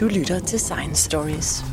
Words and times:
Du 0.00 0.06
lytter 0.06 0.38
til 0.38 0.60
Science 0.60 1.04
Stories. 1.04 1.64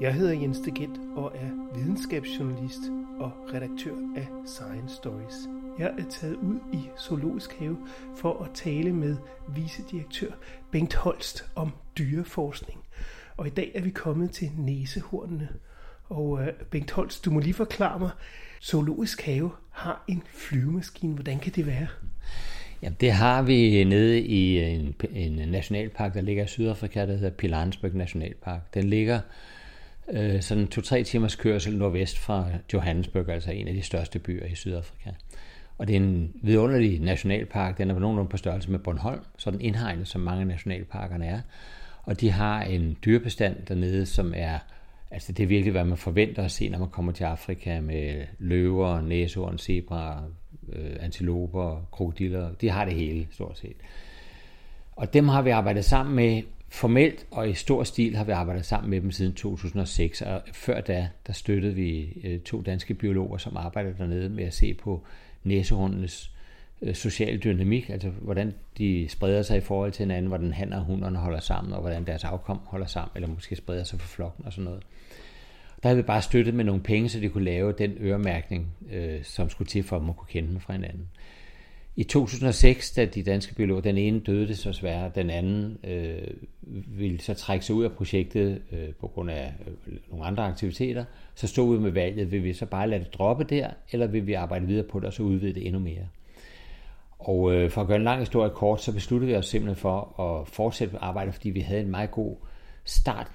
Jeg 0.00 0.14
hedder 0.14 0.32
Jens 0.32 0.58
Degent 0.58 1.00
og 1.16 1.32
er 1.34 1.74
videnskabsjournalist 1.74 2.80
og 3.18 3.32
redaktør 3.54 3.94
af 4.16 4.28
Science 4.46 4.94
Stories. 4.94 5.48
Jeg 5.78 5.94
er 5.98 6.04
taget 6.10 6.36
ud 6.36 6.58
i 6.72 6.88
Zoologisk 6.98 7.58
Have 7.58 7.76
for 8.16 8.42
at 8.44 8.50
tale 8.54 8.92
med 8.92 9.16
vicedirektør 9.48 10.30
Bengt 10.70 10.94
Holst 10.94 11.44
om 11.56 11.72
dyreforskning. 11.98 12.80
Og 13.36 13.46
i 13.46 13.50
dag 13.50 13.72
er 13.74 13.80
vi 13.80 13.90
kommet 13.90 14.30
til 14.30 14.50
næsehornene. 14.56 15.48
Og 16.04 16.42
øh, 16.42 16.52
Bengt 16.70 16.90
Holst, 16.90 17.24
du 17.24 17.30
må 17.30 17.40
lige 17.40 17.54
forklare 17.54 17.98
mig, 17.98 18.10
Zoologisk 18.62 19.22
Have 19.22 19.50
har 19.70 20.04
en 20.08 20.22
flyvemaskine. 20.34 21.14
Hvordan 21.14 21.38
kan 21.38 21.52
det 21.52 21.66
være? 21.66 21.86
Jamen, 22.82 22.96
det 23.00 23.12
har 23.12 23.42
vi 23.42 23.84
nede 23.84 24.20
i 24.20 24.58
en, 24.58 24.94
en 25.10 25.48
nationalpark, 25.48 26.14
der 26.14 26.20
ligger 26.20 26.44
i 26.44 26.46
Sydafrika, 26.46 27.06
der 27.06 27.12
hedder 27.12 27.30
Pilanesberg 27.30 27.94
Nationalpark. 27.94 28.74
Den 28.74 28.84
ligger 28.84 29.20
øh, 30.10 30.42
sådan 30.42 30.66
to-tre 30.66 31.02
timers 31.02 31.36
kørsel 31.36 31.76
nordvest 31.78 32.18
fra 32.18 32.48
Johannesburg, 32.72 33.28
altså 33.28 33.50
en 33.50 33.68
af 33.68 33.74
de 33.74 33.82
største 33.82 34.18
byer 34.18 34.46
i 34.46 34.54
Sydafrika. 34.54 35.10
Og 35.78 35.88
det 35.88 35.96
er 35.96 36.00
en 36.00 36.32
vidunderlig 36.42 37.00
nationalpark. 37.00 37.78
Den 37.78 37.90
er 37.90 37.94
på 37.94 38.00
nogenlunde 38.00 38.30
på 38.30 38.36
størrelse 38.36 38.70
med 38.70 38.78
Bornholm, 38.78 39.20
så 39.38 39.50
den 39.50 39.60
indhegnet, 39.60 40.08
som 40.08 40.20
mange 40.20 40.44
nationalparkerne 40.44 41.26
er. 41.26 41.40
Og 42.04 42.20
de 42.20 42.30
har 42.30 42.62
en 42.62 42.96
dyrebestand 43.04 43.56
dernede, 43.66 44.06
som 44.06 44.32
er 44.36 44.58
Altså 45.14 45.32
det 45.32 45.42
er 45.42 45.46
virkelig, 45.46 45.72
hvad 45.72 45.84
man 45.84 45.98
forventer 45.98 46.44
at 46.44 46.50
se, 46.50 46.68
når 46.68 46.78
man 46.78 46.88
kommer 46.88 47.12
til 47.12 47.24
Afrika 47.24 47.80
med 47.80 48.24
løver, 48.38 49.00
næsehorn, 49.00 49.58
zebra, 49.58 50.22
øh, 50.72 50.96
antiloper, 51.00 51.88
krokodiller. 51.92 52.54
De 52.60 52.70
har 52.70 52.84
det 52.84 52.94
hele, 52.94 53.26
stort 53.30 53.58
set. 53.58 53.76
Og 54.92 55.14
dem 55.14 55.28
har 55.28 55.42
vi 55.42 55.50
arbejdet 55.50 55.84
sammen 55.84 56.16
med 56.16 56.42
formelt 56.68 57.26
og 57.30 57.50
i 57.50 57.54
stor 57.54 57.84
stil 57.84 58.16
har 58.16 58.24
vi 58.24 58.32
arbejdet 58.32 58.64
sammen 58.64 58.90
med 58.90 59.00
dem 59.00 59.10
siden 59.10 59.32
2006. 59.32 60.22
Og 60.22 60.42
før 60.52 60.80
da, 60.80 61.08
der 61.26 61.32
støttede 61.32 61.74
vi 61.74 62.20
øh, 62.24 62.40
to 62.40 62.62
danske 62.62 62.94
biologer, 62.94 63.38
som 63.38 63.56
arbejdede 63.56 63.94
dernede 63.98 64.28
med 64.28 64.44
at 64.44 64.54
se 64.54 64.74
på 64.74 65.02
næsehundenes 65.44 66.33
Øh, 66.84 66.94
social 66.94 67.38
dynamik, 67.38 67.90
altså 67.90 68.08
hvordan 68.08 68.54
de 68.78 69.06
spreder 69.08 69.42
sig 69.42 69.56
i 69.56 69.60
forhold 69.60 69.92
til 69.92 70.02
hinanden, 70.02 70.28
hvordan 70.28 70.52
han 70.52 70.72
og 70.72 70.84
hunderne 70.84 71.18
holder 71.18 71.40
sammen, 71.40 71.72
og 71.72 71.80
hvordan 71.80 72.06
deres 72.06 72.24
afkom 72.24 72.60
holder 72.64 72.86
sammen, 72.86 73.10
eller 73.14 73.28
måske 73.28 73.56
spreder 73.56 73.84
sig 73.84 74.00
for 74.00 74.08
flokken 74.08 74.44
og 74.46 74.52
sådan 74.52 74.64
noget. 74.64 74.82
Der 75.82 75.88
havde 75.88 75.96
vi 75.96 76.02
bare 76.06 76.22
støttet 76.22 76.54
med 76.54 76.64
nogle 76.64 76.82
penge, 76.82 77.08
så 77.08 77.20
de 77.20 77.28
kunne 77.28 77.44
lave 77.44 77.72
den 77.72 77.92
øremærkning, 78.00 78.66
øh, 78.92 79.24
som 79.24 79.50
skulle 79.50 79.68
til 79.68 79.82
for, 79.82 79.96
at 79.96 80.02
man 80.02 80.14
kunne 80.14 80.28
kende 80.28 80.48
dem 80.48 80.60
fra 80.60 80.72
hinanden. 80.72 81.08
I 81.96 82.04
2006, 82.04 82.92
da 82.92 83.04
de 83.04 83.22
danske 83.22 83.54
biologer, 83.54 83.80
den 83.80 83.98
ene 83.98 84.20
døde 84.20 84.48
det 84.48 84.58
så 84.58 84.72
svært, 84.72 85.14
den 85.14 85.30
anden 85.30 85.78
øh, 85.84 86.28
ville 86.98 87.20
så 87.20 87.34
trække 87.34 87.64
sig 87.64 87.74
ud 87.74 87.84
af 87.84 87.92
projektet 87.92 88.62
øh, 88.72 88.88
på 89.00 89.06
grund 89.06 89.30
af 89.30 89.52
øh, 89.66 89.96
nogle 90.10 90.24
andre 90.24 90.44
aktiviteter, 90.44 91.04
så 91.34 91.46
stod 91.46 91.76
vi 91.76 91.82
med 91.82 91.90
valget, 91.90 92.32
vil 92.32 92.44
vi 92.44 92.52
så 92.52 92.66
bare 92.66 92.88
lade 92.90 93.04
det 93.04 93.14
droppe 93.14 93.44
der, 93.44 93.70
eller 93.92 94.06
vil 94.06 94.26
vi 94.26 94.32
arbejde 94.32 94.66
videre 94.66 94.84
på 94.84 95.00
det 95.00 95.06
og 95.06 95.12
så 95.12 95.22
udvide 95.22 95.54
det 95.54 95.66
endnu 95.66 95.80
mere. 95.80 96.08
Og 97.24 97.54
øh, 97.54 97.70
for 97.70 97.80
at 97.80 97.86
gøre 97.86 97.96
en 97.96 98.04
lang 98.04 98.18
historie 98.18 98.50
kort, 98.50 98.82
så 98.82 98.92
besluttede 98.92 99.30
vi 99.30 99.36
os 99.36 99.46
simpelthen 99.46 99.80
for 99.80 100.20
at 100.20 100.48
fortsætte 100.48 100.92
med 100.92 101.00
arbejdet, 101.02 101.34
fordi 101.34 101.50
vi 101.50 101.60
havde 101.60 101.80
en 101.80 101.90
meget 101.90 102.10
god 102.10 102.36
start 102.84 103.30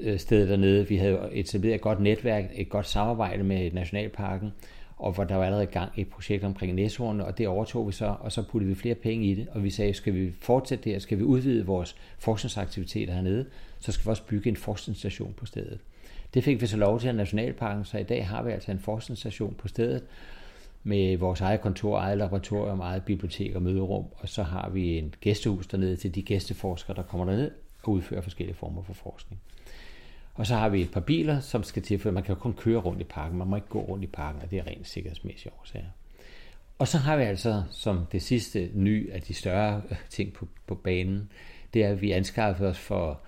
øh, 0.00 0.18
sted 0.18 0.48
dernede. 0.48 0.88
Vi 0.88 0.96
havde 0.96 1.28
etableret 1.32 1.74
et 1.74 1.80
godt 1.80 2.00
netværk, 2.00 2.44
et 2.54 2.68
godt 2.68 2.86
samarbejde 2.86 3.42
med 3.42 3.70
Nationalparken, 3.70 4.52
og 4.96 5.12
hvor 5.12 5.24
der 5.24 5.34
var 5.34 5.44
allerede 5.44 5.64
i 5.64 5.72
gang 5.72 5.92
et 5.96 6.08
projekt 6.08 6.44
omkring 6.44 6.74
næshornene, 6.74 7.24
og 7.24 7.38
det 7.38 7.48
overtog 7.48 7.86
vi 7.86 7.92
så, 7.92 8.14
og 8.20 8.32
så 8.32 8.42
puttede 8.42 8.68
vi 8.68 8.74
flere 8.74 8.94
penge 8.94 9.26
i 9.26 9.34
det, 9.34 9.48
og 9.52 9.64
vi 9.64 9.70
sagde, 9.70 9.94
skal 9.94 10.14
vi 10.14 10.32
fortsætte 10.40 10.84
det 10.84 10.92
her, 10.92 10.98
skal 10.98 11.18
vi 11.18 11.22
udvide 11.22 11.66
vores 11.66 11.96
forskningsaktiviteter 12.18 13.14
hernede, 13.14 13.46
så 13.80 13.92
skal 13.92 14.04
vi 14.04 14.10
også 14.10 14.26
bygge 14.26 14.50
en 14.50 14.56
forskningsstation 14.56 15.34
på 15.36 15.46
stedet. 15.46 15.78
Det 16.34 16.44
fik 16.44 16.60
vi 16.60 16.66
så 16.66 16.76
lov 16.76 17.00
til 17.00 17.08
af 17.08 17.14
Nationalparken, 17.14 17.84
så 17.84 17.98
i 17.98 18.02
dag 18.02 18.26
har 18.26 18.42
vi 18.42 18.52
altså 18.52 18.70
en 18.70 18.78
forskningsstation 18.78 19.54
på 19.58 19.68
stedet, 19.68 20.02
med 20.82 21.16
vores 21.16 21.40
eget 21.40 21.60
kontor, 21.60 21.98
eget 21.98 22.18
laboratorium, 22.18 22.80
eget 22.80 23.04
bibliotek 23.04 23.54
og 23.54 23.62
møderum, 23.62 24.04
og 24.12 24.28
så 24.28 24.42
har 24.42 24.68
vi 24.68 24.98
en 24.98 25.14
gæstehus 25.20 25.66
dernede 25.66 25.96
til 25.96 26.14
de 26.14 26.22
gæsteforskere, 26.22 26.96
der 26.96 27.02
kommer 27.02 27.26
derned 27.26 27.50
og 27.82 27.92
udfører 27.92 28.20
forskellige 28.20 28.56
former 28.56 28.82
for 28.82 28.92
forskning. 28.92 29.40
Og 30.34 30.46
så 30.46 30.54
har 30.54 30.68
vi 30.68 30.80
et 30.80 30.90
par 30.90 31.00
biler, 31.00 31.40
som 31.40 31.62
skal 31.62 31.82
til, 31.82 31.98
for 31.98 32.10
man 32.10 32.22
kan 32.22 32.34
jo 32.34 32.40
kun 32.40 32.52
køre 32.52 32.78
rundt 32.78 33.00
i 33.00 33.04
parken. 33.04 33.38
Man 33.38 33.46
må 33.46 33.56
ikke 33.56 33.68
gå 33.68 33.80
rundt 33.80 34.04
i 34.04 34.06
parken, 34.06 34.42
og 34.42 34.50
det 34.50 34.58
er 34.58 34.66
rent 34.66 34.88
sikkerhedsmæssige 34.88 35.52
årsager. 35.60 35.86
Og 36.78 36.88
så 36.88 36.98
har 36.98 37.16
vi 37.16 37.22
altså 37.22 37.62
som 37.70 38.06
det 38.12 38.22
sidste 38.22 38.70
ny 38.74 39.10
af 39.12 39.22
de 39.22 39.34
større 39.34 39.82
øh, 39.90 39.96
ting 40.08 40.32
på, 40.32 40.48
på 40.66 40.74
banen, 40.74 41.30
det 41.74 41.84
er, 41.84 41.88
at 41.88 42.02
vi 42.02 42.12
anskaffede 42.12 42.68
os 42.68 42.78
for, 42.78 43.20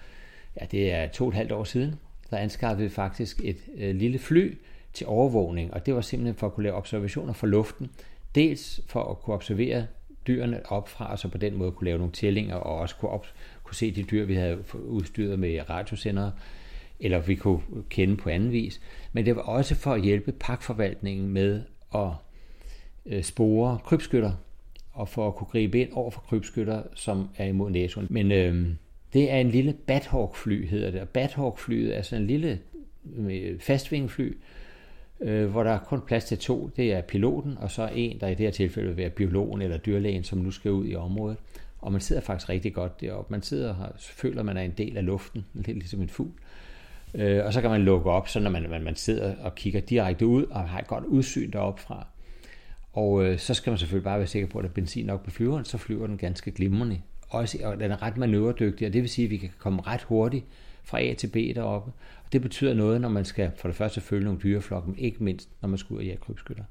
ja, 0.60 0.66
det 0.70 0.92
er 0.92 1.08
to 1.08 1.24
og 1.24 1.28
et 1.28 1.34
halvt 1.34 1.52
år 1.52 1.64
siden, 1.64 1.94
der 2.30 2.36
anskaffede 2.36 2.82
vi 2.82 2.88
faktisk 2.88 3.40
et 3.44 3.56
øh, 3.76 3.96
lille 3.96 4.19
fly 4.19 4.54
til 4.92 5.06
overvågning, 5.06 5.75
og 5.75 5.86
det 5.86 5.94
var 5.94 6.00
simpelthen 6.00 6.34
for 6.34 6.47
at 6.47 6.54
kunne 6.54 6.64
lave 6.64 6.75
observationer 6.75 7.32
fra 7.32 7.47
luften, 7.47 7.91
dels 8.34 8.80
for 8.86 9.04
at 9.04 9.20
kunne 9.20 9.34
observere 9.34 9.86
dyrene 10.26 10.60
opfra, 10.72 11.10
og 11.10 11.19
så 11.19 11.28
på 11.28 11.38
den 11.38 11.54
måde 11.56 11.72
kunne 11.72 11.84
lave 11.84 11.98
nogle 11.98 12.12
tællinger, 12.12 12.54
og 12.54 12.78
også 12.78 12.97
kunne, 12.97 13.10
op, 13.10 13.26
kunne 13.64 13.75
se 13.75 13.91
de 13.91 14.02
dyr, 14.02 14.25
vi 14.25 14.34
havde 14.34 14.58
udstyret 14.75 15.38
med 15.38 15.70
radiosendere, 15.70 16.32
eller 17.00 17.19
vi 17.19 17.34
kunne 17.34 17.60
kende 17.88 18.16
på 18.16 18.31
anden 18.31 18.52
vis. 18.52 18.81
Men 19.12 19.26
det 19.26 19.36
var 19.36 19.42
også 19.42 19.75
for 19.75 19.92
at 19.92 20.02
hjælpe 20.02 20.32
pakforvaltningen 20.32 21.28
med 21.28 21.62
at 21.94 22.10
øh, 23.06 23.22
spore 23.22 23.78
krybskytter, 23.84 24.32
og 24.92 25.08
for 25.08 25.28
at 25.28 25.34
kunne 25.34 25.47
gribe 25.47 25.81
ind 25.81 25.92
over 25.92 26.10
for 26.10 26.20
krybskytter, 26.20 26.82
som 26.94 27.28
er 27.36 27.47
imod 27.47 27.70
næsen. 27.70 28.06
Men 28.10 28.32
øh, 28.32 28.66
det 29.12 29.31
er 29.31 29.36
en 29.38 29.50
lille 29.50 29.72
Bathawk-fly, 29.86 30.69
hedder 30.69 30.91
det. 30.91 31.00
Og 31.00 31.08
Bathawk-flyet 31.08 31.97
er 31.97 32.02
sådan 32.02 32.22
en 32.22 32.26
lille 32.26 32.60
øh, 33.16 33.60
fastvingefly, 33.60 34.32
øh, 35.22 35.50
hvor 35.50 35.62
der 35.62 35.71
er 35.71 35.78
kun 35.78 36.00
plads 36.00 36.25
til 36.25 36.38
to. 36.38 36.71
Det 36.77 36.93
er 36.93 37.00
piloten, 37.00 37.59
og 37.60 37.71
så 37.71 37.91
en, 37.94 38.21
der 38.21 38.27
i 38.27 38.31
det 38.31 38.47
her 38.47 38.50
tilfælde 38.50 38.88
vil 38.88 38.97
være 38.97 39.10
biologen 39.10 39.62
eller 39.62 39.77
dyrlægen, 39.77 40.25
som 40.25 40.38
nu 40.38 40.50
skal 40.50 40.71
ud 40.71 40.87
i 40.87 40.94
området. 40.94 41.37
Og 41.78 41.93
man 41.93 42.00
sidder 42.00 42.22
faktisk 42.22 42.49
rigtig 42.49 42.75
godt 42.75 43.00
deroppe. 43.00 43.32
Man 43.32 43.43
sidder 43.43 43.75
og 43.75 43.93
føler, 43.99 44.41
at 44.41 44.47
man 44.47 44.56
er 44.56 44.62
en 44.62 44.75
del 44.78 44.97
af 44.97 45.06
luften, 45.06 45.44
lidt 45.55 45.66
ligesom 45.66 46.03
en 46.03 46.09
fugl. 46.09 46.32
Øh, 47.15 47.44
og 47.44 47.53
så 47.53 47.61
kan 47.61 47.71
man 47.71 47.82
lukke 47.82 48.11
op, 48.11 48.28
så 48.28 48.41
når 48.41 48.50
man, 48.50 48.71
man, 48.71 48.82
man 48.82 48.97
sidder 48.97 49.37
og 49.37 49.55
kigger 49.55 49.81
direkte 49.81 50.27
ud 50.27 50.44
og 50.44 50.69
har 50.69 50.78
et 50.78 50.87
godt 50.87 51.05
udsyn 51.05 51.50
deroppe 51.50 51.82
fra. 51.82 52.06
Og 52.93 53.25
øh, 53.25 53.38
så 53.38 53.55
skal 53.55 53.71
man 53.71 53.78
selvfølgelig 53.78 54.05
bare 54.05 54.19
være 54.19 54.27
sikker 54.27 54.49
på, 54.49 54.59
at 54.59 54.62
der 54.62 54.69
er 54.69 54.75
benzin 54.75 55.06
nok 55.06 55.25
på 55.25 55.31
flyveren, 55.31 55.65
så 55.65 55.78
flyver 55.78 56.06
den 56.06 56.19
ganske 56.19 56.50
glimrende. 56.50 57.00
Også, 57.28 57.59
og 57.65 57.81
den 57.81 57.91
er 57.91 58.03
ret 58.03 58.16
manøvredygtig, 58.16 58.87
og 58.87 58.93
det 58.93 59.03
vil 59.03 59.11
sige, 59.11 59.25
at 59.25 59.31
vi 59.31 59.37
kan 59.37 59.50
komme 59.59 59.82
ret 59.82 60.03
hurtigt 60.03 60.44
fra 60.84 61.00
A 61.00 61.15
til 61.15 61.27
B 61.27 61.34
deroppe. 61.34 61.93
Det 62.32 62.43
betyder 62.43 62.75
noget, 62.75 63.00
når 63.00 63.09
man 63.09 63.25
skal 63.25 63.50
for 63.56 63.69
det 63.69 63.76
første 63.76 64.00
følge 64.00 64.25
nogle 64.25 64.41
dyreflokke, 64.41 64.91
men 64.91 64.98
ikke 64.98 65.25
mindst, 65.25 65.48
når 65.60 65.69
man 65.69 65.78
skal 65.78 65.94
ud 65.94 65.98
og 65.98 66.04
jage 66.04 66.16
krybskytter. 66.16 66.65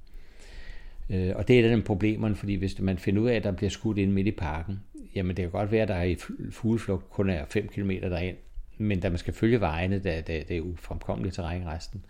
Øh, 1.09 1.35
og 1.35 1.47
det 1.47 1.59
er 1.59 1.69
den 1.69 1.81
problemerne, 1.81 2.35
fordi 2.35 2.55
hvis 2.55 2.79
man 2.79 2.97
finder 2.97 3.21
ud 3.21 3.29
af, 3.29 3.35
at 3.35 3.43
der 3.43 3.51
bliver 3.51 3.69
skudt 3.69 3.97
ind 3.97 4.11
midt 4.11 4.27
i 4.27 4.31
parken, 4.31 4.79
jamen 5.15 5.37
det 5.37 5.43
kan 5.43 5.51
godt 5.51 5.71
være, 5.71 5.81
at 5.81 5.87
der 5.87 6.01
i 6.01 6.17
fugleflugt 6.51 7.09
kun 7.09 7.29
er 7.29 7.45
5 7.45 7.67
km 7.67 7.89
derind, 7.89 8.37
men 8.77 8.99
da 8.99 9.09
man 9.09 9.17
skal 9.17 9.33
følge 9.33 9.59
vejene, 9.59 9.99
da, 9.99 10.21
da 10.21 10.43
det 10.47 10.57
er 10.57 10.61
ufremkommeligt 10.61 11.35
terræn 11.35 11.67
resten, 11.67 12.05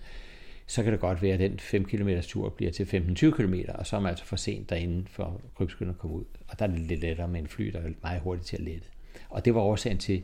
så 0.67 0.83
kan 0.83 0.91
det 0.91 0.99
godt 0.99 1.21
være, 1.21 1.33
at 1.33 1.39
den 1.39 1.59
5 1.59 1.85
km 1.85 2.09
tur 2.21 2.49
bliver 2.49 2.71
til 2.71 2.83
15-20 2.83 3.31
km, 3.31 3.53
og 3.67 3.87
så 3.87 3.95
er 3.95 3.99
man 3.99 4.09
altså 4.09 4.25
for 4.25 4.35
sent 4.35 4.69
derinde 4.69 5.05
for 5.09 5.41
krybskytterne 5.57 5.95
at 5.95 5.99
komme 5.99 6.15
ud. 6.15 6.23
Og 6.47 6.59
der 6.59 6.65
er 6.65 6.69
det 6.69 6.79
lidt 6.79 6.99
lettere 6.99 7.27
med 7.27 7.39
en 7.39 7.47
fly, 7.47 7.67
der 7.67 7.79
er 7.79 7.89
meget 8.01 8.21
hurtigt 8.21 8.47
til 8.47 8.57
at 8.57 8.63
lette. 8.63 8.87
Og 9.29 9.45
det 9.45 9.55
var 9.55 9.61
årsagen 9.61 9.97
til, 9.97 10.23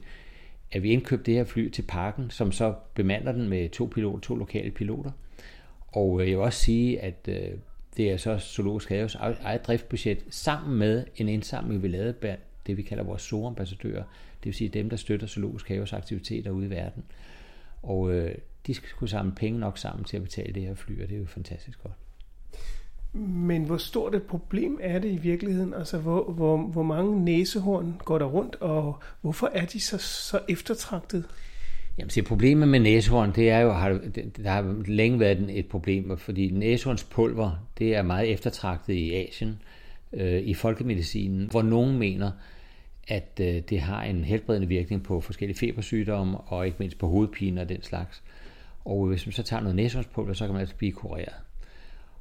at 0.71 0.83
vi 0.83 0.89
indkøbte 0.89 1.25
det 1.25 1.33
her 1.33 1.43
fly 1.43 1.69
til 1.69 1.81
parken, 1.81 2.29
som 2.29 2.51
så 2.51 2.73
bemander 2.93 3.31
den 3.31 3.49
med 3.49 3.69
to 3.69 3.85
piloter, 3.85 4.19
to 4.19 4.35
lokale 4.35 4.71
piloter. 4.71 5.11
Og 5.87 6.21
øh, 6.21 6.29
jeg 6.29 6.37
vil 6.37 6.45
også 6.45 6.59
sige, 6.59 6.99
at 7.01 7.29
øh, 7.29 7.51
det 7.97 8.11
er 8.11 8.17
så 8.17 8.39
Zoologisk 8.39 8.89
Haves 8.89 9.15
eget 9.15 9.67
driftbudget, 9.67 10.25
sammen 10.29 10.77
med 10.77 11.05
en 11.15 11.29
indsamling, 11.29 11.83
vi 11.83 11.87
lavede 11.87 12.13
blandt 12.13 12.41
det, 12.67 12.77
vi 12.77 12.81
kalder 12.81 13.03
vores 13.03 13.21
SOA-ambassadører, 13.21 14.03
det 14.37 14.45
vil 14.45 14.53
sige 14.53 14.69
dem, 14.69 14.89
der 14.89 14.97
støtter 14.97 15.27
Zoologisk 15.27 15.67
Haves 15.67 15.93
aktiviteter 15.93 16.51
ude 16.51 16.65
i 16.65 16.69
verden. 16.69 17.03
Og 17.83 18.11
øh, 18.11 18.35
de 18.67 18.73
skal 18.73 18.89
kunne 18.97 19.09
samle 19.09 19.31
penge 19.35 19.59
nok 19.59 19.77
sammen 19.77 20.05
til 20.05 20.17
at 20.17 20.23
betale 20.23 20.53
det 20.53 20.63
her 20.63 20.75
fly, 20.75 21.03
og 21.03 21.09
det 21.09 21.15
er 21.15 21.19
jo 21.19 21.25
fantastisk 21.25 21.83
godt. 21.83 21.93
Men 23.13 23.63
hvor 23.63 23.77
stort 23.77 24.15
et 24.15 24.23
problem 24.23 24.79
er 24.81 24.99
det 24.99 25.11
i 25.11 25.17
virkeligheden? 25.17 25.73
Altså, 25.73 25.97
hvor, 25.97 26.31
hvor, 26.31 26.57
hvor 26.57 26.83
mange 26.83 27.23
næsehorn 27.23 28.01
går 28.05 28.17
der 28.17 28.25
rundt, 28.25 28.55
og 28.55 28.99
hvorfor 29.21 29.49
er 29.53 29.65
de 29.65 29.79
så, 29.79 29.97
så 29.97 30.39
eftertragtet? 30.49 31.25
Jamen, 31.97 32.09
se, 32.09 32.21
problemet 32.21 32.67
med 32.67 32.79
næsehorn, 32.79 33.31
det 33.35 33.49
er 33.49 33.59
jo, 33.59 33.71
har, 33.71 33.89
der 34.43 34.49
har 34.49 34.83
længe 34.85 35.19
været 35.19 35.59
et 35.59 35.67
problem, 35.67 36.17
fordi 36.17 36.51
næsehornspulver, 36.51 37.67
det 37.77 37.95
er 37.95 38.01
meget 38.01 38.31
eftertragtet 38.31 38.93
i 38.93 39.13
Asien, 39.13 39.59
øh, 40.13 40.41
i 40.41 40.53
folkemedicinen, 40.53 41.47
hvor 41.51 41.61
nogen 41.61 41.97
mener, 41.97 42.31
at 43.07 43.39
øh, 43.41 43.61
det 43.69 43.79
har 43.79 44.03
en 44.03 44.23
helbredende 44.23 44.67
virkning 44.67 45.03
på 45.03 45.21
forskellige 45.21 45.57
febersygdomme, 45.57 46.37
og 46.37 46.65
ikke 46.65 46.77
mindst 46.79 46.97
på 46.97 47.07
hovedpine 47.07 47.61
og 47.61 47.69
den 47.69 47.83
slags. 47.83 48.23
Og 48.85 49.05
hvis 49.05 49.25
man 49.25 49.33
så 49.33 49.43
tager 49.43 49.61
noget 49.61 49.75
næsehornspulver, 49.75 50.33
så 50.33 50.45
kan 50.45 50.53
man 50.53 50.61
altså 50.61 50.75
blive 50.75 50.91
kureret. 50.91 51.33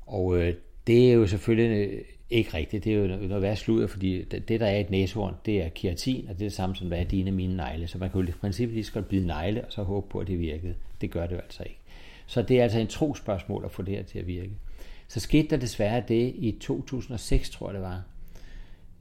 Og 0.06 0.38
øh, 0.38 0.54
det 0.86 1.08
er 1.08 1.12
jo 1.12 1.26
selvfølgelig 1.26 2.02
ikke 2.30 2.54
rigtigt. 2.54 2.84
Det 2.84 2.92
er 2.92 2.96
jo 2.96 3.06
noget 3.06 3.42
værd 3.42 3.56
sludder, 3.56 3.86
fordi 3.86 4.24
det, 4.24 4.60
der 4.60 4.66
er 4.66 4.80
et 4.80 4.90
næsehorn, 4.90 5.34
det 5.46 5.62
er 5.62 5.68
keratin, 5.68 6.28
og 6.28 6.34
det 6.34 6.44
er 6.44 6.48
det 6.48 6.52
samme 6.52 6.76
som, 6.76 6.88
hvad 6.88 6.98
er 6.98 7.04
dine 7.04 7.30
mine 7.30 7.56
negle. 7.56 7.88
Så 7.88 7.98
man 7.98 8.10
kan 8.10 8.20
jo 8.20 8.28
i 8.28 8.30
princippet 8.30 8.74
lige 8.74 8.84
skal 8.84 9.02
blive 9.02 9.26
negle, 9.26 9.64
og 9.64 9.72
så 9.72 9.82
håbe 9.82 10.08
på, 10.08 10.18
at 10.18 10.26
det 10.26 10.40
virkede. 10.40 10.74
Det 11.00 11.10
gør 11.10 11.26
det 11.26 11.34
jo 11.34 11.40
altså 11.40 11.62
ikke. 11.62 11.78
Så 12.26 12.42
det 12.42 12.58
er 12.58 12.62
altså 12.62 12.78
en 12.78 12.86
tro 12.86 13.14
spørgsmål 13.14 13.64
at 13.64 13.70
få 13.70 13.82
det 13.82 13.94
her 13.94 14.02
til 14.02 14.18
at 14.18 14.26
virke. 14.26 14.50
Så 15.08 15.20
skete 15.20 15.48
der 15.48 15.56
desværre 15.56 16.02
det 16.08 16.34
i 16.36 16.58
2006, 16.60 17.50
tror 17.50 17.68
jeg 17.68 17.74
det 17.74 17.82
var. 17.82 18.02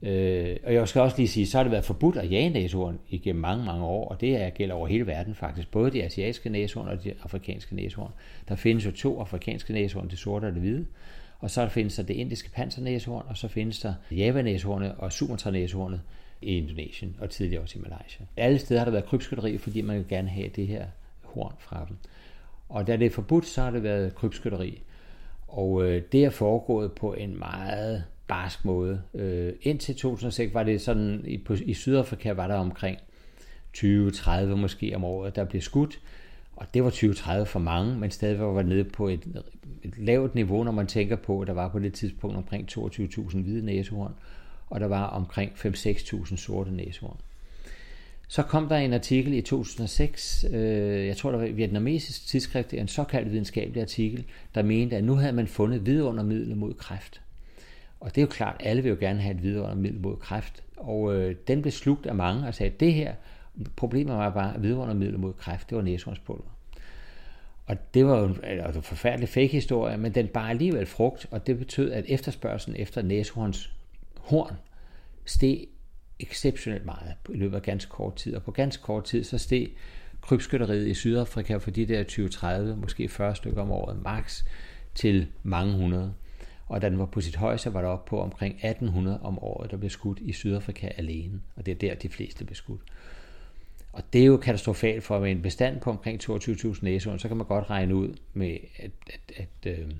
Øh, 0.02 0.56
og 0.64 0.74
jeg 0.74 0.88
skal 0.88 1.02
også 1.02 1.16
lige 1.16 1.28
sige, 1.28 1.46
så 1.46 1.58
har 1.58 1.62
det 1.64 1.72
været 1.72 1.84
forbudt 1.84 2.16
at 2.16 2.30
jage 2.30 2.50
næsehorn 2.50 2.98
igennem 3.08 3.40
mange, 3.40 3.64
mange 3.64 3.84
år, 3.84 4.08
og 4.08 4.20
det 4.20 4.42
er, 4.42 4.50
gælder 4.50 4.74
over 4.74 4.86
hele 4.86 5.06
verden 5.06 5.34
faktisk, 5.34 5.70
både 5.70 5.90
de 5.90 6.04
asiatiske 6.04 6.50
næsehorn 6.50 6.88
og 6.88 7.04
de 7.04 7.14
afrikanske 7.22 7.76
næsehorn. 7.76 8.10
Der 8.48 8.56
findes 8.56 8.86
jo 8.86 8.90
to 8.90 9.20
afrikanske 9.20 9.72
næsehorn, 9.72 10.08
det 10.08 10.18
sorte 10.18 10.44
og 10.44 10.52
det 10.52 10.60
hvide, 10.60 10.86
og 11.38 11.50
så 11.50 11.68
findes 11.68 11.96
der 11.96 12.02
det 12.02 12.14
indiske 12.14 12.50
pansernæshorn, 12.50 13.24
og 13.28 13.36
så 13.36 13.48
findes 13.48 13.80
der 13.80 13.94
javanæshornet 14.10 14.94
og 14.98 15.12
sumatranæshornet 15.12 16.00
i 16.42 16.56
Indonesien, 16.56 17.16
og 17.20 17.30
tidligere 17.30 17.62
også 17.62 17.78
i 17.78 17.82
Malaysia. 17.82 18.26
Alle 18.36 18.58
steder 18.58 18.80
har 18.80 18.84
der 18.84 18.92
været 18.92 19.06
krybskytteri, 19.06 19.58
fordi 19.58 19.80
man 19.80 19.96
vil 19.96 20.08
gerne 20.08 20.28
have 20.28 20.48
det 20.48 20.66
her 20.66 20.86
horn 21.22 21.54
fra 21.58 21.86
dem. 21.88 21.96
Og 22.68 22.86
da 22.86 22.96
det 22.96 23.06
er 23.06 23.10
forbudt, 23.10 23.46
så 23.46 23.62
har 23.62 23.70
det 23.70 23.82
været 23.82 24.14
krybskytteri. 24.14 24.82
Og 25.48 25.84
øh, 25.84 26.02
det 26.12 26.24
er 26.24 26.30
foregået 26.30 26.92
på 26.92 27.14
en 27.14 27.38
meget 27.38 28.04
barsk 28.28 28.64
måde. 28.64 29.02
Øh, 29.14 29.52
indtil 29.62 29.96
2006 29.96 30.54
var 30.54 30.62
det 30.62 30.80
sådan, 30.80 31.22
i, 31.26 31.38
på, 31.38 31.56
i 31.64 31.74
Sydafrika 31.74 32.32
var 32.32 32.46
der 32.46 32.54
omkring 32.54 32.98
20-30 33.76 34.44
måske 34.44 34.92
om 34.96 35.04
året, 35.04 35.36
der 35.36 35.44
blev 35.44 35.62
skudt. 35.62 36.00
Og 36.56 36.66
det 36.74 36.84
var 36.84 36.90
20-30 36.90 37.44
for 37.44 37.58
mange, 37.58 37.98
men 37.98 38.10
stadigvæk 38.10 38.46
var 38.46 38.62
nede 38.62 38.84
på 38.84 39.08
et, 39.08 39.44
et 39.82 39.98
lavt 39.98 40.34
niveau, 40.34 40.64
når 40.64 40.72
man 40.72 40.86
tænker 40.86 41.16
på, 41.16 41.40
at 41.40 41.46
der 41.46 41.52
var 41.52 41.68
på 41.68 41.78
det 41.78 41.92
tidspunkt 41.92 42.36
omkring 42.36 42.68
22.000 42.70 43.42
hvide 43.42 43.64
næsehorn, 43.64 44.14
og 44.66 44.80
der 44.80 44.86
var 44.86 45.04
omkring 45.04 45.52
5-6.000 45.52 46.36
sorte 46.36 46.70
næsehorn. 46.70 47.16
Så 48.28 48.42
kom 48.42 48.68
der 48.68 48.76
en 48.76 48.92
artikel 48.92 49.32
i 49.32 49.40
2006, 49.40 50.44
øh, 50.52 51.06
jeg 51.06 51.16
tror 51.16 51.30
det 51.30 51.40
var 51.40 51.46
et 51.46 51.56
vietnamesisk 51.56 52.26
tidsskrift, 52.26 52.74
en 52.74 52.88
såkaldt 52.88 53.30
videnskabelig 53.30 53.82
artikel, 53.82 54.24
der 54.54 54.62
mente, 54.62 54.96
at 54.96 55.04
nu 55.04 55.14
havde 55.14 55.32
man 55.32 55.46
fundet 55.46 55.86
vidundermidlet 55.86 56.56
mod 56.56 56.74
kræft. 56.74 57.20
Og 58.00 58.14
det 58.14 58.18
er 58.18 58.22
jo 58.22 58.30
klart, 58.30 58.56
alle 58.60 58.82
vil 58.82 58.90
jo 58.90 58.96
gerne 59.00 59.20
have 59.20 59.34
et 59.34 59.42
vidundermiddel 59.42 60.00
mod 60.00 60.16
kræft. 60.16 60.62
Og 60.76 61.14
øh, 61.14 61.34
den 61.48 61.62
blev 61.62 61.72
slugt 61.72 62.06
af 62.06 62.14
mange 62.14 62.46
og 62.46 62.54
sagde, 62.54 62.72
at 62.72 62.80
det 62.80 62.94
her, 62.94 63.12
problemet 63.76 64.16
var 64.16 64.30
bare, 64.30 64.54
at 64.54 64.62
vidundermiddel 64.62 65.18
mod 65.18 65.32
kræft, 65.32 65.70
det 65.70 65.76
var 65.76 65.82
næsehornspulver. 65.82 66.56
Og 67.66 67.94
det 67.94 68.06
var 68.06 68.18
jo 68.18 68.24
en, 68.24 68.38
altså, 68.42 68.80
forfærdelig 68.80 69.28
fake 69.28 69.46
historie, 69.46 69.96
men 69.96 70.14
den 70.14 70.28
bar 70.28 70.48
alligevel 70.48 70.86
frugt, 70.86 71.26
og 71.30 71.46
det 71.46 71.58
betød, 71.58 71.92
at 71.92 72.04
efterspørgselen 72.08 72.80
efter 72.80 73.02
næsehorns 73.02 73.72
horn 74.18 74.56
steg 75.24 75.66
exceptionelt 76.18 76.84
meget 76.84 77.14
i 77.28 77.36
løbet 77.36 77.56
af 77.56 77.62
ganske 77.62 77.90
kort 77.90 78.16
tid. 78.16 78.34
Og 78.34 78.42
på 78.42 78.50
ganske 78.50 78.82
kort 78.82 79.04
tid, 79.04 79.24
så 79.24 79.38
steg 79.38 79.68
krybskytteriet 80.20 80.86
i 80.86 80.94
Sydafrika 80.94 81.56
for 81.56 81.70
de 81.70 81.86
der 81.86 82.04
20-30, 82.72 82.74
måske 82.74 83.08
40 83.08 83.36
stykker 83.36 83.62
om 83.62 83.70
året, 83.70 84.02
max 84.02 84.44
til 84.94 85.26
mange 85.42 85.76
hundrede. 85.76 86.14
Og 86.66 86.82
da 86.82 86.88
den 86.88 86.98
var 86.98 87.06
på 87.06 87.20
sit 87.20 87.36
højeste, 87.36 87.74
var 87.74 87.82
der 87.82 87.88
op 87.88 88.04
på 88.04 88.20
omkring 88.20 88.54
1800 88.54 89.20
om 89.22 89.38
året, 89.38 89.70
der 89.70 89.76
blev 89.76 89.90
skudt 89.90 90.18
i 90.20 90.32
Sydafrika 90.32 90.88
alene. 90.96 91.40
Og 91.56 91.66
det 91.66 91.72
er 91.72 91.78
der, 91.78 91.94
de 91.94 92.08
fleste 92.08 92.44
blev 92.44 92.54
skudt. 92.54 92.80
Og 93.96 94.02
det 94.12 94.20
er 94.20 94.26
jo 94.26 94.36
katastrofalt 94.36 95.04
for 95.04 95.18
med 95.18 95.30
en 95.30 95.42
bestand 95.42 95.80
på 95.80 95.90
omkring 95.90 96.30
22.000 96.30 96.78
næsehorn, 96.82 97.18
så 97.18 97.28
kan 97.28 97.36
man 97.36 97.46
godt 97.46 97.70
regne 97.70 97.94
ud 97.94 98.14
med, 98.32 98.58
at, 98.78 98.90
at, 99.06 99.32
at 99.36 99.78
øh, 99.78 99.90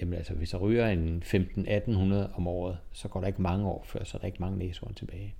jamen 0.00 0.14
altså, 0.14 0.34
hvis 0.34 0.50
der 0.50 0.58
ryger 0.58 0.88
en 0.88 1.22
15-1800 1.26 2.36
om 2.36 2.46
året, 2.46 2.78
så 2.92 3.08
går 3.08 3.20
der 3.20 3.26
ikke 3.26 3.42
mange 3.42 3.66
år 3.66 3.84
før, 3.86 4.04
så 4.04 4.16
er 4.16 4.18
der 4.18 4.26
ikke 4.26 4.38
mange 4.40 4.58
næsehorn 4.58 4.94
tilbage. 4.94 5.34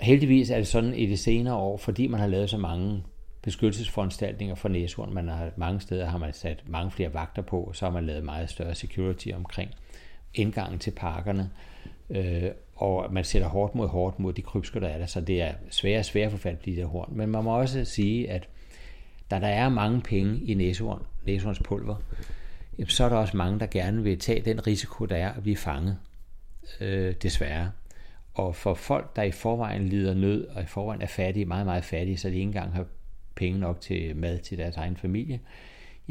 Heldigvis 0.00 0.50
er 0.50 0.56
det 0.56 0.66
sådan 0.66 0.94
i 0.94 1.06
de 1.06 1.16
senere 1.16 1.54
år, 1.54 1.76
fordi 1.76 2.06
man 2.06 2.20
har 2.20 2.26
lavet 2.26 2.50
så 2.50 2.58
mange 2.58 3.02
beskyttelsesforanstaltninger 3.42 4.54
for 4.54 4.68
næsehorn. 4.68 5.14
Man 5.14 5.28
har, 5.28 5.50
mange 5.56 5.80
steder 5.80 6.06
har 6.06 6.18
man 6.18 6.32
sat 6.32 6.62
mange 6.66 6.90
flere 6.90 7.14
vagter 7.14 7.42
på, 7.42 7.70
så 7.74 7.84
har 7.84 7.92
man 7.92 8.06
lavet 8.06 8.24
meget 8.24 8.50
større 8.50 8.74
security 8.74 9.28
omkring 9.34 9.70
indgangen 10.34 10.78
til 10.78 10.90
parkerne. 10.90 11.50
Øh, 12.10 12.50
og 12.82 13.12
man 13.12 13.24
sætter 13.24 13.48
hårdt 13.48 13.74
mod 13.74 13.88
hårdt 13.88 14.18
mod 14.18 14.32
de 14.32 14.42
krybsker, 14.42 14.80
der 14.80 14.88
er 14.88 14.98
der, 14.98 15.06
så 15.06 15.20
det 15.20 15.42
er 15.42 15.52
svære 15.70 15.98
og 15.98 16.04
svære 16.04 16.26
at 16.26 16.32
få 16.32 16.38
fat 16.38 16.58
på 16.58 16.62
de 16.64 16.76
der 16.76 16.86
horn. 16.86 17.12
Men 17.16 17.28
man 17.28 17.44
må 17.44 17.58
også 17.58 17.84
sige, 17.84 18.30
at 18.30 18.48
da 19.30 19.40
der 19.40 19.46
er 19.46 19.68
mange 19.68 20.00
penge 20.00 20.40
i 20.44 20.54
næsehorn, 20.54 21.02
næsehornspulver, 21.26 21.96
så 22.88 23.04
er 23.04 23.08
der 23.08 23.16
også 23.16 23.36
mange, 23.36 23.60
der 23.60 23.66
gerne 23.66 24.02
vil 24.02 24.18
tage 24.18 24.40
den 24.40 24.66
risiko, 24.66 25.04
der 25.04 25.16
er 25.16 25.32
at 25.32 25.42
blive 25.42 25.56
fanget, 25.56 25.98
øh, 26.80 27.14
desværre. 27.22 27.70
Og 28.34 28.56
for 28.56 28.74
folk, 28.74 29.16
der 29.16 29.22
i 29.22 29.30
forvejen 29.30 29.88
lider 29.88 30.14
nød, 30.14 30.46
og 30.46 30.62
i 30.62 30.66
forvejen 30.66 31.02
er 31.02 31.06
fattige, 31.06 31.46
meget, 31.46 31.66
meget 31.66 31.84
fattige, 31.84 32.16
så 32.16 32.28
de 32.28 32.34
ikke 32.34 32.46
engang 32.46 32.72
har 32.72 32.86
penge 33.34 33.60
nok 33.60 33.80
til 33.80 34.16
mad 34.16 34.38
til 34.38 34.58
deres 34.58 34.76
egen 34.76 34.96
familie, 34.96 35.40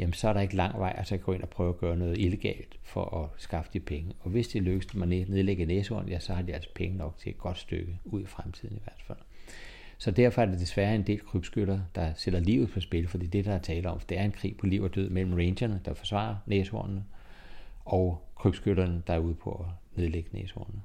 jamen 0.02 0.12
så 0.12 0.28
er 0.28 0.32
der 0.32 0.40
ikke 0.40 0.56
lang 0.56 0.78
vej 0.78 0.94
at 0.98 1.06
så 1.06 1.16
gå 1.16 1.32
ind 1.32 1.42
og 1.42 1.48
prøve 1.48 1.68
at 1.68 1.78
gøre 1.78 1.96
noget 1.96 2.18
illegalt 2.18 2.76
for 2.82 3.22
at 3.22 3.42
skaffe 3.42 3.70
de 3.72 3.80
penge. 3.80 4.12
Og 4.20 4.30
hvis 4.30 4.48
det 4.48 4.62
lykkes 4.62 4.86
dem 4.86 5.02
at 5.02 5.08
nedlægge 5.08 5.66
næsehorn, 5.66 6.08
ja, 6.08 6.18
så 6.18 6.34
har 6.34 6.42
de 6.42 6.54
altså 6.54 6.68
penge 6.74 6.96
nok 6.96 7.18
til 7.18 7.30
et 7.30 7.38
godt 7.38 7.58
stykke 7.58 7.98
ud 8.04 8.22
i 8.22 8.26
fremtiden 8.26 8.76
i 8.76 8.80
hvert 8.84 9.02
fald. 9.06 9.18
Så 9.98 10.10
derfor 10.10 10.42
er 10.42 10.46
det 10.46 10.60
desværre 10.60 10.94
en 10.94 11.02
del 11.02 11.20
krybskytter, 11.20 11.80
der 11.94 12.12
sætter 12.16 12.40
livet 12.40 12.70
på 12.70 12.80
spil, 12.80 13.08
for 13.08 13.18
det 13.18 13.26
er 13.26 13.30
det, 13.30 13.44
der 13.44 13.52
er 13.52 13.58
tale 13.58 13.90
om. 13.90 14.00
For 14.00 14.06
det 14.06 14.18
er 14.18 14.22
en 14.22 14.32
krig 14.32 14.56
på 14.56 14.66
liv 14.66 14.82
og 14.82 14.94
død 14.94 15.08
mellem 15.10 15.34
rangerne, 15.34 15.80
der 15.84 15.94
forsvarer 15.94 16.36
næshornene, 16.46 17.04
og 17.84 18.22
krybskytterne, 18.36 19.02
der 19.06 19.14
er 19.14 19.18
ude 19.18 19.34
på 19.34 19.50
at 19.50 19.98
nedlægge 20.00 20.28
næshornene. 20.32 20.82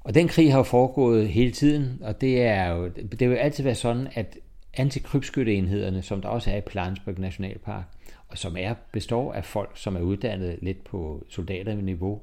Og 0.00 0.14
den 0.14 0.28
krig 0.28 0.52
har 0.52 0.58
jo 0.58 0.62
foregået 0.62 1.28
hele 1.28 1.50
tiden, 1.50 1.98
og 2.02 2.20
det 2.20 2.42
er 2.42 2.66
jo, 2.66 2.88
det 2.88 3.20
vil 3.20 3.28
jo 3.28 3.34
altid 3.34 3.64
være 3.64 3.74
sådan, 3.74 4.08
at 4.14 4.38
antikrybskytteenhederne, 4.76 6.02
som 6.02 6.22
der 6.22 6.28
også 6.28 6.50
er 6.50 6.56
i 6.56 6.60
Plansburg 6.60 7.18
Nationalpark, 7.18 7.84
og 8.28 8.38
som 8.38 8.56
er 8.58 8.74
består 8.92 9.32
af 9.32 9.44
folk, 9.44 9.70
som 9.74 9.96
er 9.96 10.00
uddannet 10.00 10.58
lidt 10.62 10.84
på 10.84 11.24
soldaterniveau, 11.28 12.20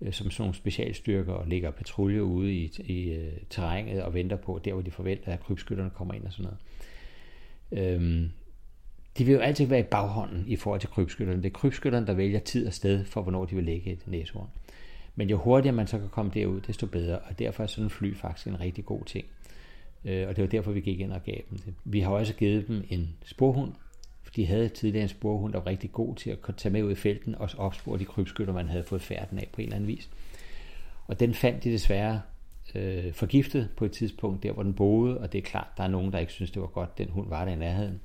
øh, 0.00 0.12
som 0.12 0.30
sådan 0.30 0.42
nogle 0.42 0.54
specialstyrker 0.54 1.32
og 1.32 1.46
ligger 1.46 1.70
patrulje 1.70 2.24
ude 2.24 2.52
i, 2.52 2.72
i 2.78 3.16
uh, 3.16 3.32
terrænet 3.50 4.02
og 4.02 4.14
venter 4.14 4.36
på, 4.36 4.60
der 4.64 4.72
hvor 4.72 4.82
de 4.82 4.90
forventer, 4.90 5.32
at 5.32 5.40
krybskytterne 5.40 5.90
kommer 5.90 6.14
ind 6.14 6.24
og 6.24 6.32
sådan 6.32 6.50
noget. 6.50 6.58
Øhm, 7.72 8.30
de 9.18 9.24
vil 9.24 9.34
jo 9.34 9.40
altid 9.40 9.66
være 9.66 9.80
i 9.80 9.82
baghånden 9.82 10.44
i 10.46 10.56
forhold 10.56 10.80
til 10.80 10.90
krybskytterne. 10.90 11.42
Det 11.42 11.48
er 11.48 11.58
krybskytterne, 11.58 12.06
der 12.06 12.14
vælger 12.14 12.38
tid 12.38 12.66
og 12.66 12.72
sted 12.72 13.04
for, 13.04 13.22
hvornår 13.22 13.44
de 13.44 13.54
vil 13.54 13.64
lægge 13.64 13.92
et 13.92 14.02
næsehorn. 14.06 14.48
Men 15.14 15.30
jo 15.30 15.36
hurtigere 15.36 15.76
man 15.76 15.86
så 15.86 15.98
kan 15.98 16.08
komme 16.08 16.30
derud, 16.34 16.60
desto 16.60 16.86
bedre, 16.86 17.18
og 17.18 17.38
derfor 17.38 17.62
er 17.62 17.66
sådan 17.66 17.84
en 17.84 17.90
fly 17.90 18.16
faktisk 18.16 18.46
en 18.46 18.60
rigtig 18.60 18.84
god 18.84 19.04
ting. 19.04 19.26
Øh, 20.04 20.28
og 20.28 20.36
det 20.36 20.42
var 20.42 20.48
derfor, 20.48 20.72
vi 20.72 20.80
gik 20.80 21.00
ind 21.00 21.12
og 21.12 21.22
gav 21.24 21.40
dem 21.50 21.58
det. 21.58 21.74
Vi 21.84 22.00
har 22.00 22.10
også 22.10 22.34
givet 22.34 22.68
dem 22.68 22.84
en 22.90 23.16
sporhund, 23.24 23.72
for 24.22 24.32
de 24.32 24.46
havde 24.46 24.68
tidligere 24.68 25.02
en 25.02 25.08
sporhund, 25.08 25.52
der 25.52 25.58
var 25.58 25.66
rigtig 25.66 25.92
god 25.92 26.16
til 26.16 26.30
at 26.30 26.38
tage 26.56 26.72
med 26.72 26.82
ud 26.82 26.92
i 26.92 26.94
felten 26.94 27.34
og 27.34 27.50
opspore 27.58 27.98
de 27.98 28.04
krybskytter, 28.04 28.54
man 28.54 28.68
havde 28.68 28.84
fået 28.84 29.02
færden 29.02 29.38
af 29.38 29.48
på 29.52 29.60
en 29.60 29.64
eller 29.64 29.76
anden 29.76 29.88
vis. 29.88 30.10
Og 31.06 31.20
den 31.20 31.34
fandt 31.34 31.64
de 31.64 31.70
desværre 31.72 32.20
øh, 32.74 33.12
forgiftet 33.12 33.68
på 33.76 33.84
et 33.84 33.92
tidspunkt, 33.92 34.42
der 34.42 34.52
hvor 34.52 34.62
den 34.62 34.74
boede, 34.74 35.18
og 35.18 35.32
det 35.32 35.38
er 35.38 35.42
klart, 35.42 35.68
der 35.76 35.82
er 35.82 35.88
nogen, 35.88 36.12
der 36.12 36.18
ikke 36.18 36.32
synes, 36.32 36.50
det 36.50 36.62
var 36.62 36.68
godt, 36.68 36.98
den 36.98 37.08
hund 37.08 37.28
var 37.28 37.44
der 37.44 37.52
i 37.52 37.56
nærheden. 37.56 38.00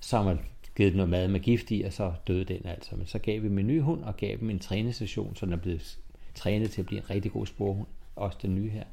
Så 0.00 0.16
har 0.16 0.24
man 0.24 0.38
givet 0.76 0.92
den 0.92 0.96
noget 0.96 1.10
mad 1.10 1.28
med 1.28 1.40
gift 1.40 1.70
i, 1.70 1.82
og 1.82 1.92
så 1.92 2.12
døde 2.26 2.44
den 2.44 2.66
altså. 2.66 2.96
Men 2.96 3.06
så 3.06 3.18
gav 3.18 3.42
vi 3.42 3.48
dem 3.48 3.58
en 3.58 3.66
ny 3.66 3.80
hund, 3.80 4.02
og 4.02 4.16
gav 4.16 4.36
dem 4.40 4.50
en 4.50 4.58
trænestation, 4.58 5.36
så 5.36 5.46
den 5.46 5.52
er 5.52 5.56
blevet 5.56 5.98
trænet 6.34 6.70
til 6.70 6.80
at 6.80 6.86
blive 6.86 7.00
en 7.00 7.10
rigtig 7.10 7.32
god 7.32 7.46
sporhund, 7.46 7.86
også 8.16 8.38
den 8.42 8.54
nye 8.54 8.70
her. 8.70 8.84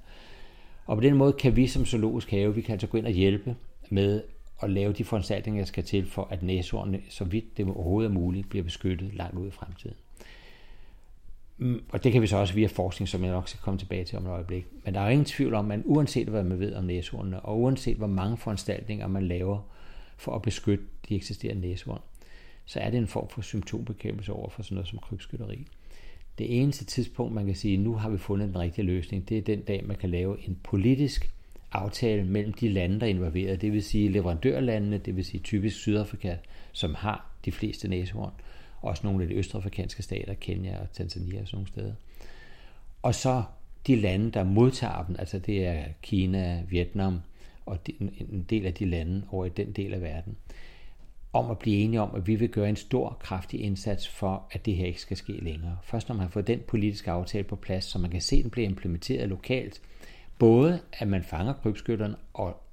Og 0.86 0.98
på 0.98 1.02
den 1.02 1.16
måde 1.16 1.34
kan 1.34 1.56
vi 1.56 1.68
som 1.68 1.86
zoologisk 1.86 2.32
have, 2.32 2.56
vi 2.56 2.62
kan 2.62 2.74
altså 2.74 2.88
gå 2.88 2.98
ind 2.98 3.06
og 3.06 3.12
hjælpe 3.12 3.56
med 3.90 4.24
at 4.62 4.70
lave 4.70 4.94
de 4.94 5.04
foranstaltninger, 5.04 5.62
der 5.62 5.66
skal 5.66 5.84
til 5.84 6.06
for, 6.06 6.28
at 6.32 6.44
næsehornene, 6.44 7.02
så 7.10 7.24
vidt 7.24 7.58
det 7.58 7.66
overhovedet 7.66 8.10
er 8.10 8.14
muligt, 8.14 8.50
bliver 8.50 8.64
beskyttet 8.64 9.14
langt 9.14 9.38
ud 9.38 9.48
i 9.48 9.52
fremtiden. 9.52 9.96
Mm, 11.58 11.84
og 11.90 12.04
det 12.04 12.12
kan 12.12 12.22
vi 12.22 12.28
så 12.28 12.38
også 12.38 12.54
via 12.54 12.68
forskning, 12.68 13.10
som 13.10 13.24
jeg 13.24 13.32
nok 13.32 13.48
skal 13.48 13.62
komme 13.62 13.78
tilbage 13.78 14.04
til 14.04 14.18
om 14.18 14.26
et 14.26 14.30
øjeblik. 14.30 14.66
Men 14.86 14.94
der 14.94 15.00
er 15.00 15.10
ingen 15.10 15.26
tvivl 15.26 15.54
om, 15.54 15.72
at 15.72 15.80
uanset 15.86 16.28
hvad 16.28 16.44
man 16.44 16.60
ved 16.60 16.76
om 16.76 16.84
næsehornene, 16.84 17.40
og 17.40 17.60
uanset 17.60 17.98
hvor 17.98 18.08
mange 18.08 18.38
foranstaltninger 18.38 19.08
man 19.08 19.28
laver 19.28 19.60
for 20.18 20.36
at 20.36 20.42
beskytte 20.42 20.84
de 21.10 21.16
eksisterende 21.16 21.62
næsehorn, 21.62 22.02
så 22.66 22.80
er 22.80 22.90
det 22.90 22.98
en 22.98 23.08
form 23.08 23.30
for 23.30 23.42
symptombekæmpelse 23.42 24.34
over 24.34 24.50
for 24.50 24.64
sådan 24.64 24.76
noget 24.76 24.88
som 24.88 25.00
krybskytteri. 25.00 25.68
Det 26.42 26.62
eneste 26.62 26.86
tidspunkt, 26.86 27.34
man 27.34 27.46
kan 27.46 27.56
sige, 27.56 27.78
nu 27.78 27.94
har 27.94 28.10
vi 28.10 28.18
fundet 28.18 28.48
den 28.48 28.60
rigtige 28.60 28.86
løsning, 28.86 29.30
det 29.30 29.38
er 29.38 29.42
den 29.42 29.62
dag, 29.62 29.84
man 29.86 29.98
kan 29.98 30.10
lave 30.10 30.48
en 30.48 30.58
politisk 30.64 31.32
aftale 31.72 32.24
mellem 32.24 32.54
de 32.54 32.70
lande, 32.70 33.00
der 33.00 33.06
er 33.06 33.10
involveret. 33.10 33.62
Det 33.62 33.72
vil 33.72 33.84
sige 33.84 34.10
leverandørlandene, 34.10 34.98
det 34.98 35.16
vil 35.16 35.26
sige 35.26 35.42
typisk 35.42 35.78
Sydafrika, 35.78 36.36
som 36.72 36.96
har 36.96 37.32
de 37.46 37.52
fleste 37.52 37.88
næsehorn. 37.88 38.32
Også 38.82 39.08
nogle 39.08 39.24
af 39.24 39.30
de 39.30 39.36
østafrikanske 39.36 40.04
stater, 40.04 40.34
Kenya 40.34 40.82
og 40.82 40.92
Tanzania 40.94 41.42
og 41.42 41.48
sådan 41.48 41.58
nogle 41.58 41.68
steder. 41.68 41.94
Og 43.02 43.16
så 43.16 43.44
de 43.88 43.96
lande, 43.96 44.32
der 44.32 44.44
modtager 44.44 45.06
dem, 45.06 45.16
altså 45.20 45.40
det 45.40 45.66
er 45.66 45.84
Kina, 46.02 46.64
Vietnam 46.70 47.20
og 47.66 47.78
en 48.32 48.46
del 48.50 48.66
af 48.66 48.74
de 48.74 48.86
lande 48.86 49.24
over 49.32 49.46
i 49.46 49.50
den 49.50 49.72
del 49.72 49.94
af 49.94 50.02
verden, 50.02 50.36
om 51.34 51.52
at 51.52 51.60
blive 51.60 51.78
enige 51.78 52.02
om, 52.02 52.16
at 52.16 52.28
vi 52.28 52.36
vil 52.36 52.50
gøre 52.50 52.70
en 52.70 52.76
stor, 52.76 53.18
kraftig 53.20 53.62
indsats 53.62 54.08
for, 54.08 54.48
at 54.52 54.66
det 54.66 54.76
her 54.76 54.86
ikke 54.86 55.02
skal 55.02 55.18
ske 55.18 55.34
længere. 55.34 55.78
Først 55.84 56.10
når 56.10 56.16
man 56.16 56.22
har 56.22 56.30
fået 56.30 56.48
den 56.48 56.60
politiske 56.68 57.12
aftale 57.12 57.44
på 57.44 57.56
plads, 57.56 57.86
så 57.86 58.00
man 58.00 58.12
kan 58.12 58.22
se, 58.22 58.36
at 58.36 58.44
den 58.44 58.52
bliver 58.52 58.70
implementeret 58.70 59.30
lokalt, 59.30 59.82
både 60.40 60.80
at 60.94 61.08
man 61.08 61.24
fanger 61.24 61.54
krybskytterne 61.54 62.16
og 62.34 62.64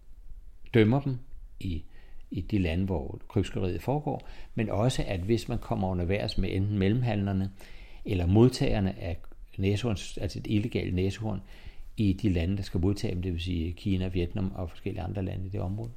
dømmer 0.74 1.00
dem 1.00 1.18
i, 1.60 1.82
i 2.30 2.40
de 2.40 2.58
lande, 2.58 2.84
hvor 2.84 3.20
krybskytteriet 3.28 3.82
foregår, 3.82 4.28
men 4.54 4.70
også 4.70 5.04
at 5.06 5.20
hvis 5.20 5.48
man 5.48 5.58
kommer 5.58 5.88
underværs 5.88 6.38
med 6.38 6.48
enten 6.52 6.78
mellemhandlerne 6.78 7.50
eller 8.04 8.26
modtagerne 8.26 9.00
af 9.00 9.16
næsehorn, 9.58 9.96
altså 10.22 10.38
et 10.38 10.46
illegalt 10.48 10.94
næsehorn, 10.94 11.40
i 11.96 12.12
de 12.12 12.32
lande, 12.32 12.56
der 12.56 12.62
skal 12.62 12.80
modtage 12.80 13.14
dem, 13.14 13.22
det 13.22 13.32
vil 13.32 13.40
sige 13.40 13.72
Kina, 13.72 14.08
Vietnam 14.08 14.52
og 14.54 14.70
forskellige 14.70 15.02
andre 15.02 15.24
lande 15.24 15.46
i 15.46 15.48
det 15.48 15.60
område. 15.60 15.90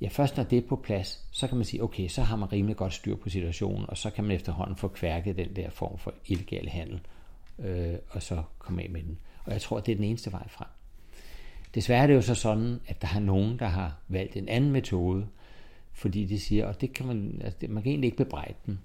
Ja, 0.00 0.08
først 0.08 0.36
når 0.36 0.44
det 0.44 0.58
er 0.58 0.68
på 0.68 0.76
plads, 0.76 1.24
så 1.30 1.46
kan 1.46 1.56
man 1.56 1.64
sige, 1.64 1.82
okay, 1.82 2.08
så 2.08 2.22
har 2.22 2.36
man 2.36 2.52
rimelig 2.52 2.76
godt 2.76 2.92
styr 2.92 3.16
på 3.16 3.28
situationen, 3.28 3.90
og 3.90 3.96
så 3.96 4.10
kan 4.10 4.24
man 4.24 4.36
efterhånden 4.36 4.76
få 4.76 4.88
kværket 4.88 5.36
den 5.36 5.56
der 5.56 5.70
form 5.70 5.98
for 5.98 6.14
illegal 6.26 6.68
handel, 6.68 7.00
øh, 7.58 7.94
og 8.10 8.22
så 8.22 8.42
komme 8.58 8.82
af 8.82 8.90
med 8.90 9.02
den. 9.02 9.18
Og 9.44 9.52
jeg 9.52 9.60
tror, 9.60 9.80
det 9.80 9.92
er 9.92 9.96
den 9.96 10.04
eneste 10.04 10.32
vej 10.32 10.48
frem. 10.48 10.68
Desværre 11.74 12.02
er 12.02 12.06
det 12.06 12.14
jo 12.14 12.22
så 12.22 12.34
sådan, 12.34 12.80
at 12.86 13.02
der 13.02 13.08
er 13.14 13.20
nogen, 13.20 13.58
der 13.58 13.66
har 13.66 13.98
valgt 14.08 14.36
en 14.36 14.48
anden 14.48 14.70
metode, 14.70 15.26
fordi 15.92 16.24
de 16.24 16.40
siger, 16.40 16.66
og 16.66 16.80
det 16.80 16.92
kan 16.92 17.06
man, 17.06 17.40
altså 17.44 17.58
det, 17.60 17.70
man 17.70 17.82
kan 17.82 17.90
egentlig 17.90 18.08
ikke 18.08 18.16
bebrejde 18.16 18.54
dem. 18.66 18.78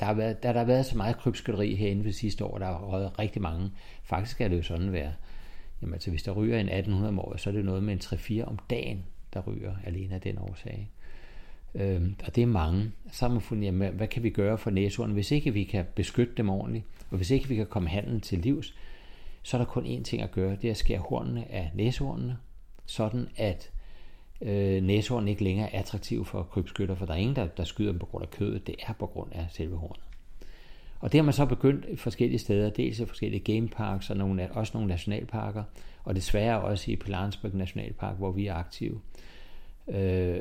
Der 0.00 0.06
har, 0.06 0.14
været, 0.14 0.42
der, 0.42 0.52
der 0.52 0.58
har 0.58 0.66
været 0.66 0.86
så 0.86 0.96
meget 0.96 1.18
krybskytteri 1.18 1.74
herinde 1.74 2.04
ved 2.04 2.12
sidste 2.12 2.44
år, 2.44 2.58
der 2.58 2.66
har 2.66 2.78
røget 2.78 3.18
rigtig 3.18 3.42
mange. 3.42 3.70
Faktisk 4.04 4.40
er 4.40 4.48
det 4.48 4.56
jo 4.56 4.62
sådan 4.62 4.92
være, 4.92 5.12
jamen 5.82 5.94
altså 5.94 6.10
hvis 6.10 6.22
der 6.22 6.32
ryger 6.32 6.58
en 6.58 6.68
1800 6.68 7.08
om 7.08 7.18
året, 7.18 7.40
så 7.40 7.50
er 7.50 7.54
det 7.54 7.64
noget 7.64 7.82
med 7.82 7.92
en 7.92 8.00
3-4 8.00 8.44
om 8.44 8.58
dagen, 8.70 9.04
der 9.36 9.42
ryger 9.52 9.74
alene 9.84 10.14
af 10.14 10.20
den 10.20 10.38
årsag. 10.38 10.90
Øh, 11.74 12.02
og 12.26 12.36
det 12.36 12.42
er 12.42 12.46
mange. 12.46 12.92
Så 13.12 13.26
har 13.26 13.32
man 13.32 13.42
fundet, 13.42 13.64
jamen, 13.64 13.92
hvad 13.92 14.08
kan 14.08 14.22
vi 14.22 14.30
gøre 14.30 14.58
for 14.58 14.70
næsehorn? 14.70 15.12
Hvis 15.12 15.30
ikke 15.30 15.52
vi 15.52 15.64
kan 15.64 15.84
beskytte 15.94 16.34
dem 16.36 16.48
ordentligt, 16.48 16.84
og 17.10 17.16
hvis 17.16 17.30
ikke 17.30 17.48
vi 17.48 17.56
kan 17.56 17.66
komme 17.66 17.88
handlen 17.88 18.20
til 18.20 18.38
livs, 18.38 18.74
så 19.42 19.56
er 19.56 19.58
der 19.58 19.66
kun 19.66 19.86
én 19.86 20.02
ting 20.02 20.22
at 20.22 20.30
gøre, 20.30 20.56
det 20.56 20.64
er 20.64 20.70
at 20.70 20.76
skære 20.76 20.98
hornene 20.98 21.52
af 21.52 21.70
næsehornene, 21.74 22.36
sådan 22.86 23.28
at 23.36 23.70
øh, 24.42 24.82
næsehornene 24.82 25.30
ikke 25.30 25.44
længere 25.44 25.74
er 25.74 25.78
attraktive 25.78 26.24
for 26.24 26.42
krybskytter, 26.42 26.94
for 26.94 27.06
der 27.06 27.12
er 27.12 27.18
ingen, 27.18 27.36
der, 27.36 27.46
der 27.46 27.64
skyder 27.64 27.90
dem 27.92 27.98
på 27.98 28.06
grund 28.06 28.22
af 28.22 28.30
kødet, 28.30 28.66
det 28.66 28.74
er 28.88 28.92
på 28.92 29.06
grund 29.06 29.32
af 29.32 29.46
selve 29.50 29.76
hornet. 29.76 30.05
Og 31.00 31.12
det 31.12 31.18
har 31.18 31.24
man 31.24 31.32
så 31.32 31.46
begyndt 31.46 32.00
forskellige 32.00 32.38
steder, 32.38 32.70
dels 32.70 32.98
i 32.98 33.04
forskellige 33.04 33.54
gameparks 33.54 34.10
og 34.10 34.16
nogle, 34.16 34.52
også 34.52 34.70
nogle 34.74 34.88
nationalparker, 34.88 35.62
og 36.04 36.16
desværre 36.16 36.60
også 36.60 36.90
i 36.90 36.96
Pilansburg 36.96 37.54
Nationalpark, 37.54 38.16
hvor 38.16 38.32
vi 38.32 38.46
er 38.46 38.54
aktive. 38.54 39.00
Øh, 39.88 40.40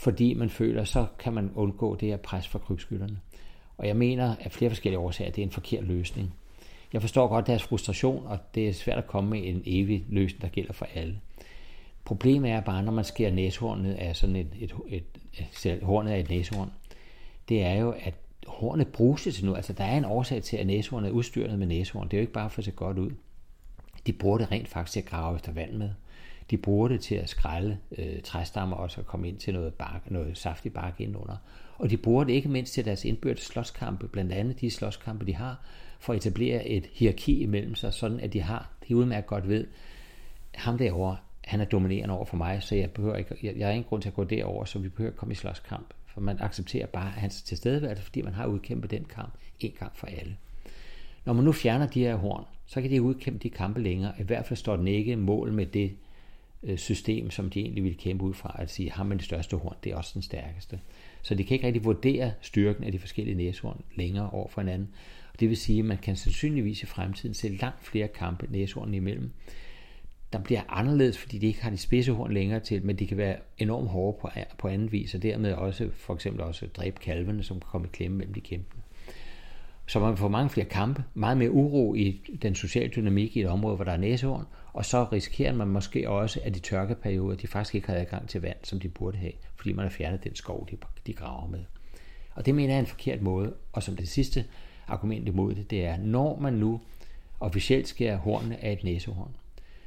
fordi 0.00 0.34
man 0.34 0.50
føler, 0.50 0.84
så 0.84 1.06
kan 1.18 1.32
man 1.32 1.50
undgå 1.54 1.96
det 1.96 2.08
her 2.08 2.16
pres 2.16 2.48
fra 2.48 2.58
krybskytterne. 2.58 3.20
Og 3.78 3.86
jeg 3.86 3.96
mener, 3.96 4.34
at 4.40 4.52
flere 4.52 4.70
forskellige 4.70 4.98
årsager, 4.98 5.30
det 5.30 5.42
er 5.42 5.46
en 5.46 5.52
forkert 5.52 5.84
løsning. 5.84 6.34
Jeg 6.92 7.00
forstår 7.00 7.28
godt 7.28 7.46
deres 7.46 7.62
frustration, 7.62 8.26
og 8.26 8.38
det 8.54 8.68
er 8.68 8.72
svært 8.72 8.98
at 8.98 9.06
komme 9.06 9.30
med 9.30 9.40
en 9.44 9.62
evig 9.66 10.04
løsning, 10.08 10.42
der 10.42 10.48
gælder 10.48 10.72
for 10.72 10.86
alle. 10.94 11.20
Problemet 12.04 12.50
er 12.50 12.60
bare, 12.60 12.82
når 12.82 12.92
man 12.92 13.04
skærer 13.04 13.32
næshornet 13.32 13.94
af 13.94 14.16
sådan 14.16 14.36
et, 14.36 14.48
et, 14.60 14.74
et, 14.88 15.04
et, 15.34 15.72
et 15.72 15.82
hornet 15.82 16.10
af 16.10 16.20
et 16.20 16.30
næsehorn, 16.30 16.70
det 17.48 17.62
er 17.62 17.74
jo, 17.74 17.94
at 18.00 18.14
hornet 18.46 18.88
bruges 18.88 19.22
til 19.22 19.44
noget. 19.44 19.56
Altså, 19.56 19.72
der 19.72 19.84
er 19.84 19.98
en 19.98 20.04
årsag 20.04 20.42
til, 20.42 20.56
at 20.56 20.66
næsehornet 20.66 21.08
er 21.08 21.12
udstyret 21.12 21.58
med 21.58 21.66
næsehorn. 21.66 22.08
Det 22.08 22.14
er 22.14 22.18
jo 22.18 22.22
ikke 22.22 22.32
bare 22.32 22.50
for 22.50 22.58
at 22.58 22.64
se 22.64 22.70
godt 22.70 22.98
ud. 22.98 23.10
De 24.06 24.12
bruger 24.12 24.38
det 24.38 24.52
rent 24.52 24.68
faktisk 24.68 24.92
til 24.92 25.00
at 25.00 25.06
grave 25.06 25.36
efter 25.36 25.52
vand 25.52 25.72
med. 25.72 25.90
De 26.50 26.56
bruger 26.56 26.88
det 26.88 27.00
til 27.00 27.14
at 27.14 27.28
skrælle 27.28 27.78
øh, 27.98 28.22
træstammer 28.24 28.76
og 28.76 28.90
så 28.90 29.02
komme 29.02 29.28
ind 29.28 29.36
til 29.36 29.54
noget, 29.54 29.74
bark, 29.74 30.10
noget 30.10 30.38
saftig 30.38 30.72
bark 30.72 31.00
indenunder. 31.00 31.36
Og 31.78 31.90
de 31.90 31.96
bruger 31.96 32.24
det 32.24 32.32
ikke 32.32 32.48
mindst 32.48 32.72
til 32.72 32.84
deres 32.84 33.04
indbyrdes 33.04 33.42
slåskampe, 33.42 34.08
blandt 34.08 34.32
andet 34.32 34.60
de 34.60 34.70
slåskampe, 34.70 35.26
de 35.26 35.34
har, 35.34 35.60
for 35.98 36.12
at 36.12 36.16
etablere 36.16 36.68
et 36.68 36.86
hierarki 36.92 37.40
imellem 37.40 37.74
sig, 37.74 37.94
sådan 37.94 38.20
at 38.20 38.32
de 38.32 38.40
har, 38.40 38.70
de 38.88 38.96
udmærket 38.96 39.26
godt 39.26 39.48
ved, 39.48 39.66
ham 40.54 40.78
derovre, 40.78 41.16
han 41.44 41.60
er 41.60 41.64
dominerende 41.64 42.14
over 42.14 42.24
for 42.24 42.36
mig, 42.36 42.62
så 42.62 42.74
jeg, 42.74 42.90
behøver 42.90 43.16
ikke, 43.16 43.36
jeg, 43.42 43.56
jeg 43.56 43.66
har 43.66 43.72
ingen 43.72 43.88
grund 43.88 44.02
til 44.02 44.08
at 44.08 44.14
gå 44.14 44.24
derover, 44.24 44.64
så 44.64 44.78
vi 44.78 44.88
behøver 44.88 45.10
ikke 45.10 45.18
komme 45.18 45.32
i 45.32 45.34
slåskamp. 45.34 45.94
For 46.16 46.20
man 46.20 46.36
accepterer 46.40 46.86
bare 46.86 47.10
hans 47.10 47.42
tilstedeværelse, 47.42 48.02
fordi 48.02 48.22
man 48.22 48.32
har 48.32 48.46
udkæmpet 48.46 48.90
den 48.90 49.04
kamp 49.04 49.34
en 49.60 49.72
gang 49.78 49.92
for 49.94 50.06
alle. 50.06 50.36
Når 51.24 51.32
man 51.32 51.44
nu 51.44 51.52
fjerner 51.52 51.86
de 51.86 52.00
her 52.00 52.16
horn, 52.16 52.44
så 52.66 52.80
kan 52.80 52.90
de 52.90 53.02
udkæmpe 53.02 53.38
de 53.38 53.50
kampe 53.50 53.82
længere. 53.82 54.12
I 54.20 54.22
hvert 54.22 54.46
fald 54.46 54.56
står 54.56 54.76
den 54.76 54.88
ikke 54.88 55.16
mål 55.16 55.52
med 55.52 55.66
det 55.66 55.92
øh, 56.62 56.78
system, 56.78 57.30
som 57.30 57.50
de 57.50 57.60
egentlig 57.60 57.84
ville 57.84 57.98
kæmpe 57.98 58.24
ud 58.24 58.34
fra, 58.34 58.56
at 58.58 58.70
sige, 58.70 58.90
har 58.90 59.04
man 59.04 59.16
det 59.16 59.24
største 59.24 59.56
horn, 59.56 59.76
det 59.84 59.92
er 59.92 59.96
også 59.96 60.10
den 60.14 60.22
stærkeste. 60.22 60.80
Så 61.22 61.34
de 61.34 61.44
kan 61.44 61.54
ikke 61.54 61.66
rigtig 61.66 61.84
vurdere 61.84 62.32
styrken 62.40 62.84
af 62.84 62.92
de 62.92 62.98
forskellige 62.98 63.36
næsehorn 63.36 63.82
længere 63.94 64.30
over 64.30 64.48
for 64.48 64.60
hinanden. 64.60 64.88
Og 65.32 65.40
det 65.40 65.48
vil 65.48 65.56
sige, 65.56 65.78
at 65.78 65.84
man 65.84 65.98
kan 65.98 66.16
sandsynligvis 66.16 66.82
i 66.82 66.86
fremtiden 66.86 67.34
se 67.34 67.48
langt 67.48 67.86
flere 67.86 68.08
kampe 68.08 68.46
næsehorn 68.50 68.94
imellem, 68.94 69.30
der 70.36 70.42
bliver 70.42 70.62
anderledes, 70.68 71.18
fordi 71.18 71.38
de 71.38 71.46
ikke 71.46 71.62
har 71.62 71.70
de 71.70 71.76
spidse 71.76 72.12
horn 72.12 72.32
længere 72.32 72.60
til, 72.60 72.84
men 72.84 72.96
de 72.96 73.06
kan 73.06 73.16
være 73.16 73.36
enormt 73.58 73.88
hårde 73.88 74.18
på, 74.20 74.28
på 74.58 74.68
anden 74.68 74.92
vis, 74.92 75.14
og 75.14 75.22
dermed 75.22 75.52
også 75.52 75.88
for 75.94 76.14
eksempel 76.14 76.42
også 76.42 76.66
dræbe 76.66 77.00
kalvene, 77.00 77.42
som 77.42 77.60
kan 77.60 77.68
komme 77.70 77.86
i 77.86 77.90
klemme 77.92 78.16
mellem 78.16 78.34
de 78.34 78.40
kæmpende. 78.40 78.82
Så 79.86 80.00
man 80.00 80.16
får 80.16 80.28
mange 80.28 80.50
flere 80.50 80.66
kampe, 80.66 81.04
meget 81.14 81.36
mere 81.36 81.50
uro 81.50 81.94
i 81.94 82.22
den 82.42 82.54
sociale 82.54 82.92
dynamik 82.96 83.36
i 83.36 83.40
et 83.40 83.48
område, 83.48 83.76
hvor 83.76 83.84
der 83.84 83.92
er 83.92 83.96
næsehorn, 83.96 84.44
og 84.72 84.84
så 84.84 85.04
risikerer 85.04 85.52
man 85.52 85.68
måske 85.68 86.10
også, 86.10 86.40
at 86.44 86.54
de 86.54 86.60
tørkeperioder, 86.60 87.36
de 87.36 87.46
faktisk 87.46 87.74
ikke 87.74 87.86
har 87.86 87.94
adgang 87.94 88.28
til 88.28 88.42
vand, 88.42 88.56
som 88.62 88.80
de 88.80 88.88
burde 88.88 89.16
have, 89.16 89.32
fordi 89.56 89.72
man 89.72 89.84
har 89.84 89.90
fjernet 89.90 90.24
den 90.24 90.34
skov, 90.34 90.68
de, 90.70 90.76
de 91.06 91.12
graver 91.12 91.48
med. 91.48 91.64
Og 92.34 92.46
det 92.46 92.54
mener 92.54 92.68
jeg 92.68 92.76
er 92.76 92.80
en 92.80 92.86
forkert 92.86 93.22
måde, 93.22 93.54
og 93.72 93.82
som 93.82 93.96
det 93.96 94.08
sidste 94.08 94.44
argument 94.88 95.28
imod 95.28 95.54
det, 95.54 95.70
det 95.70 95.84
er, 95.84 95.96
når 95.96 96.38
man 96.40 96.52
nu 96.52 96.80
officielt 97.40 97.88
skærer 97.88 98.16
hornene 98.16 98.64
af 98.64 98.72
et 98.72 98.84
næsehorn, 98.84 99.36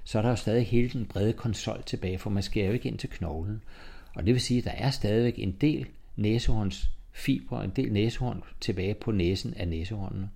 så 0.09 0.17
er 0.17 0.21
der 0.21 0.29
jo 0.29 0.35
stadig 0.35 0.67
hele 0.67 0.89
den 0.89 1.05
brede 1.05 1.33
konsol 1.33 1.83
tilbage, 1.85 2.17
for 2.17 2.29
man 2.29 2.43
skærer 2.43 2.67
jo 2.67 2.73
ikke 2.73 2.87
ind 2.87 2.97
til 2.97 3.09
knoglen. 3.09 3.61
Og 4.15 4.25
det 4.25 4.33
vil 4.33 4.41
sige, 4.41 4.57
at 4.57 4.63
der 4.63 4.71
er 4.71 4.89
stadigvæk 4.89 5.39
en 5.39 5.51
del 5.51 5.87
næsehorns 6.15 6.89
fibre, 7.11 7.63
en 7.63 7.71
del 7.75 7.93
næsehorn 7.93 8.43
tilbage 8.61 8.93
på 8.93 9.11
næsen 9.11 9.53
af 9.53 9.67
næsehornene. 9.67 10.29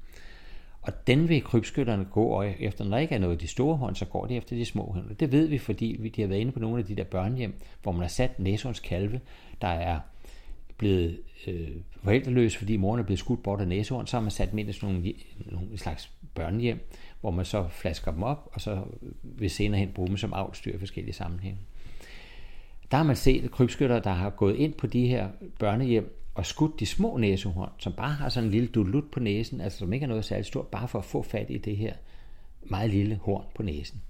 Og 0.81 1.07
den 1.07 1.29
vil 1.29 1.43
krybskytterne 1.43 2.05
gå 2.05 2.41
efter. 2.41 2.83
Når 2.83 2.91
der 2.91 2.97
ikke 2.97 3.15
er 3.15 3.19
noget 3.19 3.33
af 3.33 3.39
de 3.39 3.47
store 3.47 3.77
horn, 3.77 3.95
så 3.95 4.05
går 4.05 4.25
de 4.25 4.35
efter 4.35 4.55
de 4.55 4.65
små 4.65 4.91
horn. 4.91 5.15
Det 5.19 5.31
ved 5.31 5.47
vi, 5.47 5.57
fordi 5.57 6.09
de 6.15 6.21
har 6.21 6.27
været 6.27 6.39
inde 6.39 6.51
på 6.51 6.59
nogle 6.59 6.79
af 6.79 6.85
de 6.85 6.95
der 6.95 7.03
børnehjem, 7.03 7.53
hvor 7.83 7.91
man 7.91 8.01
har 8.01 8.07
sat 8.07 8.39
næsehornskalve, 8.39 9.19
der 9.61 9.67
er 9.67 9.99
blevet 10.77 11.19
øh, 11.47 11.69
forældreløse, 12.03 12.57
fordi 12.57 12.77
moren 12.77 12.99
er 12.99 13.03
blevet 13.03 13.19
skudt 13.19 13.43
bort 13.43 13.61
af 13.61 13.67
næsehorn, 13.67 14.07
så 14.07 14.17
har 14.17 14.21
man 14.21 14.31
sat 14.31 14.51
dem 14.51 14.59
ind 14.59 14.69
i 14.69 14.73
sådan 14.73 14.89
nogle, 14.89 15.13
nogle 15.51 15.77
slags 15.77 16.11
børnehjem, 16.35 16.79
hvor 17.23 17.31
man 17.31 17.45
så 17.45 17.67
flasker 17.67 18.11
dem 18.11 18.23
op, 18.23 18.49
og 18.53 18.61
så 18.61 18.83
vil 19.23 19.49
senere 19.49 19.79
hen 19.79 19.91
bruge 19.91 20.07
dem 20.07 20.17
som 20.17 20.33
avlstyr 20.33 20.75
i 20.75 20.79
forskellige 20.79 21.13
sammenhænge. 21.13 21.59
Der 22.91 22.97
har 22.97 23.03
man 23.03 23.15
set 23.15 23.51
krybskytter, 23.51 23.99
der 23.99 24.11
har 24.11 24.29
gået 24.29 24.55
ind 24.55 24.73
på 24.73 24.87
de 24.87 25.07
her 25.07 25.29
børnehjem 25.59 26.19
og 26.35 26.45
skudt 26.45 26.79
de 26.79 26.85
små 26.85 27.17
næsehorn, 27.17 27.69
som 27.77 27.93
bare 27.93 28.09
har 28.09 28.29
sådan 28.29 28.47
en 28.47 28.51
lille 28.51 28.67
dulut 28.67 29.11
på 29.11 29.19
næsen, 29.19 29.61
altså 29.61 29.79
som 29.79 29.93
ikke 29.93 30.03
er 30.03 30.07
noget 30.07 30.25
særligt 30.25 30.47
stort, 30.47 30.67
bare 30.67 30.87
for 30.87 30.99
at 30.99 31.05
få 31.05 31.21
fat 31.21 31.49
i 31.49 31.57
det 31.57 31.77
her 31.77 31.93
meget 32.63 32.89
lille 32.89 33.15
horn 33.15 33.45
på 33.55 33.63
næsen. 33.63 34.01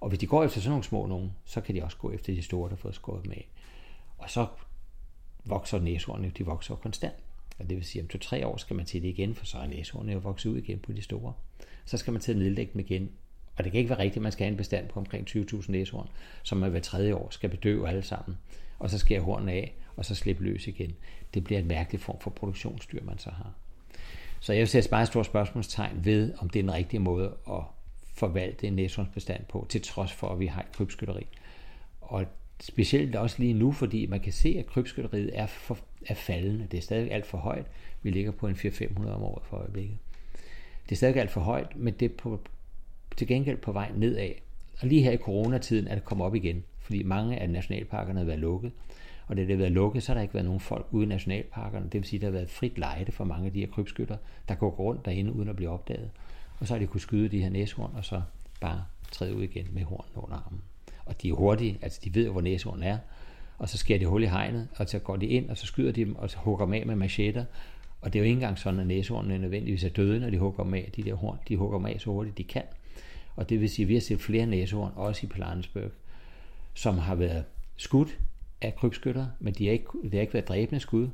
Og 0.00 0.08
hvis 0.08 0.18
de 0.18 0.26
går 0.26 0.44
efter 0.44 0.60
sådan 0.60 0.70
nogle 0.70 0.84
små 0.84 1.06
nogen, 1.06 1.32
så 1.44 1.60
kan 1.60 1.74
de 1.74 1.84
også 1.84 1.96
gå 1.96 2.10
efter 2.10 2.34
de 2.34 2.42
store, 2.42 2.68
der 2.68 2.76
har 2.76 2.80
fået 2.80 2.94
skåret 2.94 3.26
med 3.26 3.36
Og 4.18 4.30
så 4.30 4.46
vokser 5.44 5.80
næsehornene, 5.80 6.32
de 6.38 6.46
vokser 6.46 6.74
konstant. 6.74 7.14
Og 7.58 7.68
det 7.68 7.76
vil 7.76 7.84
sige, 7.84 8.00
at 8.00 8.04
om 8.04 8.08
to-tre 8.08 8.46
år 8.46 8.56
skal 8.56 8.76
man 8.76 8.86
til 8.86 9.02
det 9.02 9.08
igen, 9.08 9.34
for 9.34 9.46
så 9.46 9.58
er 9.58 9.66
næsehornene 9.66 10.12
jo 10.12 10.18
vokset 10.18 10.50
ud 10.50 10.58
igen 10.58 10.78
på 10.78 10.92
de 10.92 11.02
store. 11.02 11.32
Så 11.90 11.96
skal 11.96 12.12
man 12.12 12.22
til 12.22 12.32
at 12.32 12.38
nedlægge 12.38 12.72
dem 12.72 12.80
igen. 12.80 13.10
Og 13.56 13.64
det 13.64 13.72
kan 13.72 13.78
ikke 13.78 13.90
være 13.90 13.98
rigtigt, 13.98 14.16
at 14.16 14.22
man 14.22 14.32
skal 14.32 14.44
have 14.44 14.50
en 14.50 14.56
bestand 14.56 14.88
på 14.88 15.00
omkring 15.00 15.28
20.000 15.28 15.70
næsehorn, 15.70 16.08
som 16.42 16.58
man 16.58 16.70
hver 16.70 16.80
tredje 16.80 17.14
år 17.14 17.28
skal 17.30 17.50
bedøve 17.50 17.88
alle 17.88 18.02
sammen. 18.02 18.38
Og 18.78 18.90
så 18.90 18.98
skærer 18.98 19.20
hornene 19.20 19.52
af, 19.52 19.74
og 19.96 20.04
så 20.04 20.14
slippe 20.14 20.44
løs 20.44 20.66
igen. 20.66 20.94
Det 21.34 21.44
bliver 21.44 21.60
en 21.60 21.68
mærkelig 21.68 22.00
form 22.00 22.20
for 22.20 22.30
produktionsdyr, 22.30 23.04
man 23.04 23.18
så 23.18 23.30
har. 23.30 23.52
Så 24.40 24.52
jeg 24.52 24.60
vil 24.60 24.68
sætte 24.68 24.88
bare 24.88 25.02
et 25.02 25.08
stort 25.08 25.26
spørgsmålstegn 25.26 26.04
ved, 26.04 26.32
om 26.38 26.50
det 26.50 26.58
er 26.58 26.62
den 26.62 26.72
rigtige 26.72 27.00
måde 27.00 27.34
at 27.50 27.62
forvalte 28.14 28.66
en 28.66 28.72
næsehornsbestand 28.72 29.44
på, 29.48 29.66
til 29.68 29.82
trods 29.82 30.12
for, 30.12 30.28
at 30.28 30.40
vi 30.40 30.46
har 30.46 30.60
et 30.60 30.72
krybskytteri. 30.72 31.26
Og 32.00 32.24
specielt 32.60 33.16
også 33.16 33.36
lige 33.38 33.54
nu, 33.54 33.72
fordi 33.72 34.06
man 34.06 34.20
kan 34.20 34.32
se, 34.32 34.56
at 34.58 34.66
krybskytteriet 34.66 35.30
er, 35.38 35.46
for, 35.46 35.78
er 36.06 36.14
faldende. 36.14 36.66
Det 36.70 36.78
er 36.78 36.82
stadig 36.82 37.12
alt 37.12 37.26
for 37.26 37.38
højt. 37.38 37.66
Vi 38.02 38.10
ligger 38.10 38.30
på 38.30 38.46
en 38.46 38.54
400-500 38.54 39.08
om 39.08 39.22
året 39.22 39.42
for 39.46 39.56
øjeblikket. 39.56 39.98
Det 40.90 40.96
er 40.96 40.96
stadig 40.96 41.16
alt 41.16 41.30
for 41.30 41.40
højt, 41.40 41.76
men 41.76 41.94
det 41.94 42.10
er 42.10 42.14
på, 42.18 42.40
til 43.16 43.26
gengæld 43.26 43.56
på 43.56 43.72
vej 43.72 43.90
nedad. 43.96 44.30
Og 44.80 44.88
lige 44.88 45.02
her 45.02 45.10
i 45.10 45.16
coronatiden 45.16 45.88
er 45.88 45.94
det 45.94 46.04
kommet 46.04 46.26
op 46.26 46.34
igen, 46.34 46.64
fordi 46.80 47.02
mange 47.02 47.38
af 47.38 47.50
nationalparkerne 47.50 48.18
har 48.18 48.26
været 48.26 48.38
lukket. 48.38 48.72
Og 49.26 49.36
da 49.36 49.40
det 49.40 49.50
har 49.50 49.56
været 49.56 49.72
lukket, 49.72 50.02
så 50.02 50.12
har 50.12 50.14
der 50.14 50.22
ikke 50.22 50.34
været 50.34 50.44
nogen 50.44 50.60
folk 50.60 50.86
ude 50.90 51.04
i 51.04 51.08
nationalparkerne. 51.08 51.84
Det 51.84 51.94
vil 51.94 52.04
sige, 52.04 52.18
at 52.18 52.20
der 52.20 52.26
har 52.26 52.32
været 52.32 52.50
frit 52.50 52.78
lejde 52.78 53.12
for 53.12 53.24
mange 53.24 53.46
af 53.46 53.52
de 53.52 53.60
her 53.60 53.66
krybskytter, 53.66 54.16
der 54.48 54.54
går 54.54 54.70
rundt 54.70 55.04
derinde 55.04 55.32
uden 55.32 55.48
at 55.48 55.56
blive 55.56 55.70
opdaget. 55.70 56.10
Og 56.58 56.66
så 56.66 56.74
har 56.74 56.78
de 56.78 56.86
kunne 56.86 57.00
skyde 57.00 57.28
de 57.28 57.42
her 57.42 57.50
næshorn, 57.50 57.92
og 57.96 58.04
så 58.04 58.22
bare 58.60 58.84
træde 59.12 59.36
ud 59.36 59.42
igen 59.42 59.66
med 59.72 59.82
hornene 59.82 60.24
under 60.24 60.36
armen. 60.36 60.60
Og 61.04 61.22
de 61.22 61.28
er 61.28 61.34
hurtige, 61.34 61.78
altså 61.82 62.00
de 62.04 62.14
ved 62.14 62.28
hvor 62.28 62.40
næsehorn 62.40 62.82
er, 62.82 62.98
og 63.58 63.68
så 63.68 63.78
skærer 63.78 63.98
de 63.98 64.06
hul 64.06 64.22
i 64.22 64.26
hegnet, 64.26 64.68
og 64.76 64.88
så 64.88 64.98
går 64.98 65.16
de 65.16 65.26
ind, 65.26 65.50
og 65.50 65.58
så 65.58 65.66
skyder 65.66 65.92
de 65.92 66.04
dem, 66.04 66.16
og 66.16 66.30
så 66.30 66.38
hugger 66.38 66.64
dem 66.64 66.74
af 66.74 66.86
med 66.86 66.96
machetter. 66.96 67.44
Og 68.00 68.12
det 68.12 68.18
er 68.18 68.20
jo 68.20 68.24
ikke 68.24 68.34
engang 68.34 68.58
sådan, 68.58 68.80
at 68.80 68.86
næsehornene 68.86 69.38
nødvendigvis 69.38 69.84
er 69.84 69.88
døde, 69.88 70.20
når 70.20 70.30
de 70.30 70.38
hugger 70.38 70.64
dem 70.64 70.74
af. 70.74 70.90
De 70.96 71.02
der 71.02 71.14
horn, 71.14 71.38
de 71.48 71.56
hugger 71.56 71.78
dem 71.78 71.86
af 71.86 71.96
så 72.00 72.10
hurtigt 72.10 72.38
de 72.38 72.44
kan. 72.44 72.62
Og 73.36 73.48
det 73.48 73.60
vil 73.60 73.70
sige, 73.70 73.84
at 73.84 73.88
vi 73.88 73.94
har 73.94 74.00
set 74.00 74.20
flere 74.20 74.46
næsehorn, 74.46 74.92
også 74.96 75.26
i 75.26 75.28
Pilanesberg, 75.28 75.90
som 76.74 76.98
har 76.98 77.14
været 77.14 77.44
skudt 77.76 78.18
af 78.60 78.76
krybskytter, 78.76 79.26
men 79.40 79.54
de 79.54 79.66
har 79.66 79.72
ikke, 79.72 79.86
det 80.02 80.14
har 80.14 80.20
ikke 80.20 80.34
været 80.34 80.48
dræbende 80.48 80.80
skud. 80.80 81.08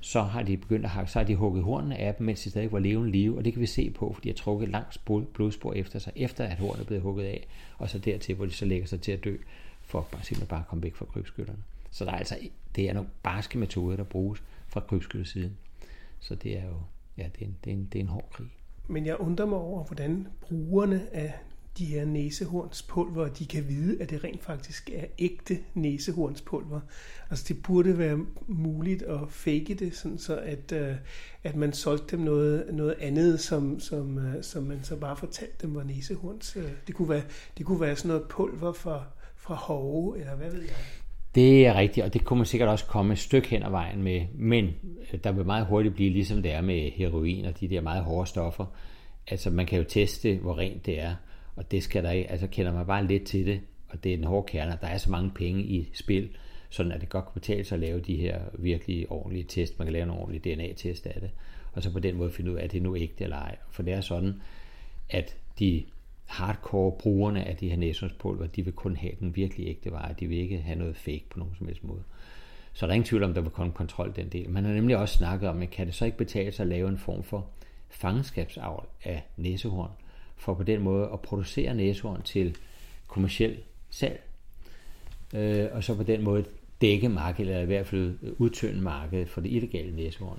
Så 0.00 0.22
har 0.22 0.42
de 0.42 0.56
begyndt 0.56 0.84
at 0.84 0.90
hakke, 0.90 1.10
så 1.10 1.18
har 1.18 1.26
de 1.26 1.34
hugget 1.34 1.62
hornene 1.62 1.96
af 1.96 2.14
dem, 2.14 2.26
mens 2.26 2.42
de 2.42 2.50
stadig 2.50 2.72
var 2.72 2.78
levende 2.78 3.10
live, 3.10 3.38
og 3.38 3.44
det 3.44 3.52
kan 3.52 3.62
vi 3.62 3.66
se 3.66 3.90
på, 3.90 4.12
fordi 4.12 4.28
de 4.28 4.32
har 4.32 4.36
trukket 4.36 4.68
langt 4.68 5.00
blodspor 5.34 5.72
efter 5.72 5.98
sig, 5.98 6.12
efter 6.16 6.44
at 6.44 6.58
hornet 6.58 6.80
er 6.80 6.84
blevet 6.84 7.02
hugget 7.02 7.24
af, 7.24 7.46
og 7.78 7.90
så 7.90 7.98
dertil, 7.98 8.34
hvor 8.34 8.46
de 8.46 8.52
så 8.52 8.64
lægger 8.64 8.86
sig 8.86 9.00
til 9.00 9.12
at 9.12 9.24
dø, 9.24 9.36
for 9.82 10.08
bare 10.12 10.22
simpelthen 10.22 10.48
bare 10.48 10.60
at 10.60 10.68
komme 10.68 10.82
væk 10.82 10.94
fra 10.94 11.04
krybskytterne. 11.04 11.58
Så 11.90 12.04
der 12.04 12.10
er 12.10 12.16
altså, 12.16 12.38
det 12.76 12.88
er 12.88 12.92
nogle 12.92 13.08
barske 13.22 13.58
metoder, 13.58 13.96
der 13.96 14.04
bruges 14.04 14.42
fra 14.68 14.80
krybskyttersiden. 14.80 15.56
Så 16.20 16.34
det 16.34 16.58
er 16.58 16.64
jo, 16.64 16.80
ja, 17.16 17.28
det 17.34 17.42
er, 17.42 17.46
en, 17.46 17.56
det, 17.64 17.70
er 17.70 17.74
en, 17.74 17.88
det 17.92 17.98
er 17.98 18.02
en 18.02 18.08
hård 18.08 18.28
krig. 18.32 18.50
Men 18.88 19.06
jeg 19.06 19.16
undrer 19.20 19.46
mig 19.46 19.58
over, 19.58 19.84
hvordan 19.84 20.28
brugerne 20.40 21.14
af 21.14 21.34
de 21.78 21.84
her 21.84 22.04
næsehornspulver, 22.04 23.28
de 23.28 23.46
kan 23.46 23.68
vide, 23.68 24.02
at 24.02 24.10
det 24.10 24.24
rent 24.24 24.42
faktisk 24.42 24.90
er 24.94 25.04
ægte 25.18 25.58
næsehornspulver. 25.74 26.80
Altså 27.30 27.44
det 27.48 27.62
burde 27.62 27.98
være 27.98 28.26
muligt 28.46 29.02
at 29.02 29.20
fake 29.28 29.74
det, 29.74 29.96
sådan 29.96 30.18
så 30.18 30.36
at, 30.36 30.72
øh, 30.72 30.94
at 31.44 31.56
man 31.56 31.72
solgte 31.72 32.16
dem 32.16 32.24
noget, 32.24 32.74
noget 32.74 32.94
andet, 33.00 33.40
som, 33.40 33.80
som, 33.80 34.18
øh, 34.18 34.42
som 34.42 34.62
man 34.62 34.84
så 34.84 34.96
bare 34.96 35.16
fortalte 35.16 35.66
dem 35.66 35.74
var 35.74 35.82
næsehorns. 35.82 36.56
Øh, 36.56 36.72
det, 36.86 36.94
kunne 36.94 37.08
være, 37.08 37.22
det 37.58 37.66
kunne 37.66 37.80
være 37.80 37.96
sådan 37.96 38.08
noget 38.08 38.28
pulver 38.28 38.72
fra, 38.72 39.04
fra 39.36 39.54
hove, 39.54 40.18
eller 40.18 40.36
hvad 40.36 40.50
ved 40.50 40.62
jeg. 40.62 40.76
Det 41.34 41.66
er 41.66 41.74
rigtigt, 41.74 42.06
og 42.06 42.14
det 42.14 42.24
kunne 42.24 42.36
man 42.36 42.46
sikkert 42.46 42.68
også 42.68 42.84
komme 42.84 43.12
et 43.12 43.18
stykke 43.18 43.48
hen 43.48 43.62
ad 43.62 43.70
vejen 43.70 44.02
med, 44.02 44.26
men 44.34 44.74
øh, 45.12 45.20
der 45.24 45.32
vil 45.32 45.46
meget 45.46 45.66
hurtigt 45.66 45.94
blive 45.94 46.10
ligesom 46.10 46.42
det 46.42 46.52
er 46.52 46.60
med 46.60 46.90
heroin 46.90 47.44
og 47.44 47.60
de 47.60 47.68
der 47.68 47.80
meget 47.80 48.04
hårde 48.04 48.26
stoffer. 48.26 48.66
Altså 49.26 49.50
man 49.50 49.66
kan 49.66 49.78
jo 49.78 49.84
teste, 49.84 50.36
hvor 50.36 50.58
rent 50.58 50.86
det 50.86 51.00
er, 51.00 51.14
og 51.56 51.70
det 51.70 51.82
skal 51.82 52.04
der 52.04 52.10
ikke, 52.10 52.30
altså 52.30 52.46
kender 52.46 52.72
man 52.72 52.86
bare 52.86 53.06
lidt 53.06 53.24
til 53.24 53.46
det, 53.46 53.60
og 53.88 54.04
det 54.04 54.12
er 54.12 54.16
den 54.16 54.26
hårde 54.26 54.46
kerne, 54.46 54.78
der 54.80 54.86
er 54.86 54.98
så 54.98 55.10
mange 55.10 55.30
penge 55.30 55.62
i 55.62 55.90
spil, 55.94 56.28
sådan 56.70 56.92
at 56.92 57.00
det 57.00 57.08
godt 57.08 57.24
kan 57.24 57.40
betale 57.40 57.64
sig 57.64 57.76
at 57.76 57.80
lave 57.80 58.00
de 58.00 58.16
her 58.16 58.40
virkelig 58.58 59.10
ordentlige 59.12 59.44
test. 59.44 59.78
Man 59.78 59.86
kan 59.86 59.92
lave 59.92 60.02
en 60.02 60.10
ordentlig 60.10 60.44
DNA-test 60.44 61.06
af 61.06 61.20
det, 61.20 61.30
og 61.72 61.82
så 61.82 61.92
på 61.92 61.98
den 61.98 62.16
måde 62.16 62.30
finde 62.30 62.50
ud 62.50 62.56
af, 62.56 62.64
at 62.64 62.72
det 62.72 62.78
er 62.78 62.82
nu 62.82 62.96
ægte 62.96 63.24
eller 63.24 63.36
ej. 63.36 63.56
For 63.70 63.82
det 63.82 63.94
er 63.94 64.00
sådan, 64.00 64.42
at 65.10 65.36
de 65.58 65.84
hardcore 66.28 66.92
brugerne 66.92 67.44
af 67.44 67.56
de 67.56 67.68
her 67.68 67.76
næsehåndspulver, 67.76 68.46
de 68.46 68.64
vil 68.64 68.72
kun 68.72 68.96
have 68.96 69.12
den 69.20 69.36
virkelig 69.36 69.68
ægte 69.68 69.92
vare. 69.92 70.14
De 70.20 70.26
vil 70.26 70.38
ikke 70.38 70.58
have 70.58 70.78
noget 70.78 70.96
fake 70.96 71.24
på 71.30 71.38
nogen 71.38 71.54
som 71.58 71.66
helst 71.66 71.84
måde. 71.84 72.02
Så 72.72 72.86
der 72.86 72.90
er 72.92 72.94
ingen 72.94 73.06
tvivl 73.06 73.22
om, 73.22 73.34
der 73.34 73.40
vil 73.40 73.50
komme 73.50 73.72
kontrol 73.72 74.12
den 74.16 74.28
del. 74.28 74.50
Man 74.50 74.64
har 74.64 74.72
nemlig 74.72 74.96
også 74.96 75.14
snakket 75.14 75.48
om, 75.48 75.62
at 75.62 75.70
kan 75.70 75.86
det 75.86 75.94
så 75.94 76.04
ikke 76.04 76.18
betale 76.18 76.52
sig 76.52 76.62
at 76.62 76.68
lave 76.68 76.88
en 76.88 76.98
form 76.98 77.22
for 77.22 77.46
fangenskabsavl 77.88 78.88
af 79.04 79.22
næsehorn, 79.36 79.90
for 80.36 80.54
på 80.54 80.62
den 80.62 80.82
måde 80.82 81.08
at 81.12 81.20
producere 81.20 81.74
næsehorn 81.74 82.22
til 82.22 82.56
kommersiel 83.06 83.58
salg, 83.90 84.22
øh, 85.34 85.68
og 85.72 85.84
så 85.84 85.94
på 85.94 86.02
den 86.02 86.24
måde 86.24 86.44
dække 86.80 87.08
markedet, 87.08 87.50
eller 87.50 87.62
i 87.62 87.66
hvert 87.66 87.86
fald 87.86 88.18
udtønde 88.38 88.80
markedet 88.80 89.28
for 89.28 89.40
det 89.40 89.52
illegale 89.52 89.96
næsehorn. 89.96 90.38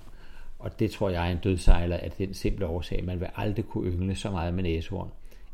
Og 0.59 0.79
det 0.79 0.91
tror 0.91 1.09
jeg 1.09 1.27
er 1.27 1.31
en 1.31 1.37
dødsejler 1.37 1.97
af 1.97 2.11
den 2.11 2.33
simple 2.33 2.67
årsag, 2.67 3.03
man 3.03 3.19
vil 3.19 3.29
aldrig 3.35 3.65
kunne 3.65 3.91
yngle 3.91 4.15
så 4.15 4.31
meget 4.31 4.53
med 4.53 4.63
næsehorn, 4.63 5.09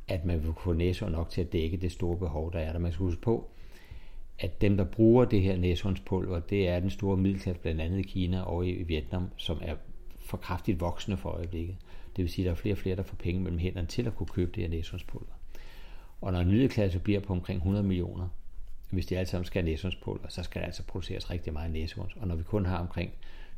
at 0.07 0.25
man 0.25 0.43
vil 0.43 0.53
få 0.63 0.73
næsehorn 0.73 1.11
nok 1.11 1.29
til 1.29 1.41
at 1.41 1.53
dække 1.53 1.77
det 1.77 1.91
store 1.91 2.17
behov, 2.17 2.53
der 2.53 2.59
er 2.59 2.71
der. 2.71 2.79
Man 2.79 2.91
skal 2.91 3.03
huske 3.03 3.21
på, 3.21 3.49
at 4.39 4.61
dem, 4.61 4.77
der 4.77 4.83
bruger 4.83 5.25
det 5.25 5.41
her 5.41 5.57
næsehornspulver, 5.57 6.39
det 6.39 6.67
er 6.67 6.79
den 6.79 6.89
store 6.89 7.17
middelklasse, 7.17 7.61
blandt 7.61 7.81
andet 7.81 7.99
i 7.99 8.01
Kina 8.01 8.41
og 8.41 8.67
i 8.67 8.83
Vietnam, 8.83 9.29
som 9.37 9.57
er 9.61 9.75
for 10.19 10.37
kraftigt 10.37 10.79
voksende 10.79 11.17
for 11.17 11.29
øjeblikket. 11.29 11.75
Det 12.15 12.23
vil 12.23 12.31
sige, 12.31 12.45
at 12.45 12.45
der 12.45 12.51
er 12.51 12.55
flere 12.55 12.73
og 12.73 12.77
flere, 12.77 12.95
der 12.95 13.03
får 13.03 13.15
penge 13.15 13.41
mellem 13.41 13.59
hænderne 13.59 13.87
til 13.87 14.07
at 14.07 14.15
kunne 14.15 14.27
købe 14.27 14.51
det 14.55 14.63
her 14.63 14.69
næsehåndspulver. 14.69 15.33
Og 16.21 16.31
når 16.31 16.39
en 16.39 16.47
middelklasse 16.47 16.99
bliver 16.99 17.19
på 17.19 17.33
omkring 17.33 17.57
100 17.57 17.83
millioner, 17.83 18.27
hvis 18.89 19.05
de 19.05 19.17
alle 19.17 19.29
sammen 19.29 19.45
skal 19.45 19.61
have 19.61 19.71
næsehåndspulver, 19.71 20.27
så 20.29 20.43
skal 20.43 20.61
der 20.61 20.65
altså 20.65 20.83
produceres 20.83 21.31
rigtig 21.31 21.53
meget 21.53 21.71
næsehorn. 21.71 22.11
Og 22.15 22.27
når 22.27 22.35
vi 22.35 22.43
kun 22.43 22.65
har 22.65 22.77
omkring 22.77 23.11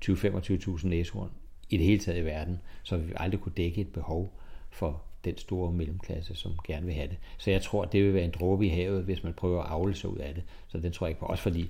20-25.000 0.06 0.88
næsehorn 0.88 1.32
i 1.70 1.78
det 1.78 1.86
hele 1.86 2.00
taget 2.00 2.22
i 2.22 2.26
verden, 2.26 2.60
så 2.84 2.98
vil 2.98 3.08
vi 3.08 3.14
aldrig 3.16 3.42
kunne 3.42 3.54
dække 3.58 3.82
et 3.82 3.94
behov 3.94 4.40
for 4.70 5.04
den 5.32 5.38
store 5.38 5.72
mellemklasse, 5.72 6.36
som 6.36 6.52
gerne 6.68 6.86
vil 6.86 6.96
have 6.96 7.08
det. 7.08 7.18
Så 7.38 7.52
jeg 7.52 7.62
tror, 7.62 7.86
det 7.86 8.04
vil 8.04 8.14
være 8.14 8.24
en 8.24 8.34
dråbe 8.40 8.66
i 8.66 8.70
havet, 8.70 9.04
hvis 9.04 9.24
man 9.24 9.34
prøver 9.34 9.64
at 9.64 9.70
afle 9.70 9.96
sig 9.96 10.10
ud 10.10 10.18
af 10.18 10.34
det. 10.34 10.44
Så 10.68 10.78
den 10.78 10.92
tror 10.92 11.08
jeg 11.08 11.12
ikke 11.12 11.20
på. 11.20 11.26
Også 11.26 11.44
fordi 11.44 11.70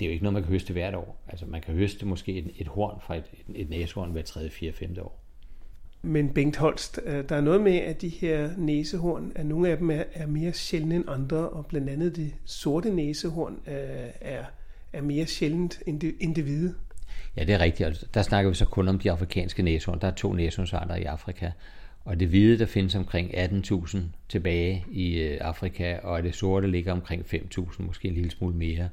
det 0.00 0.06
er 0.06 0.10
jo 0.10 0.12
ikke 0.12 0.22
noget, 0.22 0.34
man 0.34 0.42
kan 0.42 0.52
høste 0.52 0.72
hvert 0.72 0.94
år. 0.94 1.22
Altså 1.28 1.46
man 1.46 1.60
kan 1.60 1.74
høste 1.74 2.06
måske 2.06 2.32
et, 2.32 2.50
et 2.58 2.68
horn 2.68 3.00
fra 3.00 3.16
et, 3.16 3.24
et, 3.48 3.60
et 3.60 3.70
næsehorn 3.70 4.10
hver 4.10 4.22
3., 4.22 4.50
4., 4.50 4.72
5. 4.72 4.96
år. 5.00 5.20
Men 6.02 6.28
Bengt 6.28 6.56
Holst, 6.56 7.00
øh, 7.06 7.28
der 7.28 7.36
er 7.36 7.40
noget 7.40 7.60
med, 7.60 7.76
at 7.76 8.00
de 8.00 8.08
her 8.08 8.50
næsehorn, 8.56 9.32
at 9.34 9.46
nogle 9.46 9.68
af 9.68 9.76
dem 9.76 9.90
er, 9.90 10.02
er 10.12 10.26
mere 10.26 10.52
sjældne 10.52 10.94
end 10.94 11.04
andre, 11.08 11.48
og 11.48 11.66
blandt 11.66 11.90
andet 11.90 12.16
det 12.16 12.34
sorte 12.44 12.90
næsehorn 12.90 13.60
er, 13.66 14.04
øh, 14.04 14.10
er, 14.20 14.44
er 14.92 15.02
mere 15.02 15.26
sjældent 15.26 15.82
end 15.86 16.00
det, 16.00 16.14
end 16.20 16.34
det 16.34 16.44
hvide. 16.44 16.74
Ja, 17.36 17.44
det 17.44 17.54
er 17.54 17.58
rigtigt. 17.58 17.86
Altså, 17.86 18.06
der 18.14 18.22
snakker 18.22 18.50
vi 18.50 18.54
så 18.54 18.64
kun 18.64 18.88
om 18.88 18.98
de 18.98 19.10
afrikanske 19.10 19.62
næsehorn. 19.62 20.00
Der 20.00 20.06
er 20.06 20.14
to 20.14 20.32
næsehornsarter 20.32 20.94
i 20.94 21.04
Afrika. 21.04 21.50
Og 22.04 22.20
det 22.20 22.28
hvide, 22.28 22.58
der 22.58 22.66
findes 22.66 22.94
omkring 22.94 23.34
18.000 23.34 23.98
tilbage 24.28 24.84
i 24.92 25.18
øh, 25.18 25.38
Afrika, 25.40 25.98
og 26.02 26.22
det 26.22 26.34
sorte 26.34 26.70
ligger 26.70 26.92
omkring 26.92 27.24
5.000, 27.34 27.82
måske 27.82 28.08
en 28.08 28.14
lille 28.14 28.30
smule 28.30 28.56
mere. 28.56 28.88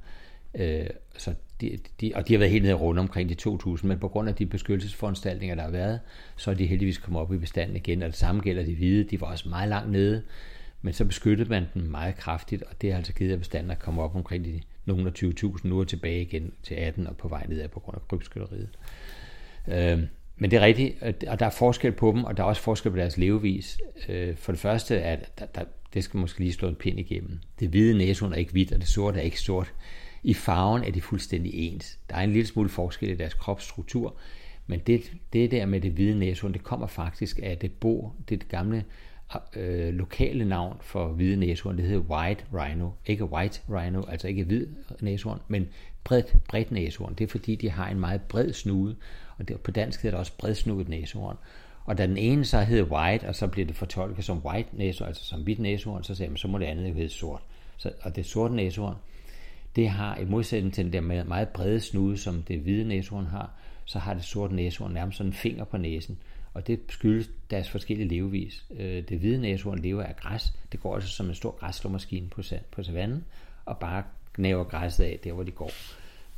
Øh, 0.55 0.87
så 1.17 1.33
de, 1.61 1.79
de, 2.01 2.11
og 2.15 2.27
de 2.27 2.33
har 2.33 2.37
været 2.37 2.51
helt 2.51 2.63
nede 2.63 2.73
rundt 2.73 2.99
omkring 2.99 3.29
de 3.29 3.35
2.000, 3.49 3.87
men 3.87 3.99
på 3.99 4.07
grund 4.07 4.29
af 4.29 4.35
de 4.35 4.45
beskyttelsesforanstaltninger, 4.45 5.55
der 5.55 5.63
har 5.63 5.71
været, 5.71 5.99
så 6.35 6.51
er 6.51 6.55
de 6.55 6.65
heldigvis 6.65 6.97
kommet 6.97 7.21
op 7.21 7.33
i 7.33 7.37
bestanden 7.37 7.75
igen, 7.75 8.01
og 8.01 8.07
det 8.07 8.15
samme 8.15 8.41
gælder 8.41 8.63
de 8.63 8.75
hvide, 8.75 9.03
de 9.03 9.21
var 9.21 9.27
også 9.27 9.49
meget 9.49 9.69
langt 9.69 9.91
nede, 9.91 10.23
men 10.81 10.93
så 10.93 11.05
beskyttede 11.05 11.49
man 11.49 11.65
den 11.73 11.91
meget 11.91 12.15
kraftigt, 12.15 12.63
og 12.63 12.81
det 12.81 12.91
har 12.91 12.97
altså 12.97 13.13
givet, 13.13 13.33
at 13.33 13.39
bestanden 13.39 13.71
er 13.71 13.75
kommet 13.75 14.03
op 14.03 14.15
omkring 14.15 14.45
de 14.45 14.61
nogle 14.85 15.07
af 15.07 15.23
20.000, 15.23 15.67
nu 15.67 15.79
er 15.79 15.83
tilbage 15.83 16.21
igen 16.21 16.53
til 16.63 16.75
18 16.75 17.07
og 17.07 17.17
på 17.17 17.27
vej 17.27 17.45
nedad 17.49 17.67
på 17.67 17.79
grund 17.79 17.95
af 17.95 18.07
krybskytteriet. 18.07 18.69
Øh, 19.67 20.03
men 20.37 20.51
det 20.51 20.57
er 20.57 20.61
rigtigt, 20.61 21.03
og 21.27 21.39
der 21.39 21.45
er 21.45 21.49
forskel 21.49 21.91
på 21.91 22.11
dem, 22.11 22.23
og 22.23 22.37
der 22.37 22.43
er 22.43 22.47
også 22.47 22.61
forskel 22.61 22.91
på 22.91 22.97
deres 22.97 23.17
levevis. 23.17 23.77
Øh, 24.09 24.35
for 24.35 24.51
det 24.51 24.61
første 24.61 24.95
er, 24.95 25.17
der, 25.39 25.45
der, 25.45 25.63
det 25.93 26.03
skal 26.03 26.19
måske 26.19 26.39
lige 26.39 26.53
slå 26.53 26.67
en 26.67 26.75
pind 26.75 26.99
igennem. 26.99 27.39
Det 27.59 27.69
hvide 27.69 27.97
næsehorn 27.97 28.33
er 28.33 28.37
ikke 28.37 28.51
hvidt, 28.51 28.71
og 28.71 28.79
det 28.79 28.87
sorte 28.87 29.19
er 29.19 29.23
ikke 29.23 29.39
sort. 29.39 29.73
I 30.23 30.33
farven 30.33 30.83
er 30.83 30.91
de 30.91 31.01
fuldstændig 31.01 31.53
ens. 31.53 31.99
Der 32.09 32.15
er 32.15 32.21
en 32.21 32.31
lille 32.31 32.47
smule 32.47 32.69
forskel 32.69 33.09
i 33.09 33.15
deres 33.15 33.33
kropsstruktur, 33.33 34.15
men 34.67 34.79
det, 34.79 35.11
det 35.33 35.51
der 35.51 35.65
med 35.65 35.81
det 35.81 35.91
hvide 35.91 36.19
næsehorn, 36.19 36.53
det 36.53 36.63
kommer 36.63 36.87
faktisk 36.87 37.39
af 37.43 37.57
det 37.57 37.71
bo, 37.71 38.11
det 38.29 38.49
gamle 38.49 38.85
øh, 39.55 39.93
lokale 39.93 40.45
navn 40.45 40.77
for 40.81 41.07
hvide 41.07 41.35
næsehorn, 41.35 41.77
det 41.77 41.85
hedder 41.85 42.01
white 42.01 42.43
rhino. 42.53 42.89
Ikke 43.05 43.25
white 43.25 43.61
rhino, 43.69 44.01
altså 44.07 44.27
ikke 44.27 44.43
hvid 44.43 44.67
næsehorn, 45.01 45.39
men 45.47 45.67
bredt, 46.03 46.35
bredt 46.47 46.71
næsehorn. 46.71 47.13
Det 47.13 47.23
er 47.23 47.27
fordi, 47.27 47.55
de 47.55 47.69
har 47.69 47.89
en 47.89 47.99
meget 47.99 48.21
bred 48.21 48.53
snude, 48.53 48.95
og 49.39 49.47
det, 49.47 49.59
på 49.59 49.71
dansk 49.71 50.01
hedder 50.01 50.17
det 50.17 50.19
også 50.19 50.37
bredsnudet 50.37 50.89
næsehorn. 50.89 51.37
Og 51.85 51.97
da 51.97 52.07
den 52.07 52.17
ene 52.17 52.45
så 52.45 52.61
hed 52.61 52.83
white, 52.83 53.27
og 53.27 53.35
så 53.35 53.47
blev 53.47 53.67
det 53.67 53.75
fortolket 53.75 54.25
som 54.25 54.45
white 54.45 54.69
næsehorn, 54.73 55.07
altså 55.07 55.25
som 55.25 55.43
hvidt 55.43 55.59
næsehorn, 55.59 56.03
så 56.03 56.15
sagde 56.15 56.29
man, 56.29 56.37
så 56.37 56.47
må 56.47 56.57
det 56.57 56.65
andet 56.65 56.89
jo 56.89 56.93
hedde 56.93 57.09
sort. 57.09 57.41
Så, 57.77 57.91
og 58.01 58.15
det 58.15 58.25
sorte 58.25 58.55
næsehorn, 58.55 58.95
det 59.75 59.89
har 59.89 60.17
i 60.17 60.25
modsætning 60.25 60.73
til 60.73 60.85
den 60.85 60.93
der 60.93 61.23
meget 61.23 61.49
brede 61.49 61.79
snude, 61.79 62.17
som 62.17 62.43
det 62.43 62.59
hvide 62.59 62.87
næsehorn 62.87 63.25
har, 63.25 63.51
så 63.85 63.99
har 63.99 64.13
det 64.13 64.23
sorte 64.23 64.55
næsehorn 64.55 64.93
nærmest 64.93 65.17
sådan 65.17 65.29
en 65.29 65.33
finger 65.33 65.63
på 65.63 65.77
næsen. 65.77 66.17
Og 66.53 66.67
det 66.67 66.79
skyldes 66.89 67.29
deres 67.49 67.69
forskellige 67.69 68.07
levevis. 68.07 68.65
Øh, 68.77 69.03
det 69.09 69.19
hvide 69.19 69.41
næsehorn 69.41 69.79
lever 69.79 70.03
af 70.03 70.15
græs. 70.15 70.53
Det 70.71 70.79
går 70.79 70.95
altså 70.95 71.09
som 71.09 71.27
en 71.27 71.35
stor 71.35 71.51
græsslåmaskine 71.51 72.29
på, 72.29 72.41
på 72.71 72.83
savannen, 72.83 73.25
og 73.65 73.77
bare 73.77 74.03
knæver 74.33 74.63
græsset 74.63 75.03
af 75.03 75.19
der, 75.23 75.33
hvor 75.33 75.43
de 75.43 75.51
går. 75.51 75.71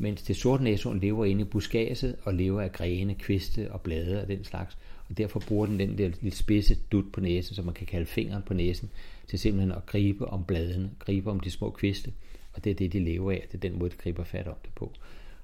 Mens 0.01 0.21
det 0.21 0.35
sorte 0.35 0.63
næsehorn 0.63 0.99
lever 0.99 1.25
inde 1.25 1.41
i 1.41 1.45
buskaget 1.45 2.15
og 2.23 2.33
lever 2.33 2.62
af 2.62 2.71
grene, 2.71 3.15
kviste 3.15 3.71
og 3.71 3.81
blade 3.81 4.21
og 4.21 4.27
den 4.27 4.43
slags. 4.43 4.77
Og 5.09 5.17
derfor 5.17 5.39
bruger 5.39 5.65
den 5.65 5.79
den 5.79 5.97
der 5.97 6.09
lidt 6.21 6.35
spidse 6.35 6.77
dut 6.91 7.12
på 7.13 7.21
næsen, 7.21 7.55
som 7.55 7.65
man 7.65 7.73
kan 7.73 7.88
kalde 7.88 8.05
fingeren 8.05 8.43
på 8.43 8.53
næsen, 8.53 8.89
til 9.27 9.39
simpelthen 9.39 9.71
at 9.71 9.85
gribe 9.85 10.27
om 10.27 10.43
bladene, 10.45 10.91
gribe 10.99 11.31
om 11.31 11.39
de 11.39 11.51
små 11.51 11.69
kviste. 11.69 12.12
Og 12.53 12.63
det 12.63 12.69
er 12.69 12.75
det, 12.75 12.93
de 12.93 12.99
lever 12.99 13.31
af. 13.31 13.47
Det 13.51 13.57
er 13.57 13.69
den 13.69 13.79
måde, 13.79 13.89
de 13.89 13.95
griber 13.95 14.23
fat 14.23 14.47
om 14.47 14.55
det 14.63 14.71
på. 14.75 14.91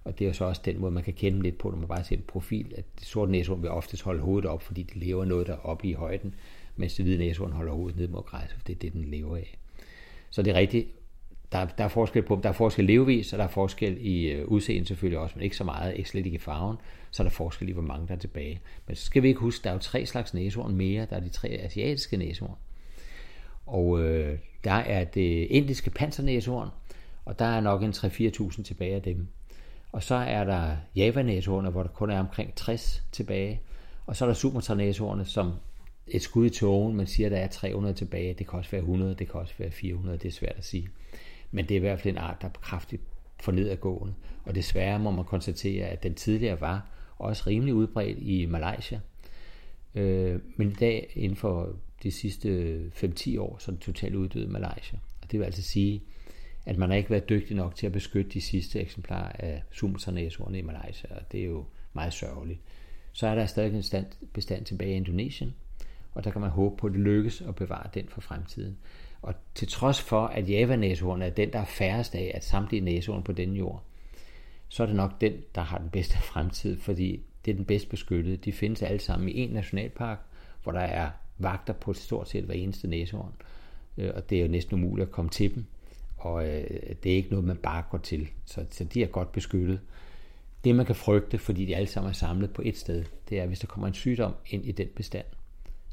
Og 0.03 0.19
det 0.19 0.25
er 0.25 0.29
jo 0.29 0.33
så 0.33 0.45
også 0.45 0.61
den 0.65 0.79
måde, 0.79 0.91
man 0.91 1.03
kan 1.03 1.13
kende 1.13 1.41
lidt 1.41 1.57
på, 1.57 1.69
når 1.69 1.77
man 1.77 1.87
bare 1.87 2.03
ser 2.03 2.15
en 2.15 2.23
profil, 2.27 2.73
at 2.77 2.85
det 2.99 3.07
sorte 3.07 3.31
næsehorn 3.31 3.61
vil 3.61 3.69
oftest 3.69 4.03
holde 4.03 4.21
hovedet 4.21 4.49
op, 4.49 4.61
fordi 4.61 4.83
det 4.83 4.95
lever 4.95 5.25
noget 5.25 5.47
der 5.47 5.55
oppe 5.55 5.87
i 5.87 5.93
højden, 5.93 6.35
mens 6.75 6.95
det 6.95 7.05
hvide 7.05 7.17
næsehorn 7.17 7.51
holder 7.51 7.73
hovedet 7.73 7.99
ned 7.99 8.07
mod 8.07 8.23
græsset, 8.23 8.57
for 8.57 8.65
det 8.67 8.75
er 8.75 8.79
det, 8.79 8.93
den 8.93 9.05
lever 9.05 9.37
af. 9.37 9.57
Så 10.29 10.41
det 10.41 10.51
er 10.51 10.57
rigtigt. 10.59 10.87
Der, 11.55 11.65
der 11.65 11.83
er 11.83 11.87
forskel 11.87 12.21
på 12.21 12.39
Der 12.43 12.49
er 12.49 12.53
forskel 12.53 12.85
levevis, 12.85 13.33
og 13.33 13.39
der 13.39 13.45
er 13.45 13.49
forskel 13.49 13.97
i 13.99 14.27
øh, 14.27 14.47
udseende 14.47 14.87
selvfølgelig 14.87 15.19
også, 15.19 15.35
men 15.35 15.43
ikke 15.43 15.57
så 15.57 15.63
meget, 15.63 15.95
ikke 15.95 16.09
slet 16.09 16.25
ikke 16.25 16.35
i 16.35 16.39
farven. 16.39 16.77
Så 17.11 17.23
er 17.23 17.27
der 17.27 17.31
forskel 17.31 17.69
i, 17.69 17.71
hvor 17.71 17.81
mange 17.81 18.07
der 18.07 18.13
er 18.13 18.19
tilbage. 18.19 18.61
Men 18.87 18.95
så 18.95 19.05
skal 19.05 19.23
vi 19.23 19.27
ikke 19.27 19.39
huske, 19.39 19.63
der 19.63 19.69
er 19.69 19.73
jo 19.73 19.79
tre 19.79 20.05
slags 20.05 20.33
næsehorn 20.33 20.75
mere. 20.75 21.07
Der 21.09 21.15
er 21.15 21.19
de 21.19 21.29
tre 21.29 21.47
asiatiske 21.47 22.17
næsehorn. 22.17 22.57
Og 23.65 24.03
øh, 24.03 24.37
Der 24.63 24.71
er 24.71 25.03
det 25.03 25.47
indiske 25.49 25.89
pansernæsehorn, 25.89 26.69
og 27.25 27.39
der 27.39 27.45
er 27.45 27.61
nok 27.61 27.83
en 27.83 27.89
3-4.000 27.89 28.63
tilbage 28.63 28.95
af 28.95 29.01
dem. 29.01 29.27
Og 29.91 30.03
så 30.03 30.15
er 30.15 30.43
der 30.43 30.75
javanæsehornet, 30.95 31.71
hvor 31.71 31.83
der 31.83 31.89
kun 31.89 32.09
er 32.09 32.19
omkring 32.19 32.55
60 32.55 33.03
tilbage. 33.11 33.61
Og 34.05 34.15
så 34.15 34.25
er 34.25 34.29
der 34.29 34.33
sumatranæsehornene, 34.33 35.25
som 35.25 35.53
et 36.07 36.21
skud 36.21 36.45
i 36.45 36.49
tågen, 36.49 36.95
man 36.95 37.07
siger, 37.07 37.29
der 37.29 37.37
er 37.37 37.47
300 37.47 37.95
tilbage. 37.95 38.33
Det 38.33 38.47
kan 38.47 38.59
også 38.59 38.71
være 38.71 38.81
100, 38.81 39.15
det 39.15 39.31
kan 39.31 39.39
også 39.39 39.53
være 39.57 39.71
400, 39.71 40.17
det 40.17 40.27
er 40.27 40.31
svært 40.31 40.55
at 40.57 40.65
sige. 40.65 40.89
Men 41.55 41.65
det 41.65 41.75
er 41.75 41.79
i 41.79 41.79
hvert 41.79 41.99
fald 42.01 42.13
en 42.13 42.17
art, 42.17 42.41
der 42.41 42.47
er 42.47 42.51
kraftigt 42.51 43.01
for 43.39 43.51
nedadgående. 43.51 44.13
Og 44.45 44.55
desværre 44.55 44.99
må 44.99 45.11
man 45.11 45.25
konstatere, 45.25 45.85
at 45.85 46.03
den 46.03 46.15
tidligere 46.15 46.61
var 46.61 46.87
også 47.17 47.43
rimelig 47.47 47.73
udbredt 47.73 48.19
i 48.19 48.45
Malaysia. 48.45 48.99
Øh, 49.95 50.39
men 50.55 50.71
i 50.71 50.73
dag, 50.73 51.11
inden 51.15 51.35
for 51.35 51.75
de 52.03 52.11
sidste 52.11 52.79
5-10 52.95 53.39
år, 53.39 53.57
så 53.59 53.71
er 53.71 53.73
den 53.73 53.81
totalt 53.81 54.15
uddød 54.15 54.43
i 54.43 54.51
Malaysia. 54.51 54.99
Og 55.21 55.31
det 55.31 55.39
vil 55.39 55.45
altså 55.45 55.61
sige, 55.61 56.03
at 56.65 56.77
man 56.77 56.89
har 56.89 56.97
ikke 56.97 57.09
været 57.09 57.29
dygtig 57.29 57.55
nok 57.55 57.75
til 57.75 57.85
at 57.85 57.91
beskytte 57.91 58.31
de 58.31 58.41
sidste 58.41 58.79
eksemplarer 58.79 59.31
af 59.39 59.63
sumatranæsehornet 59.71 60.59
i 60.59 60.61
Malaysia, 60.61 61.15
og 61.15 61.31
det 61.31 61.39
er 61.39 61.45
jo 61.45 61.65
meget 61.93 62.13
sørgeligt. 62.13 62.59
Så 63.11 63.27
er 63.27 63.35
der 63.35 63.45
stadig 63.45 63.75
en 63.75 63.83
stand, 63.83 64.05
bestand 64.33 64.65
tilbage 64.65 64.93
i 64.93 64.95
Indonesien, 64.95 65.55
og 66.13 66.23
der 66.23 66.31
kan 66.31 66.41
man 66.41 66.49
håbe 66.49 66.77
på, 66.77 66.87
at 66.87 66.93
det 66.93 67.01
lykkes 67.01 67.41
at 67.41 67.55
bevare 67.55 67.89
den 67.93 68.07
for 68.09 68.21
fremtiden. 68.21 68.77
Og 69.25 69.33
til 69.55 69.67
trods 69.67 70.01
for, 70.01 70.27
at 70.27 70.49
Java-næsehorn 70.49 71.21
er 71.21 71.29
den, 71.29 71.53
der 71.53 71.59
er 71.59 71.65
færrest 71.65 72.15
af, 72.15 72.31
at 72.35 72.43
samtlige 72.43 72.81
næsehorn 72.81 73.23
på 73.23 73.31
den 73.31 73.53
jord, 73.53 73.83
så 74.67 74.83
er 74.83 74.87
det 74.87 74.95
nok 74.95 75.21
den, 75.21 75.33
der 75.55 75.61
har 75.61 75.77
den 75.77 75.89
bedste 75.89 76.17
fremtid, 76.31 76.79
fordi 76.79 77.21
det 77.45 77.51
er 77.51 77.55
den 77.55 77.65
bedst 77.65 77.89
beskyttede. 77.89 78.37
De 78.37 78.51
findes 78.51 78.81
alle 78.81 78.99
sammen 78.99 79.29
i 79.29 79.39
en 79.39 79.49
nationalpark, 79.49 80.19
hvor 80.63 80.71
der 80.71 80.79
er 80.79 81.09
vagter 81.37 81.73
på 81.73 81.93
stort 81.93 82.29
set 82.29 82.43
hver 82.43 82.53
eneste 82.53 82.87
næsehorn. 82.87 83.33
Øh, 83.97 84.11
og 84.15 84.29
det 84.29 84.37
er 84.37 84.41
jo 84.41 84.47
næsten 84.47 84.73
umuligt 84.83 85.07
at 85.07 85.11
komme 85.11 85.29
til 85.29 85.55
dem. 85.55 85.65
Og 86.17 86.47
øh, 86.47 86.63
det 87.03 87.11
er 87.11 87.15
ikke 87.15 87.29
noget, 87.29 87.45
man 87.45 87.57
bare 87.57 87.83
går 87.89 87.97
til. 87.97 88.27
Så, 88.45 88.65
så 88.71 88.83
de 88.83 89.03
er 89.03 89.07
godt 89.07 89.31
beskyttet. 89.31 89.79
Det, 90.63 90.75
man 90.75 90.85
kan 90.85 90.95
frygte, 90.95 91.37
fordi 91.37 91.65
de 91.65 91.75
alle 91.75 91.87
sammen 91.87 92.09
er 92.09 92.13
samlet 92.13 92.53
på 92.53 92.61
et 92.65 92.77
sted, 92.77 93.05
det 93.29 93.39
er, 93.39 93.45
hvis 93.45 93.59
der 93.59 93.67
kommer 93.67 93.87
en 93.87 93.93
sygdom 93.93 94.33
ind 94.47 94.65
i 94.65 94.71
den 94.71 94.87
bestand, 94.95 95.25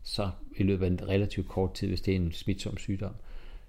så 0.02 0.30
i 0.56 0.62
løbet 0.62 0.86
af 0.86 0.90
en 0.90 1.08
relativt 1.08 1.48
kort 1.48 1.74
tid, 1.74 1.88
hvis 1.88 2.00
det 2.00 2.12
er 2.12 2.16
en 2.16 2.32
smitsom 2.32 2.76
sygdom, 2.76 3.14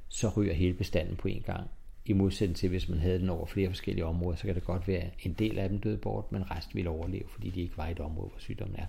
så 0.07 0.29
ryger 0.29 0.53
hele 0.53 0.73
bestanden 0.73 1.15
på 1.15 1.27
en 1.27 1.41
gang. 1.45 1.69
I 2.05 2.13
modsætning 2.13 2.57
til, 2.57 2.69
hvis 2.69 2.89
man 2.89 2.99
havde 2.99 3.19
den 3.19 3.29
over 3.29 3.45
flere 3.45 3.69
forskellige 3.69 4.05
områder, 4.05 4.37
så 4.37 4.43
kan 4.43 4.55
det 4.55 4.63
godt 4.63 4.87
være, 4.87 5.01
at 5.01 5.13
en 5.23 5.33
del 5.33 5.59
af 5.59 5.69
dem 5.69 5.79
døde 5.79 5.97
bort, 5.97 6.31
men 6.31 6.51
resten 6.51 6.75
ville 6.75 6.89
overleve, 6.89 7.23
fordi 7.27 7.49
de 7.49 7.61
ikke 7.61 7.77
var 7.77 7.87
i 7.87 7.91
et 7.91 7.99
område, 7.99 8.29
hvor 8.29 8.39
sygdommen 8.39 8.75
er. 8.79 8.85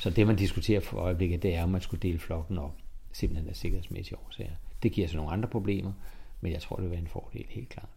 Så 0.00 0.10
det, 0.10 0.26
man 0.26 0.36
diskuterer 0.36 0.80
for 0.80 0.98
øjeblikket, 0.98 1.42
det 1.42 1.54
er, 1.54 1.62
om 1.62 1.68
man 1.68 1.80
skulle 1.80 2.00
dele 2.02 2.18
flokken 2.18 2.58
op, 2.58 2.74
simpelthen 3.12 3.48
af 3.48 3.56
sikkerhedsmæssige 3.56 4.18
årsager. 4.26 4.50
Det 4.82 4.92
giver 4.92 5.08
så 5.08 5.16
nogle 5.16 5.32
andre 5.32 5.48
problemer, 5.48 5.92
men 6.40 6.52
jeg 6.52 6.60
tror, 6.60 6.76
det 6.76 6.82
vil 6.82 6.90
være 6.90 7.00
en 7.00 7.08
fordel, 7.08 7.44
helt 7.48 7.68
klart. 7.68 7.88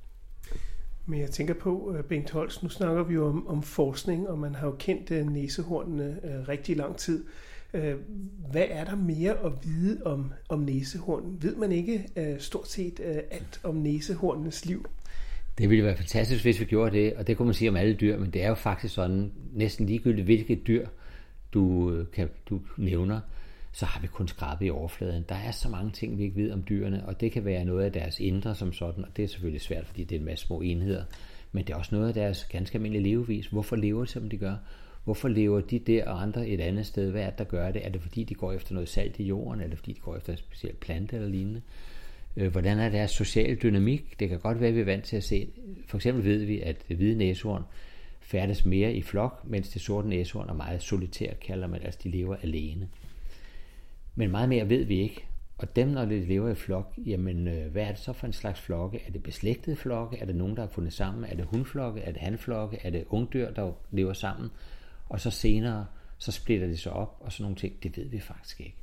Men 1.06 1.19
jeg 1.19 1.30
tænker 1.30 1.54
på, 1.54 1.93
øh, 1.95 2.04
Bengt 2.04 2.32
Holst, 2.32 2.63
nu 2.63 2.69
snakker 2.69 3.04
vi 3.04 3.13
jo 3.13 3.28
om, 3.28 3.47
om 3.47 3.63
forskning, 3.63 4.30
og 4.30 4.39
man 4.39 4.56
har 4.56 4.67
jo 4.67 4.75
kendt 4.80 5.12
øh, 5.12 5.28
næsehornene 5.28 6.19
øh, 6.23 6.47
rigtig 6.47 6.78
lang 6.78 6.97
tid. 6.97 7.25
Øh, 7.73 7.95
hvad 8.51 8.65
er 8.69 8.84
der 8.84 8.95
mere 8.95 9.45
at 9.45 9.51
vide 9.63 10.01
om, 10.05 10.34
om 10.49 10.60
næsehornen? 10.60 11.43
Ved 11.43 11.55
man 11.55 11.71
ikke 11.71 12.08
øh, 12.15 12.39
stort 12.39 12.67
set 12.67 12.99
øh, 13.03 13.15
alt 13.32 13.60
om 13.63 13.75
næsehornenes 13.75 14.65
liv? 14.65 14.86
Det 15.58 15.69
ville 15.69 15.86
være 15.86 15.97
fantastisk, 15.97 16.43
hvis 16.43 16.60
vi 16.60 16.65
gjorde 16.65 16.97
det, 16.97 17.13
og 17.13 17.27
det 17.27 17.38
kunne 17.38 17.45
man 17.45 17.53
sige 17.53 17.69
om 17.69 17.75
alle 17.75 17.93
dyr, 17.93 18.17
men 18.19 18.29
det 18.29 18.43
er 18.43 18.47
jo 18.47 18.55
faktisk 18.55 18.93
sådan, 18.93 19.32
næsten 19.53 19.86
ligegyldigt 19.86 20.25
hvilket 20.25 20.67
dyr 20.67 20.88
du, 21.53 21.91
øh, 21.91 22.05
kan, 22.13 22.29
du 22.49 22.62
nævner, 22.77 23.19
så 23.71 23.86
har 23.86 24.01
vi 24.01 24.08
kun 24.08 24.27
skrabet 24.27 24.65
i 24.65 24.69
overfladen. 24.69 25.25
Der 25.29 25.36
er 25.36 25.51
så 25.51 25.69
mange 25.69 25.91
ting, 25.91 26.17
vi 26.17 26.23
ikke 26.23 26.36
ved 26.36 26.51
om 26.51 26.63
dyrene, 26.69 27.05
og 27.05 27.21
det 27.21 27.32
kan 27.32 27.45
være 27.45 27.65
noget 27.65 27.86
af 27.86 27.91
deres 27.91 28.19
indre 28.19 28.55
som 28.55 28.73
sådan, 28.73 29.05
og 29.05 29.17
det 29.17 29.23
er 29.23 29.27
selvfølgelig 29.27 29.62
svært, 29.62 29.86
fordi 29.86 30.03
det 30.03 30.15
er 30.15 30.19
en 30.19 30.25
masse 30.25 30.45
små 30.45 30.62
enheder, 30.62 31.03
men 31.51 31.67
det 31.67 31.73
er 31.73 31.77
også 31.77 31.95
noget 31.95 32.08
af 32.08 32.13
deres 32.13 32.45
ganske 32.45 32.75
almindelige 32.75 33.03
levevis. 33.03 33.47
Hvorfor 33.47 33.75
lever 33.75 34.05
de, 34.05 34.12
som 34.12 34.29
de 34.29 34.38
gør? 34.38 34.55
Hvorfor 35.10 35.28
lever 35.28 35.62
de 35.62 35.80
der 35.80 36.06
og 36.06 36.22
andre 36.22 36.48
et 36.48 36.62
andet 36.62 36.86
sted? 36.86 37.12
Hvad 37.12 37.22
er 37.22 37.30
det, 37.30 37.39
der 37.39 37.43
gør 37.43 37.72
det? 37.72 37.86
Er 37.86 37.89
det 37.89 38.02
fordi, 38.02 38.24
de 38.24 38.34
går 38.34 38.54
efter 38.54 38.74
noget 38.74 38.89
salt 38.89 39.19
i 39.19 39.24
jorden? 39.24 39.62
Eller 39.62 39.76
fordi, 39.76 39.93
de 39.93 40.00
går 40.00 40.15
efter 40.15 40.34
en 40.34 40.38
speciel 40.38 40.74
plante 40.74 41.15
eller 41.15 41.30
lignende? 41.30 41.62
Øh, 42.38 42.52
hvordan 42.52 42.80
er 42.80 42.89
deres 42.89 43.12
sociale 43.12 43.56
dynamik? 43.56 44.19
Det 44.19 44.30
kan 44.30 44.39
godt 44.39 44.60
være, 44.60 44.69
at 44.69 44.76
vi 44.76 44.80
er 44.80 44.86
vant 44.86 45.04
til 45.04 45.17
at 45.17 45.24
se. 45.24 45.50
For 45.88 45.98
eksempel 45.98 46.26
ved 46.26 46.45
vi, 46.45 46.62
at 46.62 46.88
det 46.88 46.98
hvide 46.98 47.15
næsehorn 47.15 47.63
færdes 48.22 48.65
mere 48.65 48.93
i 48.93 49.02
flok, 49.02 49.41
mens 49.48 49.69
det 49.69 49.82
sorte 49.82 50.08
næsehorn 50.08 50.50
er 50.50 50.54
meget 50.54 50.82
solitært, 50.82 51.39
kalder 51.39 51.67
man, 51.67 51.82
altså 51.84 52.00
de 52.04 52.10
lever 52.10 52.36
alene. 52.43 52.89
Men 54.15 54.32
meget 54.32 54.50
mere 54.50 54.69
ved 54.69 54.84
vi 54.84 55.00
ikke. 55.00 55.26
Og 55.58 55.76
dem, 55.76 55.88
når 55.88 56.06
de 56.06 56.26
lever 56.26 56.50
i 56.50 56.56
flok, 56.56 56.93
jamen 56.98 57.48
øh, 57.48 57.72
hvad 57.72 57.84
er 57.84 57.89
det 57.91 58.00
så 58.00 58.13
for 58.13 58.28
en 58.28 58.34
slags 58.34 58.62
flokke? 58.62 59.02
Er 59.08 59.12
det 59.12 59.24
beslægtede 59.24 59.76
flokke? 59.76 60.17
Er 60.17 60.26
det 60.26 60.36
nogen, 60.36 60.56
der 60.56 60.62
har 60.62 60.69
fundet 60.69 60.93
sammen? 60.93 61.24
Er 61.24 61.36
det 61.36 61.45
hundflokke? 61.45 62.02
Er 62.02 62.12
det 62.12 62.22
hanflokke? 62.22 62.78
Er 62.84 62.89
det 62.89 63.04
ungdyr, 63.10 63.52
der 63.52 63.72
lever 63.91 64.13
sammen? 64.13 64.50
Og 65.10 65.19
så 65.22 65.32
senere, 65.32 65.86
så 66.17 66.32
splitter 66.32 66.67
det 66.67 66.80
sig 66.80 66.93
op, 66.93 67.17
og 67.19 67.32
sådan 67.32 67.43
nogle 67.43 67.56
ting, 67.56 67.84
det 67.84 67.98
ved 67.98 68.06
vi 68.06 68.19
faktisk 68.19 68.62
ikke. 68.62 68.76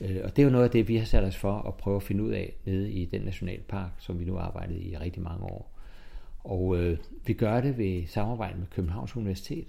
Øh, 0.00 0.20
og 0.24 0.36
det 0.36 0.42
er 0.42 0.46
jo 0.46 0.50
noget 0.50 0.64
af 0.64 0.70
det, 0.70 0.88
vi 0.88 0.96
har 0.96 1.04
sat 1.04 1.24
os 1.24 1.36
for 1.36 1.52
at 1.52 1.74
prøve 1.74 1.96
at 1.96 2.02
finde 2.02 2.24
ud 2.24 2.30
af 2.30 2.52
nede 2.64 2.92
i 2.92 3.04
den 3.04 3.20
nationalpark, 3.20 3.90
som 3.98 4.20
vi 4.20 4.24
nu 4.24 4.34
har 4.34 4.42
arbejdet 4.42 4.82
i 4.82 4.96
rigtig 4.96 5.22
mange 5.22 5.44
år. 5.44 5.76
Og 6.44 6.76
øh, 6.76 6.98
vi 7.26 7.32
gør 7.32 7.60
det 7.60 7.78
ved 7.78 8.06
samarbejde 8.06 8.58
med 8.58 8.66
Københavns 8.66 9.16
Universitet, 9.16 9.66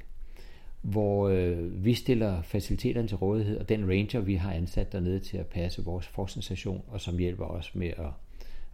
hvor 0.82 1.30
øh, 1.30 1.86
vi 1.86 1.94
stiller 1.94 2.42
faciliteterne 2.42 3.08
til 3.08 3.18
rådighed, 3.18 3.58
og 3.58 3.70
den 3.70 3.90
ranger, 3.90 4.20
vi 4.20 4.36
har 4.36 4.54
ansat 4.54 4.92
dernede 4.92 5.20
til 5.20 5.38
at 5.38 5.48
passe 5.48 5.84
vores 5.84 6.08
forskningsstation, 6.08 6.84
og 6.88 7.02
som 7.02 7.18
hjælper 7.18 7.46
os 7.46 7.76
med 7.76 7.88
at, 7.88 8.12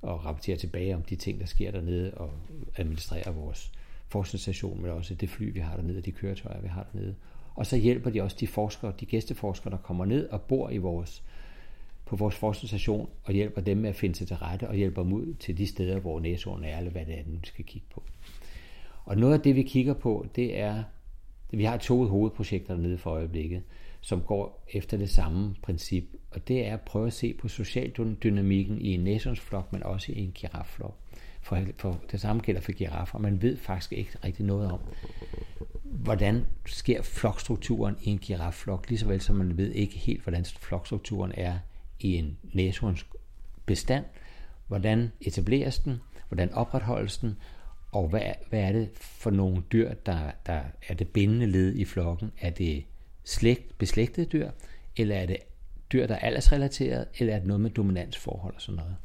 at 0.04 0.26
rapportere 0.26 0.58
tilbage 0.58 0.96
om 0.96 1.02
de 1.02 1.16
ting, 1.16 1.40
der 1.40 1.46
sker 1.46 1.72
dernede, 1.72 2.14
og 2.14 2.32
administrere 2.76 3.36
vores 3.36 3.72
forskningsstation, 4.08 4.82
men 4.82 4.92
også 4.92 5.16
det 5.16 5.30
fly, 5.30 5.54
vi 5.54 5.60
har 5.60 5.76
dernede, 5.76 5.98
og 5.98 6.06
de 6.06 6.12
køretøjer, 6.12 6.62
vi 6.62 6.68
har 6.68 6.88
dernede. 6.94 7.16
Og 7.56 7.66
så 7.66 7.78
hjælper 7.78 8.10
de 8.10 8.22
også 8.22 8.38
de 8.40 8.48
forskere, 8.48 8.94
de 9.00 9.06
gæsteforskere, 9.06 9.72
der 9.72 9.78
kommer 9.78 10.06
ned 10.06 10.30
og 10.30 10.42
bor 10.42 10.70
i 10.70 10.78
vores, 10.78 11.24
på 12.06 12.16
vores 12.16 12.36
forskningsstation, 12.36 13.10
og 13.24 13.34
hjælper 13.34 13.62
dem 13.62 13.78
med 13.78 13.90
at 13.90 13.96
finde 13.96 14.16
sig 14.16 14.28
til 14.28 14.36
rette, 14.36 14.68
og 14.68 14.76
hjælper 14.76 15.04
dem 15.04 15.14
ud 15.14 15.34
til 15.34 15.58
de 15.58 15.68
steder, 15.68 16.00
hvor 16.00 16.20
næsehorn 16.20 16.64
er, 16.64 16.78
eller 16.78 16.92
hvad 16.92 17.06
det 17.06 17.20
er, 17.20 17.24
den 17.24 17.40
skal 17.44 17.66
kigge 17.66 17.88
på. 17.94 18.04
Og 19.06 19.18
noget 19.18 19.34
af 19.34 19.40
det, 19.40 19.56
vi 19.56 19.64
kigger 19.64 19.94
på, 19.94 20.28
det 20.36 20.60
er 20.60 20.84
vi 21.52 21.64
har 21.64 21.78
to 21.78 22.06
hovedprojekter 22.06 22.76
nede 22.76 22.98
for 22.98 23.10
øjeblikket, 23.10 23.64
som 24.02 24.22
går 24.22 24.66
efter 24.74 24.98
det 24.98 25.10
samme 25.10 25.56
princip, 25.62 26.04
og 26.32 26.48
det 26.48 26.68
er 26.68 26.74
at 26.74 26.82
prøve 26.82 27.08
at 27.08 27.14
se 27.14 27.34
på 27.34 27.48
socialdynamikken 27.48 28.82
i 28.82 28.94
en 28.94 29.00
næsonsflok, 29.00 29.74
men 29.74 29.84
også 29.84 30.12
i 30.12 30.20
en 30.20 30.32
girafflok. 30.32 30.98
For, 31.48 31.60
for 31.78 32.02
det 32.12 32.22
samme 32.22 32.42
gælder 32.42 32.62
for 32.62 32.72
giraffer. 32.72 33.20
Man 33.20 33.42
ved 33.42 33.58
faktisk 33.58 33.94
ikke 33.94 34.12
rigtig 34.24 34.46
noget 34.46 34.72
om, 34.72 34.80
hvordan 35.84 36.46
sker 36.66 37.02
flokstrukturen 37.02 37.96
i 38.02 38.10
en 38.10 38.18
girafflok, 38.18 38.90
lige 38.90 39.00
så 39.00 39.08
vel 39.08 39.22
som 39.22 39.36
man 39.36 39.58
ved 39.58 39.72
ikke 39.72 39.98
helt, 39.98 40.24
hvordan 40.24 40.46
flokstrukturen 40.46 41.32
er 41.38 41.60
i 42.00 42.16
en 42.16 42.38
næsehorns 42.54 43.06
bestand, 43.66 44.06
hvordan 44.68 45.12
etableres 45.22 45.80
den, 45.80 46.02
hvordan 46.30 46.54
opretholdes 46.54 47.18
den, 47.18 47.38
og 47.92 48.08
hvad, 48.08 48.22
hvad 48.50 48.60
er 48.60 48.72
det 48.72 48.90
for 48.96 49.30
nogle 49.30 49.64
dyr, 49.72 49.94
der, 49.94 50.32
der 50.46 50.62
er 50.88 50.94
det 50.94 51.08
bindende 51.08 51.46
led 51.46 51.76
i 51.76 51.86
flokken? 51.86 52.32
Er 52.42 52.50
det 52.50 52.84
slægt, 53.24 53.78
beslægtede 53.78 54.26
dyr, 54.26 54.52
eller 54.98 55.16
er 55.16 55.26
det 55.26 55.38
dyr, 55.92 56.08
der 56.08 56.16
er 56.16 56.20
aldersrelateret, 56.20 57.08
eller 57.18 57.34
er 57.34 57.38
det 57.38 57.48
noget 57.48 57.62
med 57.62 57.70
dominansforhold 57.70 58.56
og 58.56 58.62
sådan 58.62 58.78
noget? 58.78 58.96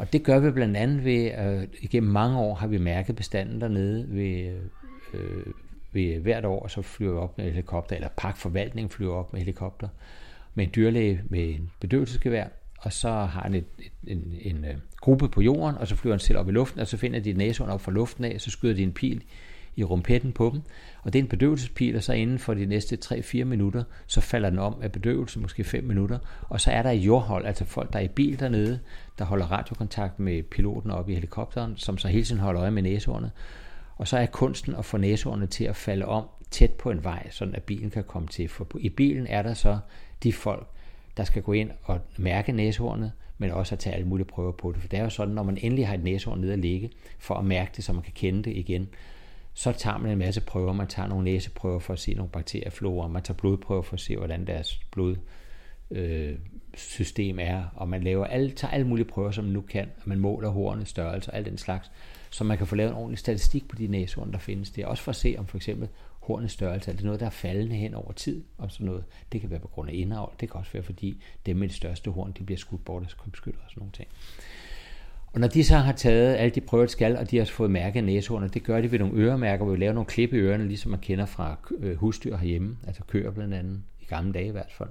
Og 0.00 0.12
det 0.12 0.22
gør 0.22 0.38
vi 0.38 0.50
blandt 0.50 0.76
andet 0.76 1.04
ved, 1.04 1.24
at 1.24 1.68
igennem 1.80 2.12
mange 2.12 2.38
år 2.38 2.54
har 2.54 2.66
vi 2.66 2.78
mærket 2.78 3.16
bestanden 3.16 3.60
dernede 3.60 4.06
ved, 4.08 4.58
øh, 5.14 5.46
ved 5.92 6.18
hvert 6.18 6.44
år, 6.44 6.68
så 6.68 6.82
flyver 6.82 7.12
vi 7.12 7.18
op 7.18 7.38
med 7.38 7.50
helikopter, 7.50 7.96
eller 7.96 8.08
parkforvaltning 8.16 8.92
flyver 8.92 9.14
op 9.14 9.32
med 9.32 9.40
helikopter, 9.40 9.88
med 10.54 10.64
en 10.64 10.70
dyrlæge 10.74 11.22
med 11.28 11.48
en 11.48 11.70
bedøvelsesgevær, 11.80 12.46
og 12.78 12.92
så 12.92 13.08
har 13.08 13.42
han 13.42 13.54
et, 13.54 13.64
et, 13.78 13.92
en, 14.06 14.34
en, 14.40 14.64
en 14.64 14.82
gruppe 15.00 15.28
på 15.28 15.40
jorden, 15.40 15.76
og 15.76 15.88
så 15.88 15.96
flyver 15.96 16.14
han 16.14 16.20
selv 16.20 16.38
op 16.38 16.48
i 16.48 16.52
luften, 16.52 16.80
og 16.80 16.86
så 16.86 16.96
finder 16.96 17.20
de 17.20 17.32
næsehorn 17.32 17.70
op 17.70 17.80
fra 17.80 17.92
luften 17.92 18.24
af, 18.24 18.40
så 18.40 18.50
skyder 18.50 18.74
de 18.74 18.82
en 18.82 18.92
pil 18.92 19.22
i 19.76 19.84
rumpetten 19.84 20.32
på 20.32 20.50
dem, 20.52 20.60
og 21.02 21.12
det 21.12 21.18
er 21.18 21.22
en 21.22 21.28
bedøvelsespil, 21.28 21.96
og 21.96 22.02
så 22.02 22.12
inden 22.12 22.38
for 22.38 22.54
de 22.54 22.66
næste 22.66 22.98
3-4 23.04 23.44
minutter, 23.44 23.84
så 24.06 24.20
falder 24.20 24.50
den 24.50 24.58
om 24.58 24.74
af 24.82 24.92
bedøvelse, 24.92 25.40
måske 25.40 25.64
5 25.64 25.84
minutter, 25.84 26.18
og 26.48 26.60
så 26.60 26.70
er 26.70 26.82
der 26.82 26.90
jordhold, 26.90 27.46
altså 27.46 27.64
folk, 27.64 27.92
der 27.92 27.98
er 27.98 28.02
i 28.02 28.08
bil 28.08 28.40
dernede, 28.40 28.80
der 29.18 29.24
holder 29.24 29.46
radiokontakt 29.46 30.18
med 30.20 30.42
piloten 30.42 30.90
oppe 30.90 31.12
i 31.12 31.14
helikopteren, 31.14 31.76
som 31.76 31.98
så 31.98 32.08
hele 32.08 32.24
tiden 32.24 32.40
holder 32.40 32.62
øje 32.62 32.70
med 32.70 32.82
næsehårene, 32.82 33.30
og 33.96 34.08
så 34.08 34.18
er 34.18 34.26
kunsten 34.26 34.74
at 34.74 34.84
få 34.84 34.96
næsehårene 34.96 35.46
til 35.46 35.64
at 35.64 35.76
falde 35.76 36.06
om 36.06 36.24
tæt 36.50 36.70
på 36.70 36.90
en 36.90 37.04
vej, 37.04 37.30
sådan 37.30 37.54
at 37.54 37.62
bilen 37.62 37.90
kan 37.90 38.04
komme 38.04 38.28
til, 38.28 38.48
for 38.48 38.68
i 38.78 38.88
bilen 38.88 39.26
er 39.26 39.42
der 39.42 39.54
så 39.54 39.78
de 40.22 40.32
folk, 40.32 40.66
der 41.16 41.24
skal 41.24 41.42
gå 41.42 41.52
ind 41.52 41.70
og 41.82 42.00
mærke 42.18 42.52
næsehornet, 42.52 43.12
men 43.38 43.50
også 43.50 43.74
at 43.74 43.78
tage 43.78 43.94
alle 43.94 44.06
mulige 44.06 44.26
prøver 44.26 44.52
på 44.52 44.72
det. 44.72 44.80
For 44.80 44.88
det 44.88 44.98
er 44.98 45.02
jo 45.02 45.10
sådan, 45.10 45.34
når 45.34 45.42
man 45.42 45.58
endelig 45.60 45.86
har 45.86 45.94
et 45.94 46.04
næsehorn 46.04 46.40
nede 46.40 46.52
at 46.52 46.58
ligge, 46.58 46.90
for 47.18 47.34
at 47.34 47.44
mærke 47.44 47.70
det, 47.76 47.84
så 47.84 47.92
man 47.92 48.02
kan 48.02 48.12
kende 48.14 48.42
det 48.42 48.56
igen, 48.56 48.88
så 49.60 49.72
tager 49.72 49.98
man 49.98 50.10
en 50.10 50.18
masse 50.18 50.40
prøver. 50.40 50.72
Man 50.72 50.86
tager 50.86 51.08
nogle 51.08 51.24
næseprøver 51.24 51.78
for 51.78 51.92
at 51.92 51.98
se 51.98 52.14
nogle 52.14 52.30
bakterieflora, 52.30 53.08
man 53.08 53.22
tager 53.22 53.36
blodprøver 53.36 53.82
for 53.82 53.94
at 53.94 54.00
se, 54.00 54.16
hvordan 54.16 54.46
deres 54.46 54.80
blod, 54.90 55.16
øh, 55.90 56.38
system 56.74 57.38
er, 57.40 57.64
og 57.74 57.88
man 57.88 58.02
laver 58.02 58.24
alle, 58.24 58.50
tager 58.50 58.72
alle 58.72 58.86
mulige 58.86 59.06
prøver, 59.06 59.30
som 59.30 59.44
man 59.44 59.52
nu 59.52 59.60
kan, 59.60 59.90
og 59.96 60.08
man 60.08 60.18
måler 60.18 60.48
hornets 60.48 60.90
størrelse 60.90 61.30
og 61.30 61.36
alt 61.36 61.46
den 61.46 61.58
slags, 61.58 61.90
så 62.30 62.44
man 62.44 62.58
kan 62.58 62.66
få 62.66 62.74
lavet 62.74 62.90
en 62.90 62.96
ordentlig 62.96 63.18
statistik 63.18 63.68
på 63.68 63.76
de 63.76 63.86
næsehorn, 63.86 64.32
der 64.32 64.38
findes. 64.38 64.70
Det 64.70 64.82
er 64.82 64.86
også 64.86 65.02
for 65.02 65.10
at 65.10 65.16
se, 65.16 65.34
om 65.38 65.46
for 65.46 65.56
eksempel 65.56 65.88
hornets 66.20 66.52
størrelse, 66.52 66.90
er 66.90 66.94
det 66.94 67.04
noget, 67.04 67.20
der 67.20 67.26
er 67.26 67.30
faldende 67.30 67.76
hen 67.76 67.94
over 67.94 68.12
tid, 68.12 68.44
og 68.58 68.72
sådan 68.72 68.86
noget. 68.86 69.04
Det 69.32 69.40
kan 69.40 69.50
være 69.50 69.60
på 69.60 69.68
grund 69.68 69.90
af 69.90 69.94
indavl, 69.94 70.32
det 70.40 70.50
kan 70.50 70.60
også 70.60 70.72
være, 70.72 70.82
fordi 70.82 71.22
dem 71.46 71.56
med 71.56 71.68
det 71.68 71.76
største 71.76 72.10
horn, 72.10 72.32
de 72.38 72.44
bliver 72.44 72.58
skudt 72.58 72.84
bort 72.84 73.02
af 73.02 73.08
krybskytter 73.18 73.60
og 73.64 73.70
sådan 73.70 73.80
nogle 73.80 73.92
ting. 73.92 74.08
Og 75.32 75.40
når 75.40 75.48
de 75.48 75.64
så 75.64 75.76
har 75.76 75.92
taget 75.92 76.36
alle 76.36 76.54
de 76.54 76.60
prøver, 76.60 76.84
de 76.84 76.90
skal, 76.90 77.16
og 77.16 77.30
de 77.30 77.38
har 77.38 77.44
fået 77.44 77.70
mærket 77.70 78.04
næsehornet, 78.04 78.54
det 78.54 78.64
gør 78.64 78.80
de 78.80 78.92
ved 78.92 78.98
nogle 78.98 79.14
øremærker, 79.16 79.64
hvor 79.64 79.74
vi 79.74 79.80
laver 79.80 79.92
nogle 79.92 80.06
klip 80.06 80.32
i 80.32 80.36
ørerne, 80.36 80.68
ligesom 80.68 80.90
man 80.90 81.00
kender 81.00 81.26
fra 81.26 81.56
øh, 81.78 81.96
husdyr 81.96 82.36
herhjemme, 82.36 82.76
altså 82.86 83.02
køer 83.08 83.30
blandt 83.30 83.54
andet, 83.54 83.82
i 84.00 84.04
gamle 84.04 84.32
dage 84.32 84.46
i 84.46 84.50
hvert 84.50 84.72
fald. 84.78 84.88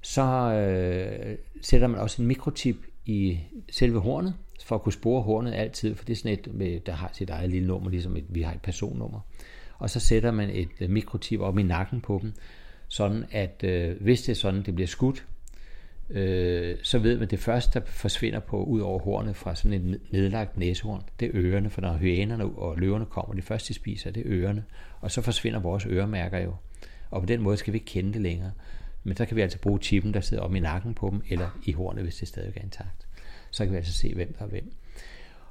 Så 0.00 0.22
øh, 0.52 1.36
sætter 1.60 1.86
man 1.86 2.00
også 2.00 2.22
en 2.22 2.28
mikrotip 2.28 2.76
i 3.06 3.38
selve 3.70 4.00
hornet, 4.00 4.34
for 4.64 4.74
at 4.74 4.82
kunne 4.82 4.92
spore 4.92 5.22
hornet 5.22 5.54
altid, 5.54 5.94
for 5.94 6.04
det 6.04 6.12
er 6.12 6.16
sådan 6.16 6.32
et, 6.32 6.54
med, 6.54 6.80
der 6.80 6.92
har 6.92 7.10
sit 7.12 7.30
eget 7.30 7.50
lille 7.50 7.68
nummer, 7.68 7.90
ligesom 7.90 8.16
et, 8.16 8.24
vi 8.28 8.42
har 8.42 8.52
et 8.52 8.60
personnummer. 8.62 9.20
Og 9.78 9.90
så 9.90 10.00
sætter 10.00 10.30
man 10.30 10.50
et 10.50 10.68
øh, 10.80 10.90
mikrotip 10.90 11.40
op 11.40 11.58
i 11.58 11.62
nakken 11.62 12.00
på 12.00 12.18
dem, 12.22 12.32
sådan 12.88 13.24
at 13.30 13.64
øh, 13.64 14.02
hvis 14.02 14.22
det 14.22 14.32
er 14.32 14.36
sådan, 14.36 14.62
det 14.62 14.74
bliver 14.74 14.88
skudt, 14.88 15.26
øh, 16.10 16.76
så 16.82 16.98
ved 16.98 17.14
man, 17.14 17.22
at 17.22 17.30
det 17.30 17.38
første, 17.38 17.80
der 17.80 17.86
forsvinder 17.86 18.40
på 18.40 18.64
ud 18.64 18.80
over 18.80 18.98
hornet 18.98 19.36
fra 19.36 19.54
sådan 19.54 19.72
en 19.72 19.96
nedlagt 20.10 20.56
næsehorn, 20.56 21.02
det 21.20 21.26
er 21.26 21.30
ørerne, 21.34 21.70
for 21.70 21.80
når 21.80 21.96
hyænerne 21.96 22.44
og 22.44 22.76
løverne 22.78 23.06
kommer, 23.06 23.34
det 23.34 23.44
første 23.44 23.68
de 23.68 23.74
spiser, 23.74 24.10
det 24.10 24.20
er 24.20 24.32
ørerne, 24.32 24.64
og 25.00 25.10
så 25.10 25.22
forsvinder 25.22 25.60
vores 25.60 25.86
øremærker 25.86 26.38
jo. 26.38 26.54
Og 27.10 27.22
på 27.22 27.26
den 27.26 27.42
måde 27.42 27.56
skal 27.56 27.72
vi 27.72 27.76
ikke 27.76 27.86
kende 27.86 28.12
det 28.12 28.22
længere. 28.22 28.52
Men 29.04 29.16
så 29.16 29.26
kan 29.26 29.36
vi 29.36 29.42
altså 29.42 29.58
bruge 29.58 29.78
chippen, 29.78 30.14
der 30.14 30.20
sidder 30.20 30.42
om 30.42 30.56
i 30.56 30.60
nakken 30.60 30.94
på 30.94 31.10
dem, 31.10 31.22
eller 31.28 31.58
i 31.64 31.72
hornet, 31.72 32.02
hvis 32.02 32.16
det 32.16 32.28
stadig 32.28 32.52
er 32.56 32.62
intakt. 32.62 33.06
Så 33.50 33.64
kan 33.64 33.72
vi 33.72 33.76
altså 33.76 33.92
se, 33.92 34.14
hvem 34.14 34.34
der 34.38 34.44
er 34.44 34.48
hvem. 34.48 34.72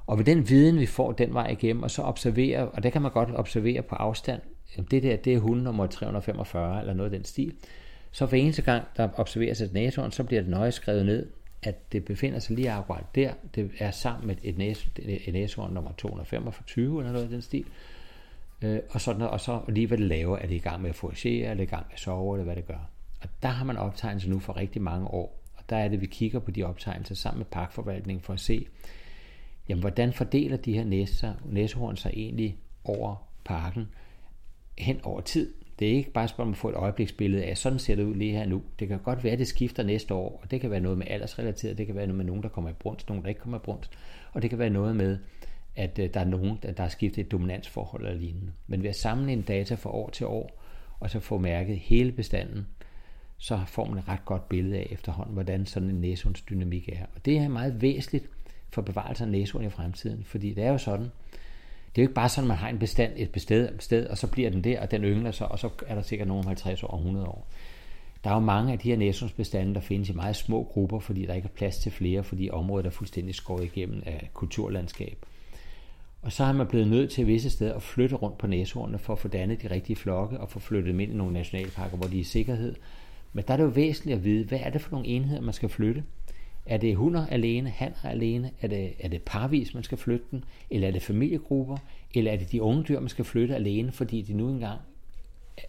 Og 0.06 0.18
ved 0.18 0.24
den 0.24 0.48
viden, 0.48 0.78
vi 0.78 0.86
får 0.86 1.12
den 1.12 1.34
vej 1.34 1.48
igennem, 1.48 1.82
og 1.82 1.90
så 1.90 2.02
observere, 2.02 2.68
og 2.68 2.82
det 2.82 2.92
kan 2.92 3.02
man 3.02 3.10
godt 3.10 3.28
observere 3.34 3.82
på 3.82 3.94
afstand, 3.94 4.40
det 4.90 5.02
der, 5.02 5.16
det 5.16 5.34
er 5.34 5.38
hund 5.38 5.62
nummer 5.62 5.86
345, 5.86 6.80
eller 6.80 6.94
noget 6.94 7.12
af 7.12 7.18
den 7.18 7.24
stil, 7.24 7.54
så 8.16 8.26
for 8.26 8.36
eneste 8.36 8.62
gang, 8.62 8.84
der 8.96 9.08
observeres 9.16 9.60
et 9.60 9.72
næsehorn, 9.72 10.12
så 10.12 10.24
bliver 10.24 10.42
det 10.42 10.50
nøje 10.50 10.72
skrevet 10.72 11.06
ned, 11.06 11.26
at 11.62 11.92
det 11.92 12.04
befinder 12.04 12.38
sig 12.38 12.56
lige 12.56 12.70
akkurat 12.70 13.04
der. 13.14 13.32
Det 13.54 13.70
er 13.78 13.90
sammen 13.90 14.26
med 14.26 14.36
et, 14.42 14.58
næse, 14.58 14.90
et 14.98 15.32
næsehorn 15.32 15.72
nummer 15.72 15.92
225, 15.92 17.00
eller 17.00 17.12
noget 17.12 17.30
i 17.30 17.32
den 17.32 17.42
stil. 17.42 17.64
Øh, 18.62 18.78
og, 18.90 19.00
sådan, 19.00 19.22
og 19.22 19.40
så 19.40 19.60
lige 19.68 19.86
hvad 19.86 19.98
det 19.98 20.06
laver, 20.06 20.38
er 20.38 20.46
det 20.46 20.54
i 20.54 20.58
gang 20.58 20.82
med 20.82 20.90
at 20.90 20.96
foragere, 20.96 21.50
eller 21.50 21.64
i 21.64 21.66
gang 21.66 21.86
med 21.86 21.94
at 21.94 22.00
sove, 22.00 22.36
eller 22.36 22.44
hvad 22.44 22.56
det 22.56 22.66
gør. 22.66 22.90
Og 23.22 23.28
der 23.42 23.48
har 23.48 23.64
man 23.64 23.76
optegnelser 23.76 24.30
nu 24.30 24.38
for 24.38 24.56
rigtig 24.56 24.82
mange 24.82 25.06
år. 25.06 25.42
Og 25.54 25.64
der 25.70 25.76
er 25.76 25.88
det, 25.88 26.00
vi 26.00 26.06
kigger 26.06 26.38
på 26.38 26.50
de 26.50 26.62
optegnelser 26.62 27.14
sammen 27.14 27.38
med 27.38 27.46
parkforvaltningen 27.46 28.22
for 28.22 28.32
at 28.32 28.40
se, 28.40 28.66
jamen, 29.68 29.80
hvordan 29.80 30.12
fordeler 30.12 30.56
de 30.56 30.72
her 30.72 30.84
næser, 30.84 31.34
næsehorn 31.44 31.96
sig 31.96 32.12
egentlig 32.14 32.56
over 32.84 33.28
parken 33.44 33.88
hen 34.78 35.00
over 35.02 35.20
tid. 35.20 35.54
Det 35.78 35.88
er 35.88 35.92
ikke 35.92 36.10
bare 36.10 36.24
et 36.24 36.30
spørgsmål 36.30 36.46
om 36.46 36.52
at 36.52 36.58
få 36.58 36.68
et 36.68 36.74
øjebliksbillede 36.74 37.44
af, 37.44 37.58
sådan 37.58 37.78
ser 37.78 37.94
det 37.94 38.02
ud 38.02 38.14
lige 38.14 38.32
her 38.32 38.46
nu. 38.46 38.62
Det 38.78 38.88
kan 38.88 38.98
godt 38.98 39.24
være, 39.24 39.32
at 39.32 39.38
det 39.38 39.48
skifter 39.48 39.82
næste 39.82 40.14
år, 40.14 40.40
og 40.42 40.50
det 40.50 40.60
kan 40.60 40.70
være 40.70 40.80
noget 40.80 40.98
med 40.98 41.06
aldersrelateret, 41.10 41.78
det 41.78 41.86
kan 41.86 41.94
være 41.94 42.06
noget 42.06 42.16
med 42.16 42.24
nogen, 42.24 42.42
der 42.42 42.48
kommer 42.48 42.70
i 42.70 42.72
brunst, 42.72 43.08
nogen, 43.08 43.22
der 43.22 43.28
ikke 43.28 43.40
kommer 43.40 43.58
i 43.58 43.60
brunst, 43.64 43.90
og 44.32 44.42
det 44.42 44.50
kan 44.50 44.58
være 44.58 44.70
noget 44.70 44.96
med, 44.96 45.18
at 45.76 45.98
øh, 45.98 46.14
der 46.14 46.20
er 46.20 46.24
nogen, 46.24 46.58
der 46.62 46.82
har 46.82 46.88
skiftet 46.88 47.24
et 47.24 47.32
dominansforhold 47.32 48.06
eller 48.06 48.20
lignende. 48.20 48.52
Men 48.66 48.82
ved 48.82 48.88
at 48.88 48.96
samle 48.96 49.32
en 49.32 49.42
data 49.42 49.74
fra 49.74 49.90
år 49.90 50.10
til 50.10 50.26
år, 50.26 50.62
og 51.00 51.10
så 51.10 51.20
få 51.20 51.38
mærket 51.38 51.78
hele 51.78 52.12
bestanden, 52.12 52.66
så 53.38 53.60
får 53.66 53.84
man 53.88 53.98
et 53.98 54.08
ret 54.08 54.24
godt 54.24 54.48
billede 54.48 54.76
af 54.76 54.88
efterhånden, 54.90 55.34
hvordan 55.34 55.66
sådan 55.66 55.90
en 55.90 56.00
næsehundsdynamik 56.00 56.88
er. 56.88 57.04
Og 57.14 57.24
det 57.24 57.38
er 57.38 57.48
meget 57.48 57.82
væsentligt 57.82 58.30
for 58.70 58.82
bevarelse 58.82 59.24
af 59.24 59.30
næsehund 59.30 59.66
i 59.66 59.70
fremtiden, 59.70 60.24
fordi 60.24 60.54
det 60.54 60.64
er 60.64 60.70
jo 60.70 60.78
sådan, 60.78 61.10
det 61.96 62.02
er 62.02 62.04
jo 62.04 62.08
ikke 62.08 62.14
bare 62.14 62.28
sådan, 62.28 62.44
at 62.44 62.48
man 62.48 62.56
har 62.56 62.68
en 62.68 62.78
bestand 62.78 63.12
et 63.16 63.30
bested, 63.30 63.68
sted, 63.78 64.06
og 64.06 64.18
så 64.18 64.26
bliver 64.26 64.50
den 64.50 64.64
der, 64.64 64.80
og 64.80 64.90
den 64.90 65.02
yngler 65.02 65.30
sig, 65.30 65.48
og 65.48 65.58
så 65.58 65.70
er 65.86 65.94
der 65.94 66.02
sikkert 66.02 66.28
nogen 66.28 66.44
50 66.44 66.82
år 66.82 66.88
og 66.88 66.98
100 66.98 67.26
år. 67.26 67.46
Der 68.24 68.30
er 68.30 68.34
jo 68.34 68.40
mange 68.40 68.72
af 68.72 68.78
de 68.78 68.88
her 68.88 68.96
næsehundsbestande, 68.96 69.74
der 69.74 69.80
findes 69.80 70.08
i 70.08 70.12
meget 70.12 70.36
små 70.36 70.62
grupper, 70.64 70.98
fordi 70.98 71.26
der 71.26 71.34
ikke 71.34 71.46
er 71.46 71.56
plads 71.56 71.78
til 71.78 71.92
flere, 71.92 72.24
fordi 72.24 72.50
området 72.50 72.86
er 72.86 72.90
fuldstændig 72.90 73.34
skåret 73.34 73.64
igennem 73.64 74.02
af 74.06 74.30
kulturlandskab. 74.34 75.26
Og 76.22 76.32
så 76.32 76.44
har 76.44 76.52
man 76.52 76.66
blevet 76.66 76.88
nødt 76.88 77.10
til 77.10 77.26
visse 77.26 77.50
steder 77.50 77.74
at 77.74 77.82
flytte 77.82 78.16
rundt 78.16 78.38
på 78.38 78.46
næsehornene 78.46 78.98
for 78.98 79.12
at 79.12 79.18
få 79.18 79.28
dannet 79.28 79.62
de 79.62 79.70
rigtige 79.70 79.96
flokke 79.96 80.40
og 80.40 80.50
få 80.50 80.58
flyttet 80.58 80.92
dem 80.92 81.00
ind 81.00 81.12
i 81.12 81.16
nogle 81.16 81.32
nationalparker, 81.32 81.96
hvor 81.96 82.06
de 82.06 82.16
er 82.16 82.20
i 82.20 82.24
sikkerhed, 82.24 82.74
men 83.32 83.44
der 83.48 83.52
er 83.52 83.56
det 83.56 83.64
jo 83.64 83.68
væsentligt 83.68 84.18
at 84.18 84.24
vide, 84.24 84.44
hvad 84.44 84.58
er 84.62 84.70
det 84.70 84.80
for 84.80 84.90
nogle 84.90 85.06
enheder, 85.06 85.40
man 85.40 85.54
skal 85.54 85.68
flytte? 85.68 86.02
Er 86.66 86.76
det 86.76 86.96
hunder 86.96 87.26
alene, 87.26 87.70
hanner 87.70 88.04
alene? 88.04 88.50
Er 88.60 88.68
det, 88.68 88.92
er 89.00 89.08
det 89.08 89.22
parvis, 89.22 89.74
man 89.74 89.82
skal 89.82 89.98
flytte 89.98 90.26
den? 90.30 90.44
Eller 90.70 90.88
er 90.88 90.92
det 90.92 91.02
familiegrupper? 91.02 91.76
Eller 92.14 92.32
er 92.32 92.36
det 92.36 92.52
de 92.52 92.62
unge 92.62 92.82
dyr, 92.82 93.00
man 93.00 93.08
skal 93.08 93.24
flytte 93.24 93.54
alene, 93.54 93.92
fordi 93.92 94.22
de 94.22 94.32
nu 94.32 94.48
engang 94.48 94.80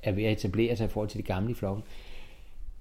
er 0.03 0.11
ved 0.11 0.23
at 0.23 0.31
etablere 0.31 0.75
sig 0.75 0.85
i 0.85 0.87
forhold 0.87 1.09
til 1.09 1.17
de 1.17 1.23
gamle 1.23 1.51
i 1.51 1.53
flokken? 1.53 1.83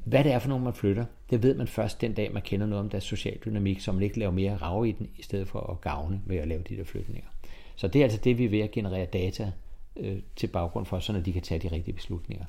Hvad 0.04 0.24
det 0.24 0.32
er 0.32 0.38
for 0.38 0.48
nogen, 0.48 0.64
man 0.64 0.74
flytter, 0.74 1.04
det 1.30 1.42
ved 1.42 1.54
man 1.54 1.66
først 1.66 2.00
den 2.00 2.12
dag, 2.12 2.32
man 2.32 2.42
kender 2.42 2.66
noget 2.66 2.84
om 2.84 2.90
deres 2.90 3.04
social 3.04 3.38
dynamik, 3.44 3.80
så 3.80 3.92
man 3.92 4.02
ikke 4.02 4.18
laver 4.18 4.32
mere 4.32 4.56
rav 4.56 4.86
i 4.86 4.92
den, 4.92 5.08
i 5.18 5.22
stedet 5.22 5.48
for 5.48 5.60
at 5.60 5.80
gavne 5.80 6.20
ved 6.26 6.36
at 6.36 6.48
lave 6.48 6.62
de 6.68 6.76
der 6.76 6.84
flytninger. 6.84 7.28
Så 7.76 7.88
det 7.88 7.98
er 7.98 8.04
altså 8.04 8.20
det, 8.24 8.38
vi 8.38 8.44
er 8.44 8.48
ved 8.48 8.60
at 8.60 8.70
generere 8.70 9.04
data 9.04 9.52
øh, 9.96 10.16
til 10.36 10.46
baggrund 10.46 10.86
for, 10.86 10.98
så 10.98 11.20
de 11.20 11.32
kan 11.32 11.42
tage 11.42 11.68
de 11.68 11.74
rigtige 11.74 11.94
beslutninger. 11.94 12.44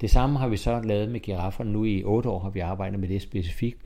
Det 0.00 0.10
samme 0.10 0.38
har 0.38 0.48
vi 0.48 0.56
så 0.56 0.80
lavet 0.80 1.08
med 1.08 1.20
girafferne. 1.20 1.72
Nu 1.72 1.84
i 1.84 2.04
otte 2.04 2.28
år 2.28 2.38
har 2.38 2.50
vi 2.50 2.60
arbejdet 2.60 3.00
med 3.00 3.08
det 3.08 3.22
specifikt. 3.22 3.82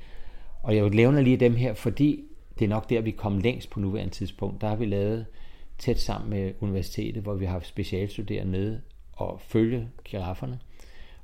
Og 0.63 0.77
jeg 0.77 0.91
nævner 0.91 1.21
lige 1.21 1.37
dem 1.37 1.57
her, 1.57 1.75
fordi 1.75 2.25
det 2.59 2.65
er 2.65 2.69
nok 2.69 2.91
der, 2.91 3.01
vi 3.01 3.11
kom 3.11 3.39
længst 3.39 3.71
på 3.71 3.81
nuværende 3.81 4.13
tidspunkt. 4.13 4.61
Der 4.61 4.69
har 4.69 4.77
vi 4.77 4.87
lavet 4.87 5.27
tæt 5.79 6.01
sammen 6.01 6.31
med 6.31 6.53
universitetet, 6.61 7.23
hvor 7.23 7.35
vi 7.35 7.45
har 7.45 7.61
specialstuderende 7.61 8.53
nede 8.53 8.81
og 9.13 9.41
følge 9.41 9.89
girafferne. 10.05 10.61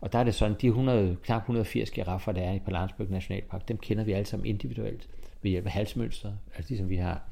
Og 0.01 0.13
der 0.13 0.19
er 0.19 0.25
det 0.25 0.35
sådan, 0.35 0.57
de 0.61 0.67
100, 0.67 1.17
knap 1.23 1.43
180 1.43 1.91
giraffer, 1.91 2.33
der 2.33 2.43
er 2.43 2.53
i 2.53 2.59
Palansburg 2.59 3.11
Nationalpark, 3.11 3.69
dem 3.69 3.77
kender 3.77 4.05
vi 4.05 4.13
alle 4.13 4.27
sammen 4.27 4.47
individuelt 4.47 5.09
ved 5.43 5.51
hjælp 5.51 5.67
af 5.67 5.73
halsmønster. 5.73 6.33
Altså 6.57 6.71
ligesom 6.71 6.89
vi 6.89 6.97
har 6.97 7.23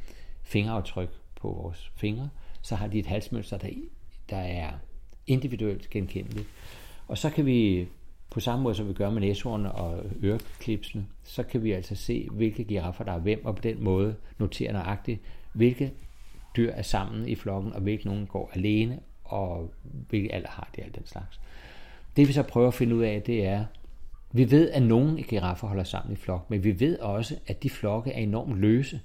fingeraftryk 0.43 1.09
på 1.37 1.49
vores 1.49 1.93
fingre, 1.97 2.29
så 2.63 2.75
har 2.75 2.87
de 2.87 2.99
et 2.99 3.07
halsmønster, 3.07 3.59
der, 3.59 3.69
der 4.31 4.37
er 4.37 4.71
individuelt 5.27 5.91
genkendeligt. 5.91 6.49
Og 7.09 7.19
så 7.19 7.31
kan 7.31 7.47
vi, 7.47 7.89
på 8.35 8.41
samme 8.41 8.63
måde 8.63 8.75
som 8.75 8.89
vi 8.89 8.93
gør 8.93 9.11
med 9.11 9.21
næshornene 9.21 9.73
og 9.73 10.05
øreklipsene, 10.23 11.07
så 11.23 11.43
kan 11.43 11.63
vi 11.63 11.73
altså 11.73 11.95
se, 11.95 12.29
hvilke 12.31 12.65
giraffer 12.65 13.05
der 13.05 13.13
er 13.13 13.19
hvem, 13.19 13.45
og 13.45 13.57
på 13.57 13.63
den 13.63 13.85
måde 13.85 14.15
notere 14.39 14.73
nøjagtigt, 14.73 15.21
hvilke 15.53 15.93
dyr 16.57 16.73
er 16.73 16.83
sammen 16.83 17.29
i 17.29 17.35
flokken, 17.35 17.73
og 17.73 17.81
hvilke 17.81 18.07
nogen 18.07 18.27
går 18.27 18.51
alene, 18.55 19.01
og 19.25 19.73
hvilke 20.09 20.35
alder 20.35 20.49
har 20.51 20.71
de 20.77 20.83
alt 20.83 20.95
den 20.95 21.07
slags. 21.07 21.41
Det 22.17 22.29
vi 22.29 22.33
så 22.33 22.43
prøver 22.43 22.69
at 22.69 22.75
finde 22.75 22.97
ud 22.97 23.03
af, 23.03 23.23
det 23.23 23.47
er, 23.47 23.65
vi 24.33 24.51
ved, 24.51 24.71
at 24.71 24.83
nogle 24.83 25.23
giraffer 25.23 25.69
holder 25.69 25.85
sammen 25.85 26.13
i 26.13 26.17
flok, 26.17 26.51
men 26.51 26.65
vi 26.65 26.81
ved 26.81 26.99
også, 26.99 27.37
at 27.47 27.63
de 27.63 27.71
flokke 27.71 28.13
er 28.13 28.21
enormt 28.21 28.59
løse. 28.59 29.01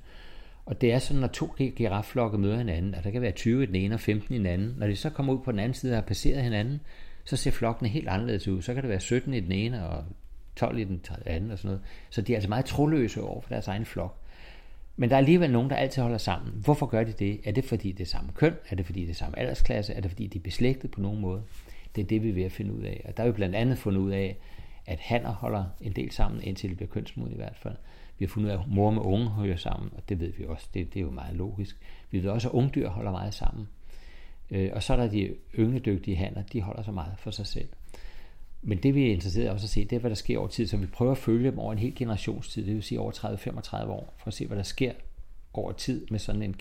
Og 0.66 0.82
det 0.82 0.94
er 0.94 1.00
sådan, 1.00 1.22
når 1.22 1.28
to 1.28 1.48
girafflokke 1.76 2.38
møder 2.38 2.58
hinanden, 2.58 2.96
at 2.96 3.04
der 3.04 3.12
kan 3.12 3.22
være 3.22 3.32
20 3.32 3.64
i 3.64 3.66
den 3.66 3.76
ene 3.76 3.96
og 3.96 4.00
15 4.00 4.36
i 4.36 4.38
den 4.38 4.46
anden. 4.46 4.76
Når 4.78 4.88
de 4.88 4.96
så 4.96 5.10
kommer 5.10 5.34
ud 5.34 5.40
på 5.40 5.52
den 5.52 5.60
anden 5.60 5.74
side 5.74 5.94
og 5.94 5.98
har 5.98 6.02
passeret 6.02 6.44
hinanden, 6.44 6.82
så 7.30 7.38
ser 7.38 7.52
flokkene 7.52 7.90
helt 7.90 8.08
anderledes 8.08 8.48
ud. 8.48 8.62
Så 8.62 8.74
kan 8.74 8.84
det 8.84 8.90
være 8.90 9.00
17 9.00 9.34
i 9.34 9.40
den 9.40 9.52
ene 9.52 9.90
og 9.90 10.04
12 10.56 10.78
i 10.78 10.84
den 10.84 11.02
anden 11.26 11.52
og 11.52 11.58
sådan 11.58 11.68
noget. 11.68 11.82
Så 12.10 12.22
de 12.22 12.34
er 12.34 12.38
altså 12.38 12.50
meget 12.50 12.66
troløse 12.66 13.22
over 13.22 13.42
for 13.42 13.50
deres 13.50 13.68
egen 13.68 13.86
flok. 13.86 14.16
Men 14.96 15.10
der 15.10 15.16
er 15.16 15.18
alligevel 15.18 15.52
nogen, 15.52 15.70
der 15.70 15.76
altid 15.76 16.02
holder 16.02 16.18
sammen. 16.18 16.54
Hvorfor 16.64 16.86
gør 16.86 17.04
de 17.04 17.12
det? 17.12 17.40
Er 17.44 17.52
det 17.52 17.66
fordi 17.66 17.92
det 17.92 18.02
er 18.02 18.08
samme 18.08 18.32
køn? 18.36 18.54
Er 18.70 18.76
det 18.76 18.86
fordi 18.86 19.02
det 19.02 19.10
er 19.10 19.14
samme 19.14 19.40
aldersklasse? 19.40 19.94
Er 19.94 20.02
det 20.02 20.12
fordi 20.12 20.28
de 20.28 20.38
er 20.38 20.44
beslægtet 20.44 20.92
på 20.92 21.02
nogen 21.02 21.22
måde? 21.22 21.42
Det 21.96 22.02
er 22.02 22.06
det, 22.06 22.24
vi 22.24 22.30
er 22.30 22.34
ved 22.34 22.44
at 22.44 22.52
finde 22.52 22.74
ud 22.74 22.82
af. 22.82 23.02
Og 23.06 23.18
der 23.18 23.24
er 23.24 23.28
vi 23.28 23.34
blandt 23.34 23.56
andet 23.56 23.78
fundet 23.78 24.02
ud 24.02 24.12
af, 24.12 24.38
at 24.86 25.00
hanner 25.00 25.34
holder 25.34 25.66
en 25.82 25.92
del 25.92 26.12
sammen, 26.12 26.44
indtil 26.44 26.70
det 26.70 26.78
bliver 26.78 26.90
kønsmodne 26.90 27.34
i 27.34 27.38
hvert 27.38 27.58
fald. 27.62 27.76
Vi 28.18 28.26
har 28.26 28.30
fundet 28.30 28.50
ud 28.50 28.54
af, 28.54 28.60
at 28.60 28.68
mor 28.68 28.92
med 28.92 29.02
unge 29.02 29.30
hører 29.30 29.58
sammen, 29.58 29.90
og 29.96 30.10
det 30.10 30.20
ved 30.20 30.34
vi 30.38 30.46
også. 30.46 30.68
Det, 30.74 30.94
det 30.94 31.00
er 31.00 31.04
jo 31.04 31.12
meget 31.12 31.36
logisk. 31.36 31.78
Vi 32.12 32.24
ved 32.24 32.30
også, 32.30 32.48
at 32.48 32.54
ungdyr 32.54 32.90
holder 32.90 33.12
meget 33.12 33.34
sammen. 33.34 33.68
Øh, 34.52 34.70
og 34.74 34.84
så 34.84 34.94
er 34.94 34.98
der 34.98 35.08
de 35.08 35.36
yngledygtige 35.60 36.18
hanner, 36.18 36.44
de 36.44 36.62
holder 36.62 36.84
så 36.84 36.92
meget 36.92 37.14
for 37.18 37.32
sig 37.32 37.48
selv. 37.48 37.68
Men 38.62 38.78
det 38.78 38.96
vi 38.96 39.08
er 39.08 39.14
interesseret 39.14 39.46
i 39.46 39.50
også 39.50 39.66
at 39.66 39.70
se, 39.70 39.86
det 39.86 39.96
er, 39.96 40.00
hvad 40.00 40.10
der 40.10 40.16
sker 40.16 40.38
over 40.38 40.48
tid. 40.48 40.68
Så 40.68 40.78
vi 40.78 40.86
prøver 40.86 41.12
at 41.12 41.18
følge 41.18 41.52
dem 41.52 41.60
over 41.60 41.74
en 41.74 41.80
hel 41.80 41.96
generationstid, 41.96 42.66
det 42.66 42.76
vil 42.76 42.84
sige 42.84 43.00
over 43.00 43.12
30-35 43.12 43.90
år, 43.90 44.14
for 44.18 44.28
at 44.28 44.34
se, 44.34 44.48
hvad 44.48 44.58
der 44.58 44.64
sker 44.64 44.92
over 45.54 45.72
tid 45.72 46.08
med 46.12 46.20
sådan 46.20 46.42
en 46.42 46.56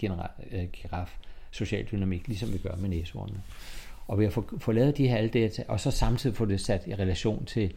øh, 0.53 0.68
giraf 0.72 1.18
social 1.51 1.87
dynamik, 1.92 2.29
ligesom 2.29 2.53
vi 2.53 2.59
gør 2.59 2.77
med 2.77 2.88
næsehornene. 2.88 3.42
Og 4.07 4.18
ved 4.18 4.27
at 4.27 4.33
få, 4.33 4.59
få 4.59 4.72
lavet 4.72 4.96
de 4.96 5.09
her 5.09 5.16
alle 5.16 5.31
data, 5.31 5.64
og 5.68 5.81
så 5.81 5.90
samtidig 5.90 6.37
få 6.37 6.44
det 6.44 6.61
sat 6.61 6.87
i 6.87 6.94
relation 6.94 7.44
til 7.44 7.74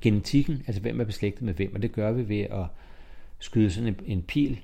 genetikken, 0.00 0.62
altså 0.66 0.82
hvem 0.82 1.00
er 1.00 1.04
beslægtet 1.04 1.42
med 1.42 1.54
hvem, 1.54 1.74
og 1.74 1.82
det 1.82 1.92
gør 1.92 2.12
vi 2.12 2.28
ved 2.28 2.40
at 2.40 2.66
skyde 3.38 3.70
sådan 3.70 3.88
en, 3.88 3.96
en 4.06 4.22
pil 4.22 4.60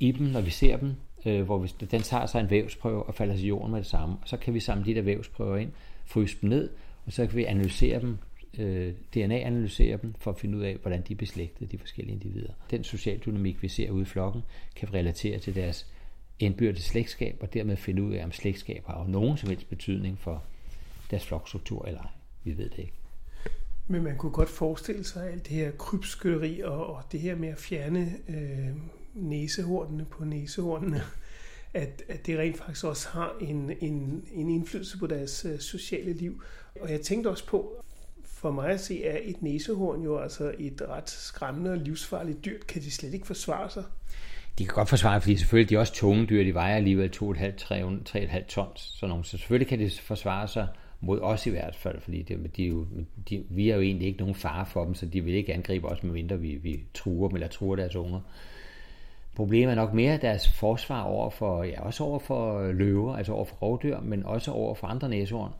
i 0.00 0.12
dem, 0.12 0.26
når 0.26 0.40
vi 0.40 0.50
ser 0.50 0.76
dem, 0.76 0.94
øh, 1.26 1.42
hvor 1.42 1.58
hvis 1.58 1.72
den 1.72 2.02
tager 2.02 2.26
sig 2.26 2.40
en 2.40 2.50
vævsprøve 2.50 3.02
og 3.02 3.14
falder 3.14 3.36
til 3.36 3.46
jorden 3.46 3.70
med 3.70 3.78
det 3.78 3.86
samme. 3.86 4.16
Og 4.22 4.28
så 4.28 4.36
kan 4.36 4.54
vi 4.54 4.60
samle 4.60 4.84
de 4.84 4.94
der 4.94 5.02
vævsprøver 5.02 5.56
ind, 5.56 5.72
fryse 6.04 6.36
dem 6.40 6.48
ned, 6.48 6.70
og 7.06 7.12
så 7.12 7.26
kan 7.26 7.36
vi 7.36 7.44
analysere 7.44 8.00
dem 8.00 8.18
øh, 8.58 8.94
DNA-analysere 9.14 9.98
dem 10.02 10.14
for 10.18 10.30
at 10.30 10.38
finde 10.38 10.58
ud 10.58 10.62
af, 10.62 10.76
hvordan 10.82 11.02
de 11.08 11.12
er 11.12 11.16
beslægtet, 11.16 11.72
de 11.72 11.78
forskellige 11.78 12.14
individer. 12.14 12.52
Den 12.70 12.84
socialdynamik, 12.84 13.62
vi 13.62 13.68
ser 13.68 13.90
ude 13.90 14.02
i 14.02 14.04
flokken, 14.04 14.42
kan 14.76 14.88
vi 14.92 14.98
relatere 14.98 15.38
til 15.38 15.54
deres 15.54 15.86
indbyrdes 16.38 16.84
slægtskab, 16.84 17.36
og 17.40 17.54
dermed 17.54 17.76
finde 17.76 18.02
ud 18.02 18.14
af, 18.14 18.24
om 18.24 18.32
slægtskab 18.32 18.86
har 18.86 19.06
nogen 19.08 19.36
som 19.36 19.48
helst 19.48 19.68
betydning 19.68 20.18
for 20.18 20.42
deres 21.10 21.26
flokstruktur 21.26 21.86
eller 21.86 22.00
ej. 22.00 22.10
Vi 22.44 22.58
ved 22.58 22.68
det 22.68 22.78
ikke. 22.78 22.92
Men 23.88 24.02
man 24.02 24.16
kunne 24.16 24.32
godt 24.32 24.48
forestille 24.48 25.04
sig 25.04 25.30
alt 25.32 25.48
det 25.48 25.56
her 25.56 25.70
krybskytteri 25.70 26.60
og, 26.60 26.86
og 26.86 27.02
det 27.12 27.20
her 27.20 27.36
med 27.36 27.48
at 27.48 27.58
fjerne 27.58 28.12
øh, 28.28 28.68
næsehornene 29.14 30.04
på 30.04 30.24
næsehornene, 30.24 31.02
at, 31.74 32.02
at 32.08 32.26
det 32.26 32.38
rent 32.38 32.56
faktisk 32.56 32.84
også 32.84 33.08
har 33.08 33.32
en, 33.40 33.72
en, 33.80 34.24
en 34.32 34.50
indflydelse 34.50 34.98
på 34.98 35.06
deres 35.06 35.44
øh, 35.44 35.58
sociale 35.58 36.12
liv. 36.12 36.42
Og 36.80 36.90
jeg 36.90 37.00
tænkte 37.00 37.28
også 37.28 37.46
på, 37.46 37.84
for 38.24 38.50
mig 38.50 38.68
at 38.70 38.80
se, 38.80 39.04
er 39.04 39.18
et 39.22 39.42
næsehorn 39.42 40.02
jo 40.02 40.18
altså 40.18 40.54
et 40.58 40.82
ret 40.88 41.10
skræmmende 41.10 41.70
og 41.70 41.78
livsfarligt 41.78 42.44
dyr. 42.44 42.58
Kan 42.68 42.82
de 42.82 42.90
slet 42.90 43.14
ikke 43.14 43.26
forsvare 43.26 43.70
sig? 43.70 43.84
De 44.58 44.64
kan 44.64 44.74
godt 44.74 44.88
forsvare, 44.88 45.20
fordi 45.20 45.36
selvfølgelig 45.36 45.70
de 45.70 45.74
er 45.74 45.78
også 45.78 45.94
tunge 45.94 46.26
dyr. 46.26 46.44
De 46.44 46.54
vejer 46.54 46.76
alligevel 46.76 47.10
2,5-3,5 47.16 48.46
tons. 48.46 48.80
Så, 48.80 49.06
nogle. 49.06 49.24
så 49.24 49.30
selvfølgelig 49.30 49.68
kan 49.68 49.78
de 49.78 49.90
forsvare 49.90 50.48
sig 50.48 50.68
mod 51.00 51.20
os 51.20 51.46
i 51.46 51.50
hvert 51.50 51.76
fald, 51.76 52.00
fordi 52.00 52.22
det, 52.22 52.56
de, 52.56 52.64
jo, 52.64 52.86
de, 53.30 53.44
vi 53.50 53.70
er 53.70 53.74
jo 53.74 53.80
egentlig 53.80 54.06
ikke 54.08 54.20
nogen 54.20 54.34
fare 54.34 54.66
for 54.66 54.84
dem, 54.84 54.94
så 54.94 55.06
de 55.06 55.20
vil 55.24 55.34
ikke 55.34 55.54
angribe 55.54 55.88
os, 55.88 56.02
medmindre 56.02 56.40
vi, 56.40 56.54
vi 56.54 56.80
truer 56.94 57.28
dem 57.28 57.36
eller 57.36 57.48
truer 57.48 57.76
deres 57.76 57.96
unger. 57.96 58.20
Problemet 59.36 59.70
er 59.70 59.76
nok 59.76 59.94
mere 59.94 60.16
deres 60.16 60.48
forsvar 60.48 61.02
over 61.02 61.30
for, 61.30 61.62
ja, 61.62 61.82
også 61.82 62.04
over 62.04 62.18
for 62.18 62.58
øh, 62.58 62.74
løver, 62.74 63.16
altså 63.16 63.32
over 63.32 63.44
for 63.44 63.56
rovdyr, 63.56 64.00
men 64.00 64.26
også 64.26 64.52
over 64.52 64.74
for 64.74 64.86
andre 64.86 65.08
næsehorn. 65.08 65.52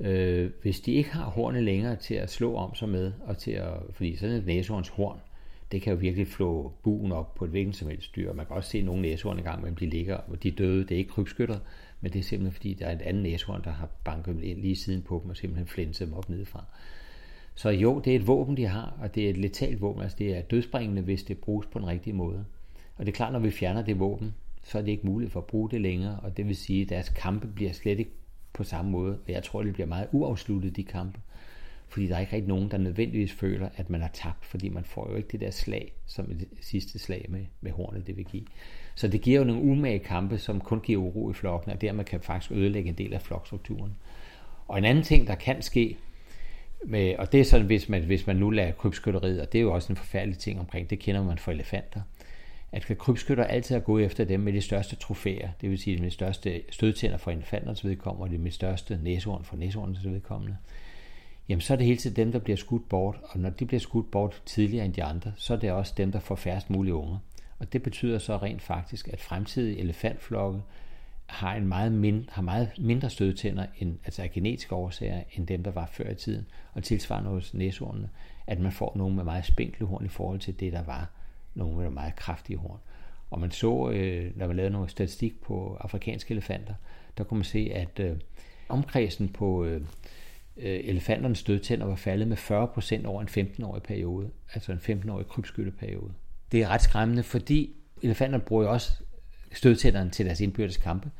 Øh, 0.00 0.50
hvis 0.62 0.80
de 0.80 0.92
ikke 0.92 1.12
har 1.12 1.24
hornene 1.24 1.64
længere 1.64 1.96
til 1.96 2.14
at 2.14 2.30
slå 2.30 2.54
om 2.54 2.74
sig 2.74 2.88
med, 2.88 3.12
og 3.26 3.38
til 3.38 3.50
at, 3.50 3.72
fordi 3.92 4.16
sådan 4.16 4.34
et 4.34 4.46
næsehorns 4.46 4.88
horn, 4.88 5.20
det 5.72 5.82
kan 5.82 5.92
jo 5.92 5.98
virkelig 5.98 6.26
flå 6.26 6.72
buen 6.82 7.12
op 7.12 7.34
på 7.34 7.44
et 7.44 7.50
hvilken 7.50 7.72
som 7.72 7.88
helst 7.88 8.16
dyr. 8.16 8.32
Man 8.32 8.46
kan 8.46 8.56
også 8.56 8.70
se 8.70 8.82
nogle 8.82 9.02
næsehorn 9.02 9.38
i 9.38 9.42
gang, 9.42 9.64
men 9.64 9.76
de 9.80 9.86
ligger, 9.86 10.16
og 10.16 10.42
de 10.42 10.50
døde, 10.50 10.82
det 10.82 10.90
er 10.90 10.98
ikke 10.98 11.10
krybskytter, 11.10 11.58
men 12.00 12.12
det 12.12 12.18
er 12.18 12.22
simpelthen 12.22 12.52
fordi, 12.52 12.74
der 12.74 12.86
er 12.86 12.92
et 12.92 13.02
andet 13.02 13.22
næsehorn, 13.22 13.64
der 13.64 13.70
har 13.70 13.88
banket 14.04 14.42
ind 14.42 14.60
lige 14.60 14.76
siden 14.76 15.02
på 15.02 15.20
dem, 15.22 15.30
og 15.30 15.36
simpelthen 15.36 15.66
flænset 15.66 16.06
dem 16.06 16.16
op 16.16 16.28
nedefra. 16.28 16.64
Så 17.54 17.70
jo, 17.70 18.00
det 18.04 18.12
er 18.12 18.16
et 18.16 18.26
våben, 18.26 18.56
de 18.56 18.66
har, 18.66 18.96
og 19.00 19.14
det 19.14 19.26
er 19.26 19.30
et 19.30 19.36
letalt 19.36 19.80
våben, 19.80 20.02
altså 20.02 20.16
det 20.18 20.36
er 20.36 20.42
dødsbringende, 20.42 21.02
hvis 21.02 21.22
det 21.22 21.38
bruges 21.38 21.66
på 21.66 21.78
den 21.78 21.86
rigtige 21.86 22.14
måde. 22.14 22.44
Og 22.96 23.06
det 23.06 23.12
er 23.12 23.16
klart, 23.16 23.32
når 23.32 23.38
vi 23.38 23.50
fjerner 23.50 23.82
det 23.82 23.98
våben, 23.98 24.34
så 24.64 24.78
er 24.78 24.82
det 24.82 24.90
ikke 24.90 25.06
muligt 25.06 25.32
for 25.32 25.40
at 25.40 25.46
bruge 25.46 25.70
det 25.70 25.80
længere, 25.80 26.20
og 26.22 26.36
det 26.36 26.48
vil 26.48 26.56
sige, 26.56 26.82
at 26.82 26.88
deres 26.88 27.08
kampe 27.08 27.46
bliver 27.46 27.72
slet 27.72 27.98
ikke 27.98 28.10
på 28.52 28.64
samme 28.64 28.90
måde, 28.90 29.18
og 29.26 29.32
jeg 29.32 29.42
tror, 29.42 29.62
det 29.62 29.72
bliver 29.72 29.86
meget 29.86 30.08
uafsluttet, 30.12 30.76
de 30.76 30.84
kampe. 30.84 31.20
Fordi 31.88 32.06
der 32.06 32.16
er 32.16 32.20
ikke 32.20 32.32
rigtig 32.32 32.48
nogen, 32.48 32.70
der 32.70 32.78
nødvendigvis 32.78 33.32
føler, 33.32 33.68
at 33.76 33.90
man 33.90 34.00
har 34.00 34.10
tabt, 34.12 34.44
fordi 34.46 34.68
man 34.68 34.84
får 34.84 35.10
jo 35.10 35.16
ikke 35.16 35.28
det 35.32 35.40
der 35.40 35.50
slag, 35.50 35.92
som 36.06 36.26
det 36.26 36.48
sidste 36.60 36.98
slag 36.98 37.26
med, 37.28 37.44
med 37.60 37.72
hornet 37.72 38.06
det 38.06 38.16
vil 38.16 38.24
give. 38.24 38.44
Så 38.94 39.08
det 39.08 39.20
giver 39.20 39.38
jo 39.38 39.44
nogle 39.44 39.62
umage 39.62 39.98
kampe, 39.98 40.38
som 40.38 40.60
kun 40.60 40.80
giver 40.80 41.02
uro 41.02 41.30
i 41.30 41.34
flokken, 41.34 41.72
og 41.72 41.80
dermed 41.80 42.04
kan 42.04 42.20
faktisk 42.20 42.52
ødelægge 42.52 42.88
en 42.88 42.94
del 42.94 43.14
af 43.14 43.22
flokstrukturen. 43.22 43.92
Og 44.68 44.78
en 44.78 44.84
anden 44.84 45.04
ting, 45.04 45.26
der 45.26 45.34
kan 45.34 45.62
ske, 45.62 45.96
med, 46.84 47.16
og 47.16 47.32
det 47.32 47.40
er 47.40 47.44
sådan, 47.44 47.66
hvis 47.66 47.88
man, 47.88 48.02
hvis 48.02 48.26
man 48.26 48.36
nu 48.36 48.50
lader 48.50 48.72
krybskytteriet, 48.72 49.40
og 49.40 49.52
det 49.52 49.58
er 49.58 49.62
jo 49.62 49.72
også 49.72 49.92
en 49.92 49.96
forfærdelig 49.96 50.38
ting 50.38 50.60
omkring, 50.60 50.90
det 50.90 50.98
kender 50.98 51.24
man 51.24 51.38
for 51.38 51.52
elefanter, 51.52 52.00
at 52.76 52.98
krybskytter 52.98 53.44
altid 53.44 53.74
har 53.74 53.80
gået 53.80 54.04
efter 54.04 54.24
dem 54.24 54.40
med 54.40 54.52
de 54.52 54.60
største 54.60 54.96
trofæer, 54.96 55.48
det 55.60 55.70
vil 55.70 55.78
sige 55.78 55.98
de 55.98 56.10
største 56.10 56.62
stødtænder 56.70 57.16
for 57.16 57.30
infanternes 57.30 57.84
vedkommende, 57.84 58.24
og 58.24 58.30
de 58.30 58.38
med 58.38 58.50
største 58.50 58.98
næsehorn 59.02 59.44
for 59.44 59.56
næsehornens 59.56 60.04
vedkommende, 60.04 60.56
jamen 61.48 61.60
så 61.60 61.72
er 61.72 61.76
det 61.76 61.86
hele 61.86 61.98
tiden 61.98 62.16
dem, 62.16 62.32
der 62.32 62.38
bliver 62.38 62.56
skudt 62.56 62.88
bort, 62.88 63.16
og 63.22 63.40
når 63.40 63.50
de 63.50 63.66
bliver 63.66 63.80
skudt 63.80 64.10
bort 64.10 64.42
tidligere 64.46 64.84
end 64.84 64.94
de 64.94 65.04
andre, 65.04 65.32
så 65.36 65.54
er 65.54 65.58
det 65.58 65.72
også 65.72 65.94
dem, 65.96 66.12
der 66.12 66.20
får 66.20 66.34
færrest 66.34 66.70
mulige 66.70 66.94
unger. 66.94 67.18
Og 67.58 67.72
det 67.72 67.82
betyder 67.82 68.18
så 68.18 68.36
rent 68.36 68.62
faktisk, 68.62 69.08
at 69.08 69.20
fremtidige 69.20 69.78
elefantflokke 69.78 70.60
har, 71.26 71.54
en 71.54 71.66
meget 71.68 71.92
mind, 71.92 72.24
har 72.28 72.42
meget 72.42 72.70
mindre 72.78 73.10
stødtænder, 73.10 73.66
end, 73.78 73.98
altså 74.04 74.22
af 74.22 74.30
genetiske 74.30 74.74
årsager, 74.74 75.22
end 75.32 75.46
dem, 75.46 75.62
der 75.62 75.70
var 75.70 75.86
før 75.86 76.10
i 76.10 76.14
tiden. 76.14 76.46
Og 76.72 76.82
tilsvarende 76.82 77.30
hos 77.30 77.54
næsehornene, 77.54 78.08
at 78.46 78.60
man 78.60 78.72
får 78.72 78.92
nogle 78.96 79.16
med 79.16 79.24
meget 79.24 79.44
spinkle 79.44 79.86
horn 79.86 80.04
i 80.04 80.08
forhold 80.08 80.40
til 80.40 80.60
det, 80.60 80.72
der 80.72 80.82
var 80.82 81.10
nogle 81.56 81.76
med 81.76 81.90
meget 81.90 82.16
kraftige 82.16 82.56
horn. 82.56 82.78
Og 83.30 83.40
man 83.40 83.50
så, 83.50 83.90
øh, 83.90 84.38
når 84.38 84.46
man 84.46 84.56
lavede 84.56 84.72
noget 84.72 84.90
statistik 84.90 85.40
på 85.40 85.76
afrikanske 85.80 86.32
elefanter, 86.32 86.74
der 87.18 87.24
kunne 87.24 87.38
man 87.38 87.44
se, 87.44 87.70
at 87.74 88.00
øh, 88.00 88.16
omkredsen 88.68 89.28
på 89.28 89.64
øh, 89.64 89.80
øh 90.56 90.80
elefanternes 90.84 91.38
stødtænder 91.38 91.86
var 91.86 91.96
faldet 91.96 92.28
med 92.28 92.36
40% 92.36 93.06
over 93.06 93.22
en 93.22 93.28
15-årig 93.28 93.82
periode, 93.82 94.30
altså 94.54 94.72
en 94.72 94.78
15-årig 94.78 95.26
krybskytteperiode. 95.26 96.12
Det 96.52 96.62
er 96.62 96.68
ret 96.68 96.82
skræmmende, 96.82 97.22
fordi 97.22 97.76
elefanterne 98.02 98.44
bruger 98.44 98.64
jo 98.64 98.70
også 98.70 98.92
stødtænderne 99.52 100.10
til 100.10 100.26
deres 100.26 100.40
indbyrdes 100.40 100.76
kampe, 100.76 101.10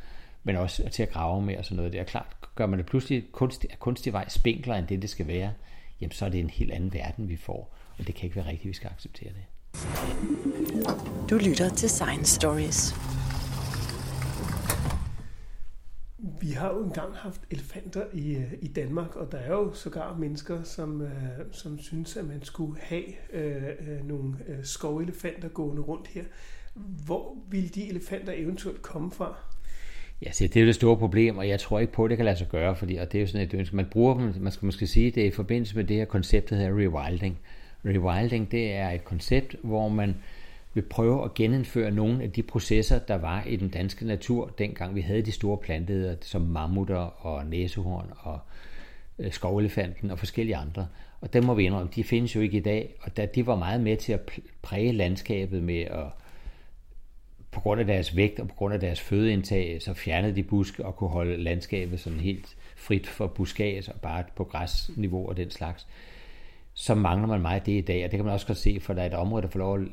men 0.42 0.56
også 0.56 0.88
til 0.88 1.02
at 1.02 1.10
grave 1.10 1.42
med 1.42 1.56
og 1.56 1.64
sådan 1.64 1.76
noget. 1.76 1.92
Det 1.92 2.00
er 2.00 2.04
klart, 2.04 2.36
gør 2.54 2.66
man 2.66 2.78
det 2.78 2.86
pludselig 2.86 3.24
kunstig, 3.32 3.70
kunstig 3.78 4.12
vej 4.12 4.28
spinklere 4.28 4.78
end 4.78 4.86
det, 4.86 5.02
det 5.02 5.10
skal 5.10 5.26
være, 5.26 5.52
jamen 6.00 6.12
så 6.12 6.24
er 6.24 6.28
det 6.28 6.40
en 6.40 6.50
helt 6.50 6.72
anden 6.72 6.92
verden, 6.92 7.28
vi 7.28 7.36
får, 7.36 7.74
og 7.98 8.06
det 8.06 8.14
kan 8.14 8.24
ikke 8.24 8.36
være 8.36 8.46
rigtigt, 8.46 8.68
vi 8.68 8.74
skal 8.74 8.90
acceptere 8.90 9.28
det. 9.28 9.44
Du 11.30 11.36
lytter 11.36 11.68
til 11.68 11.88
Science 11.88 12.34
Stories. 12.34 12.94
Vi 16.40 16.50
har 16.50 16.68
jo 16.68 16.84
engang 16.84 17.14
haft 17.14 17.40
elefanter 17.50 18.04
i, 18.12 18.34
øh, 18.34 18.52
i 18.62 18.68
Danmark, 18.68 19.16
og 19.16 19.32
der 19.32 19.38
er 19.38 19.52
jo 19.52 19.72
sågar 19.74 20.16
mennesker, 20.16 20.62
som, 20.62 21.02
øh, 21.02 21.10
som 21.52 21.78
synes, 21.78 22.16
at 22.16 22.24
man 22.24 22.44
skulle 22.44 22.80
have 22.80 23.04
øh, 23.32 23.62
øh, 23.62 24.08
nogle 24.08 24.34
øh, 24.48 24.64
skovelefanter 24.64 25.48
gående 25.48 25.82
rundt 25.82 26.08
her. 26.08 26.24
Hvor 27.06 27.36
vil 27.50 27.74
de 27.74 27.88
elefanter 27.88 28.32
eventuelt 28.36 28.82
komme 28.82 29.10
fra? 29.10 29.36
Ja, 30.22 30.32
så 30.32 30.44
det 30.44 30.56
er 30.56 30.60
jo 30.60 30.66
det 30.66 30.74
store 30.74 30.96
problem, 30.96 31.38
og 31.38 31.48
jeg 31.48 31.60
tror 31.60 31.78
ikke 31.78 31.92
på, 31.92 32.04
at 32.04 32.10
det 32.10 32.18
kan 32.18 32.24
lade 32.24 32.36
sig 32.36 32.48
gøre, 32.48 32.76
fordi, 32.76 32.96
og 32.96 33.12
det 33.12 33.18
er 33.18 33.22
jo 33.22 33.26
sådan 33.26 33.46
et 33.46 33.54
ønske. 33.54 33.76
Man 33.76 33.86
bruger 33.90 34.14
dem, 34.14 34.34
man 34.40 34.52
skal 34.52 34.66
måske 34.66 34.86
sige, 34.86 35.10
det 35.10 35.22
er 35.22 35.26
i 35.26 35.30
forbindelse 35.30 35.76
med 35.76 35.84
det 35.84 35.96
her 35.96 36.04
koncept, 36.04 36.50
der 36.50 36.56
hedder 36.56 36.70
rewilding. 36.70 37.38
Rewilding, 37.86 38.50
det 38.50 38.72
er 38.72 38.90
et 38.90 39.04
koncept, 39.04 39.56
hvor 39.62 39.88
man 39.88 40.16
vil 40.74 40.82
prøve 40.82 41.24
at 41.24 41.34
genindføre 41.34 41.90
nogle 41.90 42.22
af 42.22 42.32
de 42.32 42.42
processer, 42.42 42.98
der 42.98 43.14
var 43.14 43.44
i 43.44 43.56
den 43.56 43.68
danske 43.68 44.06
natur, 44.06 44.54
dengang 44.58 44.94
vi 44.94 45.00
havde 45.00 45.22
de 45.22 45.32
store 45.32 45.58
planteder, 45.58 46.16
som 46.20 46.42
mammutter 46.42 47.26
og 47.26 47.46
næsehorn 47.46 48.12
og 48.18 48.38
øh, 49.18 49.32
skovelefanten 49.32 50.10
og 50.10 50.18
forskellige 50.18 50.56
andre. 50.56 50.86
Og 51.20 51.32
dem 51.32 51.44
må 51.44 51.54
vi 51.54 51.64
indrømme, 51.64 51.90
de 51.94 52.04
findes 52.04 52.36
jo 52.36 52.40
ikke 52.40 52.56
i 52.56 52.60
dag, 52.60 52.94
og 53.00 53.16
da 53.16 53.26
de 53.26 53.46
var 53.46 53.56
meget 53.56 53.80
med 53.80 53.96
til 53.96 54.12
at 54.12 54.20
præge 54.62 54.92
landskabet 54.92 55.62
med 55.62 55.80
at 55.80 56.06
på 57.50 57.60
grund 57.60 57.80
af 57.80 57.86
deres 57.86 58.16
vægt 58.16 58.40
og 58.40 58.48
på 58.48 58.54
grund 58.54 58.74
af 58.74 58.80
deres 58.80 59.00
fødeindtag, 59.00 59.82
så 59.82 59.94
fjernede 59.94 60.36
de 60.36 60.42
buske 60.42 60.84
og 60.84 60.96
kunne 60.96 61.10
holde 61.10 61.36
landskabet 61.36 62.00
sådan 62.00 62.20
helt 62.20 62.56
frit 62.76 63.06
for 63.06 63.26
buskage 63.26 63.92
og 63.94 64.00
bare 64.00 64.24
på 64.36 64.44
græsniveau 64.44 65.28
og 65.28 65.36
den 65.36 65.50
slags 65.50 65.86
så 66.78 66.94
mangler 66.94 67.28
man 67.28 67.40
meget 67.40 67.66
det 67.66 67.72
i 67.72 67.80
dag, 67.80 68.04
og 68.04 68.10
det 68.10 68.18
kan 68.18 68.24
man 68.24 68.34
også 68.34 68.46
godt 68.46 68.58
se, 68.58 68.80
for 68.80 68.94
der 68.94 69.02
er 69.02 69.06
et 69.06 69.14
område, 69.14 69.42
der 69.42 69.48
får 69.48 69.58
lov 69.58 69.78
at, 69.78 69.88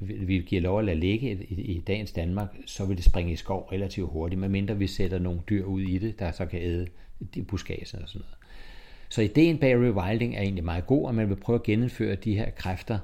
vi 0.00 0.38
giver 0.46 0.62
lov 0.62 0.78
at 0.78 0.84
lade 0.84 1.00
ligge 1.00 1.32
i, 1.48 1.54
i 1.54 1.80
dagens 1.80 2.12
Danmark, 2.12 2.48
så 2.66 2.84
vil 2.84 2.96
det 2.96 3.04
springe 3.04 3.32
i 3.32 3.36
skov 3.36 3.68
relativt 3.72 4.10
hurtigt, 4.10 4.40
medmindre 4.40 4.78
vi 4.78 4.86
sætter 4.86 5.18
nogle 5.18 5.40
dyr 5.50 5.64
ud 5.64 5.80
i 5.80 5.98
det, 5.98 6.18
der 6.18 6.32
så 6.32 6.46
kan 6.46 6.62
æde 6.62 6.86
de 7.34 7.42
buskager 7.42 7.80
og 7.82 7.86
sådan 7.86 8.02
noget. 8.14 8.36
Så 9.08 9.22
ideen 9.22 9.58
bag 9.58 9.74
rewilding 9.74 10.36
er 10.36 10.40
egentlig 10.40 10.64
meget 10.64 10.86
god, 10.86 11.06
og 11.06 11.14
man 11.14 11.28
vil 11.28 11.36
prøve 11.36 11.54
at 11.54 11.62
genindføre 11.62 12.14
de 12.14 12.34
her 12.34 12.50
kræfter 12.50 12.98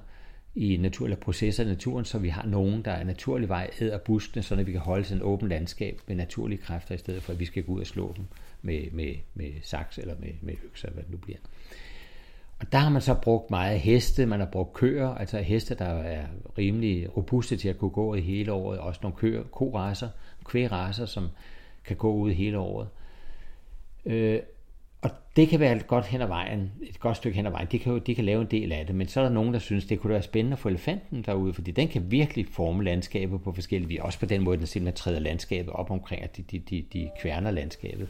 i 0.54 0.76
natur, 0.76 1.06
eller 1.06 1.16
processer 1.16 1.64
i 1.64 1.66
naturen, 1.66 2.04
så 2.04 2.18
vi 2.18 2.28
har 2.28 2.46
nogen, 2.46 2.82
der 2.84 2.90
er 2.90 3.04
naturlig 3.04 3.48
vej 3.48 3.70
æder 3.80 3.98
buskene, 3.98 4.42
så 4.42 4.54
vi 4.54 4.72
kan 4.72 4.80
holde 4.80 5.04
sådan 5.04 5.16
et 5.16 5.22
åbent 5.22 5.50
landskab 5.50 6.00
med 6.06 6.16
naturlige 6.16 6.58
kræfter, 6.58 6.94
i 6.94 6.98
stedet 6.98 7.22
for 7.22 7.32
at 7.32 7.40
vi 7.40 7.44
skal 7.44 7.62
gå 7.62 7.72
ud 7.72 7.80
og 7.80 7.86
slå 7.86 8.14
dem 8.16 8.24
med, 8.62 8.90
med, 8.92 9.14
med 9.34 9.52
saks 9.62 9.98
eller 9.98 10.14
med, 10.20 10.32
med 10.40 10.54
økser, 10.64 10.90
hvad 10.90 11.02
det 11.02 11.10
nu 11.10 11.16
bliver. 11.16 11.38
Og 12.62 12.72
der 12.72 12.78
har 12.78 12.90
man 12.90 13.02
så 13.02 13.14
brugt 13.14 13.50
meget 13.50 13.80
heste, 13.80 14.26
man 14.26 14.40
har 14.40 14.46
brugt 14.46 14.72
køer, 14.72 15.08
altså 15.08 15.38
heste, 15.38 15.74
der 15.74 15.84
er 15.84 16.26
rimelig 16.58 17.16
robuste 17.16 17.56
til 17.56 17.68
at 17.68 17.78
kunne 17.78 17.90
gå 17.90 18.14
i 18.14 18.20
hele 18.20 18.52
året, 18.52 18.78
også 18.78 19.00
nogle 19.02 19.16
køer, 19.16 19.42
koraser, 19.42 20.08
kvægraser, 20.44 21.06
som 21.06 21.28
kan 21.84 21.96
gå 21.96 22.12
ud 22.12 22.32
hele 22.32 22.58
året. 22.58 22.88
Øh, 24.06 24.40
og 25.02 25.10
det 25.36 25.48
kan 25.48 25.60
være 25.60 25.76
et 25.76 25.86
godt 25.86 26.06
hen 26.06 26.20
ad 26.20 26.26
vejen, 26.26 26.72
et 26.82 27.00
godt 27.00 27.16
stykke 27.16 27.36
hen 27.36 27.46
ad 27.46 27.50
vejen. 27.50 27.68
De 27.72 27.78
kan, 27.78 27.92
jo, 27.92 27.98
de 27.98 28.14
kan 28.14 28.24
lave 28.24 28.40
en 28.40 28.50
del 28.50 28.72
af 28.72 28.86
det, 28.86 28.94
men 28.94 29.08
så 29.08 29.20
er 29.20 29.24
der 29.24 29.32
nogen, 29.32 29.52
der 29.52 29.58
synes, 29.58 29.86
det 29.86 30.00
kunne 30.00 30.12
være 30.12 30.22
spændende 30.22 30.54
at 30.54 30.58
få 30.58 30.68
elefanten 30.68 31.22
derude, 31.22 31.54
fordi 31.54 31.70
den 31.70 31.88
kan 31.88 32.10
virkelig 32.10 32.46
forme 32.50 32.84
landskabet 32.84 33.42
på 33.42 33.52
forskellige 33.52 33.88
vis. 33.88 34.00
Også 34.00 34.18
på 34.18 34.26
den 34.26 34.42
måde, 34.42 34.58
den 34.58 34.66
simpelthen 34.66 34.96
træder 34.96 35.20
landskabet 35.20 35.72
op 35.72 35.90
omkring, 35.90 36.22
at 36.22 36.36
de, 36.36 36.42
de, 36.42 36.58
de, 36.58 36.84
de 36.92 37.10
kværner 37.20 37.50
landskabet. 37.50 38.08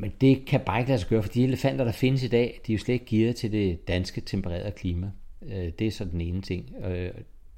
Men 0.00 0.12
det 0.20 0.46
kan 0.46 0.60
bare 0.60 0.78
ikke 0.78 0.88
lade 0.88 1.00
sig 1.00 1.08
gøre, 1.08 1.22
for 1.22 1.32
de 1.32 1.44
elefanter, 1.44 1.84
der 1.84 1.92
findes 1.92 2.22
i 2.22 2.28
dag, 2.28 2.60
de 2.66 2.72
er 2.72 2.76
jo 2.76 2.80
slet 2.80 2.94
ikke 2.94 3.06
gearet 3.06 3.36
til 3.36 3.52
det 3.52 3.88
danske 3.88 4.20
tempererede 4.20 4.70
klima. 4.70 5.10
Øh, 5.42 5.72
det 5.78 5.86
er 5.86 5.90
så 5.90 6.04
den 6.04 6.20
ene 6.20 6.42
ting. 6.42 6.74
Øh, 6.84 7.10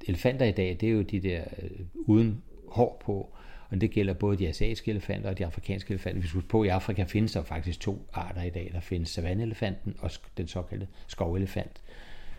elefanter 0.07 0.45
i 0.45 0.51
dag, 0.51 0.77
det 0.81 0.89
er 0.89 0.93
jo 0.93 1.01
de 1.01 1.19
der 1.19 1.43
øh, 1.61 1.69
uden 1.93 2.43
hår 2.67 3.01
på, 3.05 3.33
Og 3.69 3.81
det 3.81 3.91
gælder 3.91 4.13
både 4.13 4.37
de 4.37 4.47
asiatiske 4.47 4.91
elefanter 4.91 5.29
og 5.29 5.37
de 5.37 5.45
afrikanske 5.45 5.91
elefanter. 5.91 6.19
Hvis 6.19 6.35
vi 6.35 6.41
på, 6.41 6.63
i 6.63 6.67
Afrika 6.67 7.03
findes 7.03 7.31
der 7.31 7.43
faktisk 7.43 7.79
to 7.79 8.07
arter 8.13 8.41
i 8.41 8.49
dag. 8.49 8.69
Der 8.73 8.79
findes 8.79 9.09
savanneelefanten 9.09 9.95
og 9.99 10.11
den 10.37 10.47
såkaldte 10.47 10.87
skovelefant, 11.07 11.81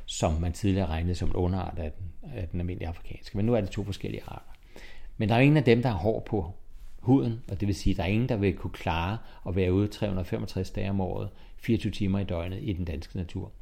som 0.07 0.33
man 0.33 0.53
tidligere 0.53 0.87
regnede 0.87 1.15
som 1.15 1.29
en 1.29 1.35
underart 1.35 1.79
af 1.79 1.93
den, 1.93 2.33
af 2.35 2.49
den 2.49 2.61
almindelige 2.61 2.89
afrikanske. 2.89 3.37
Men 3.37 3.47
nu 3.47 3.55
er 3.55 3.61
det 3.61 3.71
to 3.71 3.85
forskellige 3.85 4.23
arter. 4.27 4.57
Men 5.17 5.29
der 5.29 5.35
er 5.35 5.41
ingen 5.41 5.57
af 5.57 5.65
dem, 5.65 5.83
der 5.83 5.89
har 5.89 5.99
hår 5.99 6.21
på 6.21 6.55
huden, 7.03 7.43
og 7.51 7.61
det 7.61 7.69
vil 7.69 7.75
sige, 7.75 7.93
at 7.93 7.97
der 7.97 8.03
er 8.03 8.07
ingen, 8.07 8.29
der 8.29 8.37
vil 8.37 8.57
kunne 8.57 8.73
klare 8.73 9.19
at 9.49 9.57
være 9.57 9.73
ude 9.73 9.89
365 9.89 10.71
dage 10.71 10.91
om 10.91 11.01
året, 11.01 11.29
24 11.57 11.93
timer 11.93 12.19
i 12.19 12.25
døgnet 12.25 12.59
i 12.63 12.73
den 12.73 12.85
danske 12.85 13.17
natur. 13.17 13.53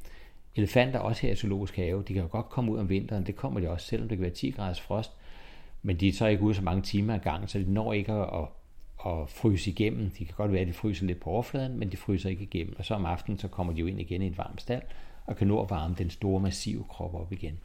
Elefanter, 0.55 0.99
også 0.99 1.21
her 1.21 1.31
i 1.31 1.35
zoologisk 1.35 1.75
have, 1.75 2.03
de 2.07 2.13
kan 2.13 2.21
jo 2.21 2.29
godt 2.31 2.49
komme 2.49 2.71
ud 2.71 2.77
om 2.77 2.89
vinteren, 2.89 3.25
det 3.25 3.35
kommer 3.35 3.59
de 3.59 3.69
også, 3.69 3.87
selvom 3.87 4.09
det 4.09 4.17
kan 4.17 4.23
være 4.23 4.33
10 4.33 4.49
graders 4.49 4.81
frost, 4.81 5.11
men 5.81 5.95
de 5.97 6.07
er 6.07 6.13
så 6.13 6.27
ikke 6.27 6.43
ude 6.43 6.55
så 6.55 6.61
mange 6.61 6.81
timer 6.81 7.13
ad 7.13 7.19
gang, 7.19 7.49
så 7.49 7.59
de 7.59 7.73
når 7.73 7.93
ikke 7.93 8.11
at, 8.11 8.47
at 9.05 9.29
fryse 9.29 9.69
igennem. 9.69 10.09
De 10.09 10.25
kan 10.25 10.35
godt 10.37 10.51
være, 10.51 10.61
at 10.61 10.67
de 10.67 10.73
fryser 10.73 11.05
lidt 11.05 11.19
på 11.19 11.29
overfladen, 11.29 11.79
men 11.79 11.91
de 11.91 11.97
fryser 11.97 12.29
ikke 12.29 12.43
igennem. 12.43 12.75
Og 12.77 12.85
så 12.85 12.93
om 12.93 13.05
aftenen, 13.05 13.37
så 13.37 13.47
kommer 13.47 13.73
de 13.73 13.79
jo 13.79 13.85
ind 13.85 13.99
igen 13.99 14.21
i 14.21 14.27
et 14.27 14.37
varmt 14.37 14.61
stald, 14.61 14.81
og 15.25 15.37
kan 15.37 15.47
nå 15.47 15.61
at 15.61 15.69
varme 15.69 15.95
den 15.97 16.09
store, 16.09 16.39
massive 16.39 16.83
krop 16.89 17.15
op 17.15 17.31
igen. 17.31 17.59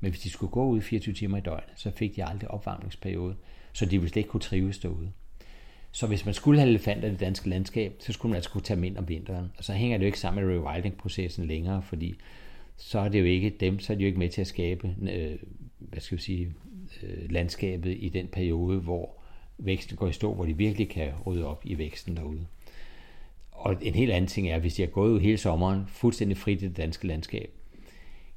Men 0.00 0.10
hvis 0.10 0.22
de 0.22 0.30
skulle 0.30 0.50
gå 0.50 0.66
ud 0.66 0.80
24 0.80 1.14
timer 1.14 1.38
i 1.38 1.40
døgnet, 1.40 1.72
så 1.76 1.90
fik 1.90 2.16
de 2.16 2.24
aldrig 2.24 2.50
opvarmningsperiode, 2.50 3.36
så 3.76 3.84
de 3.84 3.90
ville 3.90 4.08
slet 4.08 4.16
ikke 4.16 4.30
kunne 4.30 4.40
trives 4.40 4.78
derude. 4.78 5.12
Så 5.92 6.06
hvis 6.06 6.24
man 6.24 6.34
skulle 6.34 6.60
have 6.60 6.68
elefanter 6.68 7.08
i 7.08 7.10
det 7.10 7.20
danske 7.20 7.48
landskab, 7.48 7.96
så 7.98 8.12
skulle 8.12 8.30
man 8.30 8.36
altså 8.36 8.50
kunne 8.50 8.62
tage 8.62 8.76
dem 8.76 8.84
ind 8.84 8.98
om 8.98 9.08
vinteren. 9.08 9.52
Og 9.58 9.64
så 9.64 9.72
hænger 9.72 9.98
det 9.98 10.04
jo 10.04 10.06
ikke 10.06 10.20
sammen 10.20 10.44
med 10.44 10.54
rewilding-processen 10.54 11.46
længere, 11.46 11.82
fordi 11.82 12.14
så 12.76 12.98
er 12.98 13.08
det 13.08 13.20
jo 13.20 13.24
ikke 13.24 13.50
dem, 13.50 13.78
så 13.78 13.92
er 13.92 13.96
de 13.96 14.02
jo 14.02 14.06
ikke 14.06 14.18
med 14.18 14.28
til 14.28 14.40
at 14.40 14.46
skabe 14.46 14.94
øh, 15.02 15.36
hvad 15.78 16.00
skal 16.00 16.18
vi 16.18 16.22
sige, 16.22 16.54
øh, 17.02 17.30
landskabet 17.30 17.96
i 17.98 18.08
den 18.08 18.26
periode, 18.26 18.80
hvor 18.80 19.22
væksten 19.58 19.96
går 19.96 20.08
i 20.08 20.12
stå, 20.12 20.34
hvor 20.34 20.44
de 20.44 20.56
virkelig 20.56 20.88
kan 20.88 21.12
rydde 21.26 21.46
op 21.46 21.62
i 21.64 21.78
væksten 21.78 22.16
derude. 22.16 22.46
Og 23.52 23.76
en 23.82 23.94
helt 23.94 24.12
anden 24.12 24.28
ting 24.28 24.48
er, 24.48 24.58
hvis 24.58 24.74
de 24.74 24.82
har 24.82 24.88
gået 24.88 25.10
ud 25.10 25.20
hele 25.20 25.38
sommeren 25.38 25.84
fuldstændig 25.88 26.36
frit 26.36 26.62
i 26.62 26.68
det 26.68 26.76
danske 26.76 27.06
landskab, 27.06 27.50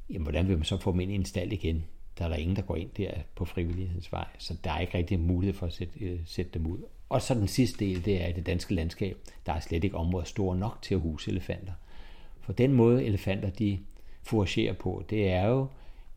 jamen 0.09 0.23
hvordan 0.23 0.47
vil 0.47 0.57
man 0.57 0.65
så 0.65 0.77
få 0.77 0.91
dem 0.91 0.99
ind 0.99 1.11
i 1.11 1.15
en 1.15 1.25
stald 1.25 1.53
igen? 1.53 1.83
Der 2.19 2.25
er 2.25 2.29
der 2.29 2.35
ingen, 2.35 2.55
der 2.55 2.61
går 2.61 2.75
ind 2.75 2.89
der 2.97 3.11
på 3.35 3.45
frivillighedsvej, 3.45 4.27
så 4.37 4.55
der 4.63 4.71
er 4.71 4.79
ikke 4.79 4.97
rigtig 4.97 5.19
mulighed 5.19 5.53
for 5.53 5.65
at 5.65 5.73
sætte, 5.73 5.99
øh, 5.99 6.19
sætte 6.25 6.51
dem 6.53 6.67
ud. 6.67 6.77
Og 7.09 7.21
så 7.21 7.33
den 7.33 7.47
sidste 7.47 7.85
del, 7.85 8.05
det 8.05 8.23
er 8.23 8.27
i 8.27 8.31
det 8.31 8.45
danske 8.45 8.73
landskab. 8.73 9.17
Der 9.45 9.53
er 9.53 9.59
slet 9.59 9.83
ikke 9.83 9.97
områder 9.97 10.25
store 10.25 10.57
nok 10.57 10.81
til 10.81 10.95
at 10.95 11.01
huse 11.01 11.31
elefanter. 11.31 11.73
For 12.41 12.53
den 12.53 12.73
måde 12.73 13.05
elefanter 13.05 13.49
de 13.49 13.79
foragerer 14.23 14.73
på, 14.73 15.03
det 15.09 15.29
er 15.29 15.47
jo, 15.47 15.67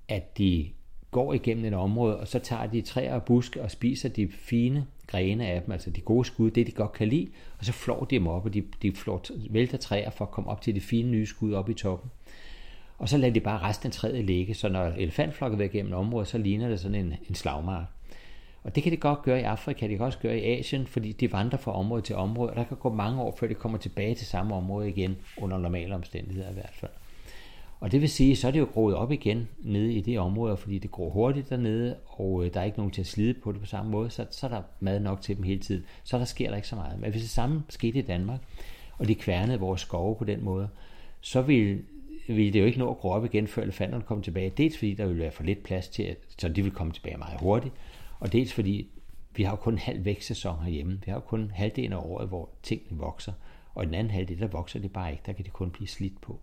at 0.08 0.38
de 0.38 0.70
går 1.10 1.32
igennem 1.32 1.64
et 1.64 1.74
område, 1.74 2.20
og 2.20 2.28
så 2.28 2.38
tager 2.38 2.66
de 2.66 2.80
træer 2.80 3.14
og 3.14 3.22
buske 3.22 3.62
og 3.62 3.70
spiser 3.70 4.08
de 4.08 4.28
fine 4.28 4.86
grene 5.06 5.46
af 5.46 5.62
dem, 5.62 5.72
altså 5.72 5.90
de 5.90 6.00
gode 6.00 6.24
skud, 6.24 6.50
det 6.50 6.66
de 6.66 6.72
godt 6.72 6.92
kan 6.92 7.08
lide, 7.08 7.28
og 7.58 7.64
så 7.64 7.72
flår 7.72 8.04
de 8.04 8.14
dem 8.14 8.26
op, 8.26 8.44
og 8.44 8.54
de, 8.54 8.64
de 8.82 8.92
flår, 8.92 9.24
vælter 9.50 9.78
træer 9.78 10.10
for 10.10 10.24
at 10.24 10.30
komme 10.30 10.50
op 10.50 10.60
til 10.60 10.74
de 10.74 10.80
fine 10.80 11.10
nye 11.10 11.26
skud 11.26 11.52
op 11.52 11.68
i 11.68 11.74
toppen. 11.74 12.10
Og 13.02 13.08
så 13.08 13.18
lader 13.18 13.32
de 13.32 13.40
bare 13.40 13.58
resten 13.58 13.86
af 13.86 13.92
træet 13.92 14.24
ligge, 14.24 14.54
så 14.54 14.68
når 14.68 14.84
elefantflokken 14.86 15.58
vil 15.58 15.64
igennem 15.64 15.94
området, 15.94 16.28
så 16.28 16.38
ligner 16.38 16.68
det 16.68 16.80
sådan 16.80 16.94
en, 16.94 17.14
en 17.28 17.34
slagmark. 17.34 17.84
Og 18.62 18.74
det 18.74 18.82
kan 18.82 18.92
det 18.92 19.00
godt 19.00 19.22
gøre 19.22 19.40
i 19.40 19.42
Afrika, 19.42 19.88
det 19.88 19.96
kan 19.96 20.06
også 20.06 20.18
gøre 20.18 20.38
i 20.38 20.58
Asien, 20.58 20.86
fordi 20.86 21.12
de 21.12 21.32
vandrer 21.32 21.58
fra 21.58 21.78
område 21.78 22.02
til 22.02 22.16
område, 22.16 22.50
og 22.50 22.56
der 22.56 22.64
kan 22.64 22.76
gå 22.76 22.92
mange 22.92 23.22
år, 23.22 23.36
før 23.38 23.46
de 23.46 23.54
kommer 23.54 23.78
tilbage 23.78 24.14
til 24.14 24.26
samme 24.26 24.54
område 24.54 24.88
igen, 24.88 25.16
under 25.36 25.58
normale 25.58 25.94
omstændigheder 25.94 26.50
i 26.50 26.54
hvert 26.54 26.72
fald. 26.72 26.90
Og 27.80 27.92
det 27.92 28.00
vil 28.00 28.08
sige, 28.08 28.36
så 28.36 28.46
er 28.46 28.50
det 28.50 28.60
jo 28.60 28.68
groet 28.72 28.94
op 28.94 29.12
igen 29.12 29.48
nede 29.62 29.92
i 29.92 30.00
det 30.00 30.18
område, 30.18 30.56
fordi 30.56 30.78
det 30.78 30.90
gror 30.90 31.10
hurtigt 31.10 31.50
dernede, 31.50 31.96
og 32.06 32.44
øh, 32.44 32.54
der 32.54 32.60
er 32.60 32.64
ikke 32.64 32.78
nogen 32.78 32.92
til 32.92 33.00
at 33.00 33.06
slide 33.06 33.34
på 33.34 33.52
det 33.52 33.60
på 33.60 33.66
samme 33.66 33.90
måde, 33.90 34.10
så, 34.10 34.26
så 34.30 34.46
er 34.46 34.50
der 34.50 34.62
mad 34.80 35.00
nok 35.00 35.20
til 35.20 35.36
dem 35.36 35.42
hele 35.42 35.60
tiden. 35.60 35.84
Så 36.04 36.18
der 36.18 36.24
sker 36.24 36.48
der 36.48 36.56
ikke 36.56 36.68
så 36.68 36.76
meget. 36.76 37.00
Men 37.00 37.10
hvis 37.10 37.22
det 37.22 37.30
samme 37.30 37.62
skete 37.68 37.98
i 37.98 38.02
Danmark, 38.02 38.40
og 38.98 39.08
de 39.08 39.14
kværnede 39.14 39.60
vores 39.60 39.80
skove 39.80 40.16
på 40.16 40.24
den 40.24 40.44
måde, 40.44 40.68
så 41.20 41.42
ville 41.42 41.82
ville 42.26 42.52
det 42.52 42.60
jo 42.60 42.64
ikke 42.64 42.78
nå 42.78 42.90
at 42.90 42.96
gro 42.96 43.08
op 43.08 43.24
igen, 43.24 43.46
før 43.46 43.62
elefanterne 43.62 44.04
kommer 44.04 44.24
tilbage. 44.24 44.50
Dels 44.50 44.78
fordi 44.78 44.94
der 44.94 45.06
vil 45.06 45.18
være 45.18 45.30
for 45.30 45.42
lidt 45.42 45.62
plads 45.62 45.88
til, 45.88 46.02
at, 46.02 46.16
så 46.38 46.48
de 46.48 46.62
vil 46.62 46.72
komme 46.72 46.92
tilbage 46.92 47.16
meget 47.16 47.40
hurtigt, 47.40 47.74
og 48.20 48.32
dels 48.32 48.52
fordi 48.52 48.88
vi 49.36 49.42
har 49.42 49.50
jo 49.50 49.56
kun 49.56 49.72
en 49.72 49.78
halv 49.78 50.04
vækstsæson 50.04 50.64
herhjemme. 50.64 51.00
Vi 51.04 51.10
har 51.10 51.14
jo 51.14 51.20
kun 51.20 51.50
halvdelen 51.54 51.92
af 51.92 51.96
året, 51.96 52.28
hvor 52.28 52.50
tingene 52.62 52.98
vokser, 52.98 53.32
og 53.74 53.86
den 53.86 53.94
anden 53.94 54.10
halvdel, 54.10 54.40
der 54.40 54.46
vokser 54.46 54.80
det 54.80 54.92
bare 54.92 55.10
ikke. 55.10 55.22
Der 55.26 55.32
kan 55.32 55.44
det 55.44 55.52
kun 55.52 55.70
blive 55.70 55.88
slidt 55.88 56.20
på. 56.20 56.40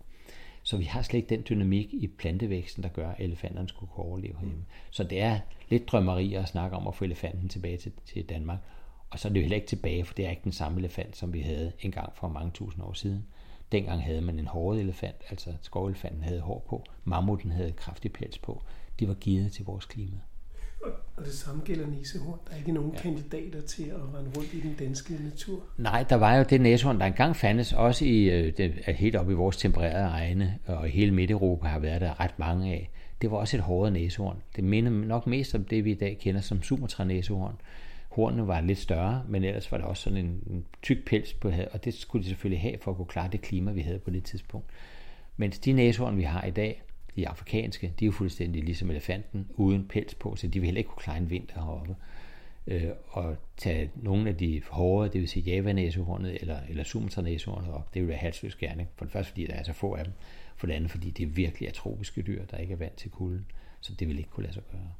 Så 0.63 0.77
vi 0.77 0.83
har 0.83 1.01
slet 1.01 1.17
ikke 1.17 1.29
den 1.29 1.43
dynamik 1.49 1.93
i 1.93 2.07
plantevæksten, 2.07 2.83
der 2.83 2.89
gør, 2.89 3.09
at 3.09 3.19
elefanterne 3.19 3.69
skulle 3.69 3.91
kunne 3.91 4.05
overleve 4.05 4.33
herhjemme. 4.39 4.65
Så 4.89 5.03
det 5.03 5.21
er 5.21 5.39
lidt 5.69 5.87
drømmeri 5.87 6.33
at 6.33 6.47
snakke 6.47 6.77
om 6.77 6.87
at 6.87 6.95
få 6.95 7.05
elefanten 7.05 7.49
tilbage 7.49 7.77
til, 7.77 7.91
til 8.05 8.25
Danmark. 8.25 8.59
Og 9.09 9.19
så 9.19 9.27
er 9.27 9.33
det 9.33 9.39
jo 9.39 9.41
heller 9.41 9.55
ikke 9.55 9.67
tilbage, 9.67 10.05
for 10.05 10.13
det 10.13 10.25
er 10.25 10.29
ikke 10.29 10.43
den 10.43 10.51
samme 10.51 10.79
elefant, 10.79 11.17
som 11.17 11.33
vi 11.33 11.39
havde 11.39 11.71
engang 11.79 12.11
for 12.15 12.27
mange 12.27 12.51
tusind 12.51 12.83
år 12.83 12.93
siden. 12.93 13.25
Dengang 13.71 14.03
havde 14.03 14.21
man 14.21 14.39
en 14.39 14.47
hård 14.47 14.77
elefant, 14.77 15.15
altså 15.29 15.53
skovelefanten 15.61 16.23
havde 16.23 16.39
hår 16.39 16.65
på, 16.69 16.83
mammuten 17.03 17.51
havde 17.51 17.71
kraftig 17.71 18.13
pels 18.13 18.37
på. 18.37 18.63
De 18.99 19.07
var 19.07 19.13
givet 19.13 19.51
til 19.51 19.65
vores 19.65 19.85
klima. 19.85 20.17
Og 21.17 21.25
det 21.25 21.33
samme 21.33 21.61
gælder 21.65 21.87
næsehorn. 21.87 22.39
Der 22.47 22.53
er 22.53 22.57
ikke 22.57 22.71
nogen 22.71 22.93
ja. 22.93 23.01
kandidater 23.01 23.61
til 23.61 23.83
at 23.83 23.95
rende 23.95 24.31
rundt 24.37 24.53
i 24.53 24.59
den 24.59 24.75
danske 24.79 25.13
natur. 25.23 25.63
Nej, 25.77 26.05
der 26.09 26.15
var 26.15 26.35
jo 26.35 26.45
det 26.49 26.61
næsehorn, 26.61 26.99
der 26.99 27.05
engang 27.05 27.35
fandtes, 27.35 27.73
også 27.73 28.05
i, 28.05 28.23
øh, 28.23 28.57
det, 28.57 28.73
helt 28.87 29.15
op 29.15 29.29
i 29.29 29.33
vores 29.33 29.57
tempererede 29.57 30.07
egne, 30.07 30.59
og 30.65 30.87
i 30.87 30.91
hele 30.91 31.11
Midt-Europa 31.11 31.67
har 31.67 31.79
været 31.79 32.01
der 32.01 32.19
ret 32.19 32.39
mange 32.39 32.73
af. 32.73 32.89
Det 33.21 33.31
var 33.31 33.37
også 33.37 33.57
et 33.57 33.63
hårdt 33.63 33.93
næsehorn. 33.93 34.37
Det 34.55 34.63
minder 34.63 34.91
nok 34.91 35.27
mest 35.27 35.55
om 35.55 35.63
det, 35.63 35.85
vi 35.85 35.91
i 35.91 35.95
dag 35.95 36.17
kender 36.21 36.41
som 36.41 36.63
Sumatra-næsehorn. 36.63 37.55
Hornene 38.09 38.47
var 38.47 38.61
lidt 38.61 38.79
større, 38.79 39.23
men 39.27 39.43
ellers 39.43 39.71
var 39.71 39.77
der 39.77 39.85
også 39.85 40.03
sådan 40.03 40.25
en, 40.25 40.43
en 40.49 40.65
tyk 40.81 41.05
pels 41.05 41.33
på 41.33 41.49
havet, 41.49 41.69
og 41.69 41.85
det 41.85 41.93
skulle 41.93 42.23
de 42.23 42.29
selvfølgelig 42.29 42.61
have 42.61 42.77
for 42.81 42.91
at 42.91 42.97
kunne 42.97 43.05
klare 43.05 43.29
det 43.31 43.41
klima, 43.41 43.71
vi 43.71 43.81
havde 43.81 43.99
på 43.99 44.09
det 44.09 44.23
tidspunkt. 44.23 44.67
Mens 45.37 45.59
de 45.59 45.73
næsehorn, 45.73 46.17
vi 46.17 46.23
har 46.23 46.43
i 46.43 46.51
dag, 46.51 46.81
de 47.15 47.27
afrikanske, 47.27 47.93
de 47.99 48.05
er 48.05 48.07
jo 48.07 48.11
fuldstændig 48.11 48.63
ligesom 48.63 48.89
elefanten, 48.89 49.47
uden 49.55 49.87
pels 49.87 50.15
på, 50.15 50.35
så 50.35 50.47
de 50.47 50.59
vil 50.59 50.65
heller 50.65 50.79
ikke 50.79 50.89
kunne 50.89 51.03
klare 51.03 51.17
en 51.17 51.29
vinter 51.29 51.53
heroppe. 51.53 51.95
Øh, 52.67 52.89
og 53.07 53.37
tage 53.57 53.91
nogle 53.95 54.29
af 54.29 54.37
de 54.37 54.61
hårde, 54.69 55.09
det 55.09 55.21
vil 55.21 55.29
sige 55.29 55.43
javanæsehornet 55.43 56.37
eller, 56.41 56.59
eller 56.69 56.83
sumatranæsehornet 56.83 57.73
op, 57.73 57.93
det 57.93 58.01
vil 58.01 58.09
være 58.09 58.17
halsløs 58.17 58.55
gerning. 58.55 58.89
For 58.95 59.05
det 59.05 59.11
første, 59.11 59.29
fordi 59.29 59.45
der 59.45 59.53
er 59.53 59.63
så 59.63 59.73
få 59.73 59.93
af 59.93 60.03
dem. 60.03 60.13
For 60.55 60.67
det 60.67 60.73
andet, 60.73 60.91
fordi 60.91 61.09
det 61.09 61.37
virkelig 61.37 61.67
er 61.67 61.71
tropiske 61.71 62.21
dyr, 62.21 62.45
der 62.45 62.57
ikke 62.57 62.73
er 62.73 62.77
vant 62.77 62.95
til 62.95 63.11
kulden. 63.11 63.45
Så 63.81 63.93
det 63.93 64.07
vil 64.07 64.17
ikke 64.17 64.29
kunne 64.29 64.43
lade 64.43 64.53
sig 64.53 64.63
gøre. 64.71 64.91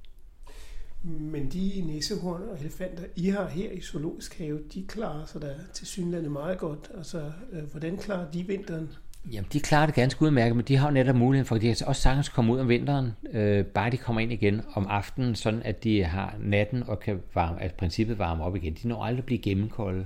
Men 1.04 1.50
de 1.50 1.84
næsehorn 1.86 2.41
og 2.52 2.60
elefanter, 2.60 3.04
I 3.16 3.30
har 3.30 3.47
her 3.47 3.72
i 3.72 3.82
Zoologisk 3.82 4.38
Have, 4.38 4.60
de 4.74 4.86
klarer 4.88 5.26
sig 5.26 5.41
da 5.41 5.56
til 5.74 5.88
synlandet 5.88 6.32
meget 6.32 6.58
godt. 6.58 6.91
Altså, 6.97 7.32
øh, 7.52 7.64
hvordan 7.72 7.97
klarer 7.97 8.32
de 8.32 8.47
vinteren? 8.47 8.89
Jamen, 9.32 9.47
de 9.54 9.60
klarer 9.60 9.86
det 9.86 9.95
ganske 9.95 10.22
udmærket, 10.22 10.56
men 10.56 10.66
de 10.66 10.76
har 10.76 10.88
jo 10.88 10.93
netop 10.93 11.16
muligheden 11.16 11.45
for, 11.45 11.56
at 11.56 11.62
de 11.62 11.76
kan 11.76 11.88
også 11.88 12.02
sagtens 12.02 12.30
komme 12.30 12.54
ud 12.54 12.60
om 12.60 12.70
vinteren, 12.70 13.12
øh, 13.32 13.66
bare 13.66 13.91
de 13.91 13.97
kommer 13.97 14.22
ind 14.22 14.32
igen 14.32 14.62
om 14.74 14.88
aftenen, 14.89 15.36
sådan 15.36 15.62
at 15.64 15.84
de 15.84 16.04
har 16.04 16.36
natten 16.39 16.84
og 16.88 17.00
kan 17.00 17.20
varme, 17.34 17.62
at 17.62 17.74
princippet 17.74 18.20
varme 18.20 18.43
op 18.43 18.56
igen. 18.56 18.74
De 18.84 18.88
når 18.88 19.04
aldrig 19.04 19.20
at 19.20 19.26
blive 19.26 19.39
gennemkolde, 19.41 20.06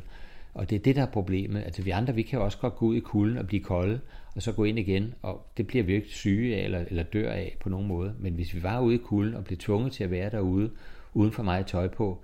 og 0.53 0.69
det 0.69 0.75
er 0.75 0.79
det, 0.79 0.95
der 0.95 1.01
er 1.01 1.11
problemet. 1.11 1.63
Altså, 1.63 1.81
vi 1.81 1.89
andre, 1.89 2.15
vi 2.15 2.21
kan 2.21 2.39
jo 2.39 2.45
også 2.45 2.57
godt 2.57 2.75
gå 2.75 2.85
ud 2.85 2.95
i 2.95 2.99
kulden 2.99 3.37
og 3.37 3.47
blive 3.47 3.63
kolde, 3.63 3.99
og 4.35 4.41
så 4.41 4.51
gå 4.51 4.63
ind 4.63 4.79
igen, 4.79 5.13
og 5.21 5.47
det 5.57 5.67
bliver 5.67 5.83
vi 5.83 5.93
ikke 5.93 6.09
syge 6.09 6.55
af 6.55 6.63
eller, 6.63 6.85
eller 6.87 7.03
dør 7.03 7.31
af 7.31 7.57
på 7.59 7.69
nogen 7.69 7.87
måde. 7.87 8.15
Men 8.19 8.33
hvis 8.33 8.55
vi 8.55 8.63
var 8.63 8.79
ude 8.79 8.95
i 8.95 8.97
kulden 8.97 9.33
og 9.35 9.43
blev 9.43 9.57
tvunget 9.57 9.93
til 9.93 10.03
at 10.03 10.11
være 10.11 10.29
derude, 10.29 10.71
uden 11.13 11.31
for 11.31 11.43
meget 11.43 11.65
tøj 11.65 11.87
på, 11.87 12.21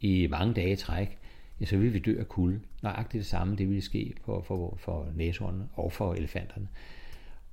i 0.00 0.26
mange 0.26 0.54
dage 0.54 0.72
i 0.72 0.76
træk, 0.76 1.18
ja, 1.60 1.64
så 1.64 1.76
ville 1.76 1.92
vi 1.92 1.98
dø 1.98 2.20
af 2.20 2.28
kulde. 2.28 2.60
Nøjagtigt 2.82 3.20
det 3.20 3.26
samme, 3.26 3.56
det 3.56 3.68
ville 3.68 3.82
ske 3.82 4.14
for, 4.24 4.42
for, 4.42 4.76
for 4.80 5.08
næsehornene 5.14 5.68
og 5.74 5.92
for 5.92 6.14
elefanterne. 6.14 6.68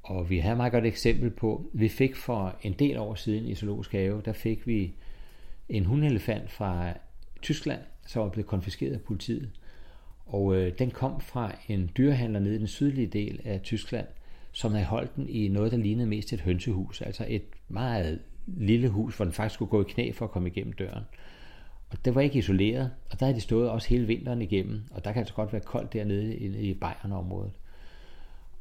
Og 0.03 0.29
vi 0.29 0.39
har 0.39 0.51
et 0.51 0.57
meget 0.57 0.71
godt 0.71 0.85
eksempel 0.85 1.29
på, 1.29 1.69
vi 1.73 1.89
fik 1.89 2.15
for 2.15 2.55
en 2.61 2.73
del 2.73 2.97
år 2.97 3.15
siden 3.15 3.45
i 3.45 3.55
Zoologisk 3.55 3.91
Have, 3.91 4.21
der 4.25 4.33
fik 4.33 4.67
vi 4.67 4.93
en 5.69 5.85
hundelefant 5.85 6.51
fra 6.51 6.93
Tyskland, 7.41 7.81
som 8.07 8.23
var 8.23 8.29
blevet 8.29 8.47
konfiskeret 8.47 8.93
af 8.93 9.01
politiet. 9.01 9.49
Og 10.27 10.55
øh, 10.55 10.79
den 10.79 10.91
kom 10.91 11.21
fra 11.21 11.55
en 11.67 11.89
dyrehandler 11.97 12.39
nede 12.39 12.55
i 12.55 12.59
den 12.59 12.67
sydlige 12.67 13.07
del 13.07 13.39
af 13.43 13.61
Tyskland, 13.61 14.07
som 14.51 14.71
havde 14.71 14.85
holdt 14.85 15.15
den 15.15 15.29
i 15.29 15.47
noget, 15.47 15.71
der 15.71 15.77
lignede 15.77 16.07
mest 16.07 16.33
et 16.33 16.41
hønsehus. 16.41 17.01
Altså 17.01 17.25
et 17.27 17.43
meget 17.67 18.19
lille 18.47 18.89
hus, 18.89 19.15
hvor 19.15 19.25
den 19.25 19.33
faktisk 19.33 19.53
skulle 19.53 19.69
gå 19.69 19.81
i 19.81 19.91
knæ 19.91 20.11
for 20.11 20.25
at 20.25 20.31
komme 20.31 20.49
igennem 20.49 20.73
døren. 20.73 21.03
Og 21.89 22.05
det 22.05 22.15
var 22.15 22.21
ikke 22.21 22.39
isoleret, 22.39 22.91
og 23.09 23.19
der 23.19 23.25
havde 23.25 23.35
de 23.35 23.41
stået 23.41 23.69
også 23.69 23.89
hele 23.89 24.07
vinteren 24.07 24.41
igennem, 24.41 24.81
og 24.91 25.05
der 25.05 25.11
kan 25.11 25.19
altså 25.19 25.33
godt 25.33 25.53
være 25.53 25.61
koldt 25.61 25.93
dernede 25.93 26.37
i, 26.37 26.69
i 26.69 26.73
Bayern-området. 26.73 27.51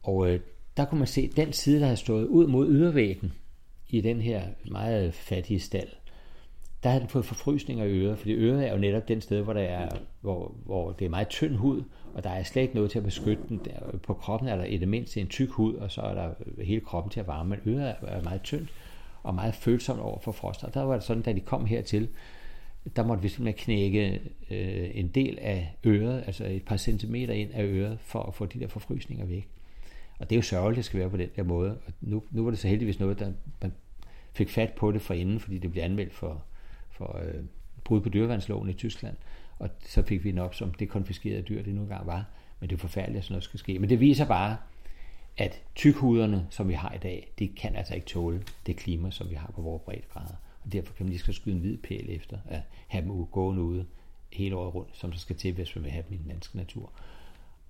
Og 0.03 0.31
øh, 0.31 0.41
der 0.77 0.85
kunne 0.85 0.99
man 0.99 1.07
se 1.07 1.29
den 1.37 1.53
side, 1.53 1.81
der 1.81 1.87
havde 1.87 1.97
stået 1.97 2.27
ud 2.27 2.47
mod 2.47 2.69
ydervæggen 2.69 3.33
i 3.89 4.01
den 4.01 4.21
her 4.21 4.43
meget 4.71 5.15
fattige 5.15 5.61
stald, 5.61 5.89
der 6.83 6.91
havde 6.91 7.01
den 7.01 7.09
fået 7.09 7.25
forfrysninger 7.25 7.85
i 7.85 7.99
øret, 7.99 8.19
fordi 8.19 8.35
øret 8.35 8.67
er 8.67 8.73
jo 8.73 8.79
netop 8.79 9.09
den 9.09 9.21
sted, 9.21 9.43
hvor, 9.43 9.53
der 9.53 9.61
er, 9.61 9.89
hvor, 10.21 10.55
hvor 10.65 10.93
det 10.93 11.05
er 11.05 11.09
meget 11.09 11.29
tynd 11.29 11.57
hud, 11.57 11.83
og 12.15 12.25
der 12.25 12.31
er 12.31 12.43
slet 12.43 12.63
ikke 12.63 12.75
noget 12.75 12.91
til 12.91 12.99
at 12.99 13.05
beskytte 13.05 13.43
den. 13.49 13.61
Der, 13.65 13.99
på 13.99 14.15
kroppen 14.15 14.49
er 14.49 14.57
der 14.57 14.65
i 14.65 14.77
det 14.77 14.89
mindste 14.89 15.21
en 15.21 15.29
tyk 15.29 15.51
hud, 15.51 15.75
og 15.75 15.91
så 15.93 16.01
er 16.01 16.15
der 16.15 16.31
hele 16.65 16.81
kroppen 16.81 17.11
til 17.11 17.21
at 17.21 17.27
varme, 17.27 17.49
men 17.49 17.75
øret 17.75 17.95
er 18.03 18.23
meget 18.23 18.43
tyndt 18.43 18.73
og 19.23 19.35
meget 19.35 19.55
følsomt 19.55 20.01
over 20.01 20.19
for 20.21 20.33
frost. 20.33 20.65
Og 20.65 20.75
der 20.75 20.83
var 20.83 20.95
det 20.95 21.03
sådan, 21.03 21.23
da 21.23 21.33
de 21.33 21.41
kom 21.41 21.67
hertil, 21.67 22.09
der 22.97 23.05
måtte 23.05 23.23
vi 23.23 23.29
simpelthen 23.29 23.65
knække 23.65 24.21
øh, 24.51 24.91
en 24.95 25.09
del 25.09 25.39
af 25.41 25.77
øret, 25.87 26.25
altså 26.27 26.45
et 26.45 26.65
par 26.65 26.77
centimeter 26.77 27.35
ind 27.35 27.51
af 27.53 27.65
øret, 27.65 27.99
for 28.01 28.23
at 28.23 28.35
få 28.35 28.47
de 28.47 28.61
der 28.61 28.69
forfrysninger 28.69 29.27
væk. 29.27 29.49
Og 30.19 30.31
det 30.31 30.37
er 30.37 30.39
jo 30.39 30.43
sørgeligt, 30.43 30.75
at 30.75 30.77
det 30.77 30.85
skal 30.85 31.01
være 31.01 31.11
på 31.11 31.17
den 31.17 31.29
der 31.37 31.43
måde. 31.43 31.71
Og 31.71 31.93
nu, 32.01 32.23
nu 32.31 32.45
var 32.45 32.51
det 32.51 32.59
så 32.59 32.69
heldigvis 32.69 33.01
noget, 33.01 33.19
der 33.19 33.33
man 33.63 33.73
fik 34.33 34.51
fat 34.51 34.73
på 34.73 34.93
det 34.93 35.03
for 35.03 35.15
inden, 35.15 35.41
fordi 35.41 35.59
det 35.59 35.73
blev 35.73 35.83
anmeldt 35.83 36.13
for, 36.13 36.45
for 36.97 37.21
øh, 37.25 37.45
brud 37.85 38.01
på 38.01 38.09
dyreværnsloven 38.09 38.69
i 38.69 38.73
Tyskland. 38.73 39.17
Og 39.59 39.71
så 39.85 40.03
fik 40.03 40.25
vi 40.25 40.31
den 40.31 40.39
op 40.39 40.55
som 40.55 40.75
det 40.75 40.89
konfiskerede 40.89 41.43
dyr, 41.43 41.63
det 41.63 41.75
nu 41.75 41.83
engang 41.83 42.07
var. 42.07 42.25
Men 42.61 42.71
det 42.71 42.77
er 42.77 42.81
forfærdeligt, 42.81 43.19
at 43.19 43.25
sådan 43.25 43.33
noget 43.33 43.45
skal 43.45 43.59
ske. 43.59 43.79
Men 43.79 43.91
det 43.91 44.01
viser 44.01 44.27
bare, 44.27 44.57
at 45.37 45.63
tykhuderne, 45.75 46.47
som 46.51 46.69
vi 46.69 46.75
har 46.75 46.93
i 46.93 46.99
dag, 46.99 47.33
det 47.39 47.55
kan 47.55 47.77
altså 47.77 47.95
ikke 47.95 48.07
tåle 48.07 48.43
det 48.67 48.77
klima, 48.77 49.11
som 49.11 49.31
vi 49.31 49.35
har 49.35 49.53
på 49.55 49.63
vores 49.63 49.83
breddegrader. 49.83 50.35
Og 50.65 50.73
derfor 50.73 50.95
kan 50.95 51.07
man 51.07 51.11
lige 51.11 51.21
skal 51.21 51.35
skyde 51.35 51.55
en 51.55 51.61
hvid 51.61 51.77
pæl 51.77 52.11
efter 52.11 52.39
at 52.47 52.61
have 52.89 53.05
dem 53.05 53.27
gående 53.27 53.63
ude 53.63 53.87
hele 54.33 54.57
året 54.57 54.75
rundt, 54.75 54.97
som 54.97 55.11
der 55.11 55.19
skal 55.19 55.37
til, 55.37 55.53
hvis 55.53 55.77
man 55.77 55.85
vil 55.85 55.93
have 55.93 56.05
dem 56.09 56.15
i 56.15 56.17
den 56.17 56.29
danske 56.29 56.57
natur. 56.57 56.93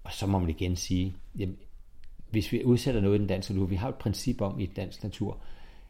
Og 0.05 0.13
så 0.13 0.27
må 0.27 0.39
man 0.39 0.51
igen 0.51 0.77
sige, 0.77 1.17
jamen, 1.39 1.57
hvis 2.31 2.53
vi 2.53 2.65
udsætter 2.65 3.01
noget 3.01 3.17
i 3.17 3.19
den 3.19 3.27
danske 3.27 3.53
natur, 3.53 3.67
vi 3.67 3.77
har 3.77 3.89
et 3.89 3.95
princip 3.95 4.41
om 4.41 4.61
i 4.61 4.67
den 4.67 4.75
danske 4.75 5.05
natur, 5.05 5.39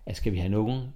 at 0.07 0.17
skal 0.17 0.33
vi 0.33 0.39
have 0.39 0.49
nogen 0.49 0.89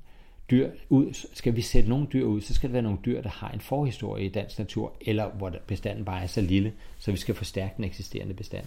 dyr 0.50 0.70
ud, 0.88 1.12
skal 1.34 1.56
vi 1.56 1.60
sætte 1.60 1.88
nogle 1.88 2.06
dyr 2.12 2.24
ud, 2.24 2.40
så 2.40 2.54
skal 2.54 2.68
det 2.68 2.72
være 2.72 2.82
nogle 2.82 2.98
dyr, 3.04 3.22
der 3.22 3.28
har 3.28 3.50
en 3.50 3.60
forhistorie 3.60 4.24
i 4.24 4.28
dansk 4.28 4.58
natur, 4.58 4.96
eller 5.00 5.30
hvor 5.30 5.52
bestanden 5.66 6.04
bare 6.04 6.22
er 6.22 6.26
så 6.26 6.40
lille, 6.40 6.72
så 6.98 7.10
vi 7.10 7.16
skal 7.16 7.34
forstærke 7.34 7.74
den 7.76 7.84
eksisterende 7.84 8.34
bestand. 8.34 8.66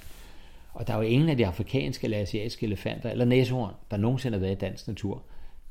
Og 0.74 0.88
der 0.88 0.94
er 0.94 0.98
jo 0.98 1.04
ingen 1.04 1.30
af 1.30 1.38
de 1.38 1.48
afrikanske 1.48 2.06
eller 2.06 2.20
asiatiske 2.20 2.66
elefanter 2.66 3.10
eller 3.10 3.26
næsehorn, 3.26 3.74
der 3.92 3.98
nogensinde 3.98 4.38
har 4.38 4.42
været 4.42 4.56
i 4.56 4.60
dansk 4.60 4.88
natur. 4.88 5.24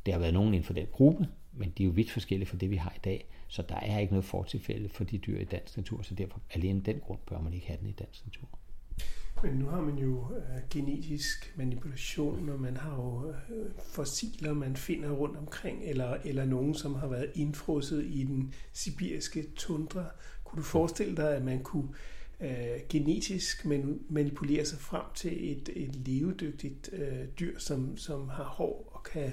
Det 0.07 0.15
har 0.15 0.21
været 0.21 0.35
nogen 0.35 0.49
inden 0.49 0.65
for 0.65 0.73
den 0.73 0.87
gruppe, 0.93 1.27
men 1.53 1.73
de 1.79 1.83
er 1.83 1.87
jo 1.87 1.93
vidt 1.93 2.11
forskellige 2.11 2.49
fra 2.49 2.57
det, 2.57 2.71
vi 2.71 2.77
har 2.77 2.93
i 2.97 3.01
dag. 3.05 3.25
Så 3.49 3.63
der 3.63 3.75
er 3.75 3.99
ikke 3.99 4.13
noget 4.13 4.25
fortilfælde 4.25 4.89
for 4.89 5.05
de 5.05 5.19
dyr 5.19 5.39
i 5.39 5.45
dansk 5.45 5.77
natur, 5.77 6.03
så 6.03 6.15
derfor 6.15 6.41
alene 6.55 6.81
den 6.81 7.01
grund 7.01 7.19
bør 7.27 7.41
man 7.41 7.55
ikke 7.55 7.67
have 7.67 7.79
den 7.81 7.89
i 7.89 7.93
dansk 7.93 8.27
natur. 8.27 8.49
Men 9.43 9.55
nu 9.55 9.67
har 9.67 9.81
man 9.81 9.99
jo 9.99 10.27
øh, 10.37 10.63
genetisk 10.71 11.55
manipulation, 11.57 12.49
og 12.49 12.61
man 12.61 12.77
har 12.77 12.95
jo 12.95 13.29
øh, 13.29 13.71
fossiler, 13.79 14.53
man 14.55 14.77
finder 14.77 15.11
rundt 15.11 15.37
omkring, 15.37 15.85
eller, 15.85 16.17
eller 16.25 16.45
nogen, 16.45 16.75
som 16.75 16.95
har 16.95 17.07
været 17.07 17.31
indfrosset 17.35 18.05
i 18.05 18.25
den 18.25 18.55
sibiriske 18.73 19.47
tundra. 19.57 20.05
Kunne 20.45 20.59
du 20.59 20.63
forestille 20.63 21.17
dig, 21.17 21.37
at 21.37 21.45
man 21.45 21.63
kunne 21.63 21.89
øh, 22.41 22.81
genetisk 22.89 23.67
manipulere 24.09 24.65
sig 24.65 24.79
frem 24.79 25.05
til 25.15 25.53
et, 25.53 25.71
et 25.77 25.95
levedygtigt 25.95 26.91
øh, 26.93 27.27
dyr, 27.41 27.59
som, 27.59 27.97
som 27.97 28.29
har 28.29 28.45
hår 28.45 28.91
og 28.93 29.03
kan 29.03 29.33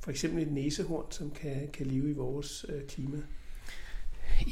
for 0.00 0.10
eksempel 0.10 0.42
et 0.42 0.52
næsehorn, 0.52 1.12
som 1.12 1.30
kan, 1.30 1.68
kan 1.72 1.86
leve 1.86 2.10
i 2.10 2.12
vores 2.12 2.66
øh, 2.68 2.86
klima? 2.86 3.18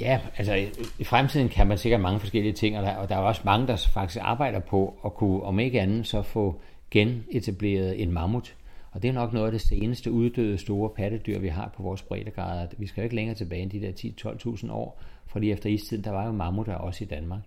Ja, 0.00 0.20
altså 0.36 0.66
i 0.98 1.04
fremtiden 1.04 1.48
kan 1.48 1.66
man 1.66 1.78
sikkert 1.78 2.00
mange 2.00 2.20
forskellige 2.20 2.52
ting, 2.52 2.78
og 2.78 2.82
der, 2.82 2.96
og 2.96 3.08
der 3.08 3.14
er 3.14 3.20
også 3.20 3.42
mange, 3.44 3.66
der 3.66 3.88
faktisk 3.92 4.18
arbejder 4.22 4.60
på 4.60 5.00
at 5.04 5.14
kunne, 5.14 5.42
om 5.42 5.58
ikke 5.58 5.80
andet, 5.80 6.06
så 6.06 6.22
få 6.22 6.60
genetableret 6.90 8.02
en 8.02 8.12
mammut. 8.12 8.56
Og 8.90 9.02
det 9.02 9.08
er 9.08 9.12
nok 9.12 9.32
noget 9.32 9.46
af 9.46 9.52
det 9.52 9.60
seneste 9.60 10.12
uddøde 10.12 10.58
store 10.58 10.90
pattedyr, 10.90 11.38
vi 11.38 11.48
har 11.48 11.72
på 11.76 11.82
vores 11.82 12.02
breddegrader. 12.02 12.66
Vi 12.78 12.86
skal 12.86 13.00
jo 13.00 13.04
ikke 13.04 13.16
længere 13.16 13.36
tilbage 13.36 13.62
end 13.62 13.70
de 13.70 13.80
der 13.80 13.92
10-12.000 13.92 14.72
år, 14.72 15.02
fordi 15.26 15.50
efter 15.50 15.70
istiden, 15.70 16.04
der 16.04 16.10
var 16.10 16.26
jo 16.26 16.32
mammutter 16.32 16.74
også 16.74 17.04
i 17.04 17.06
Danmark. 17.06 17.40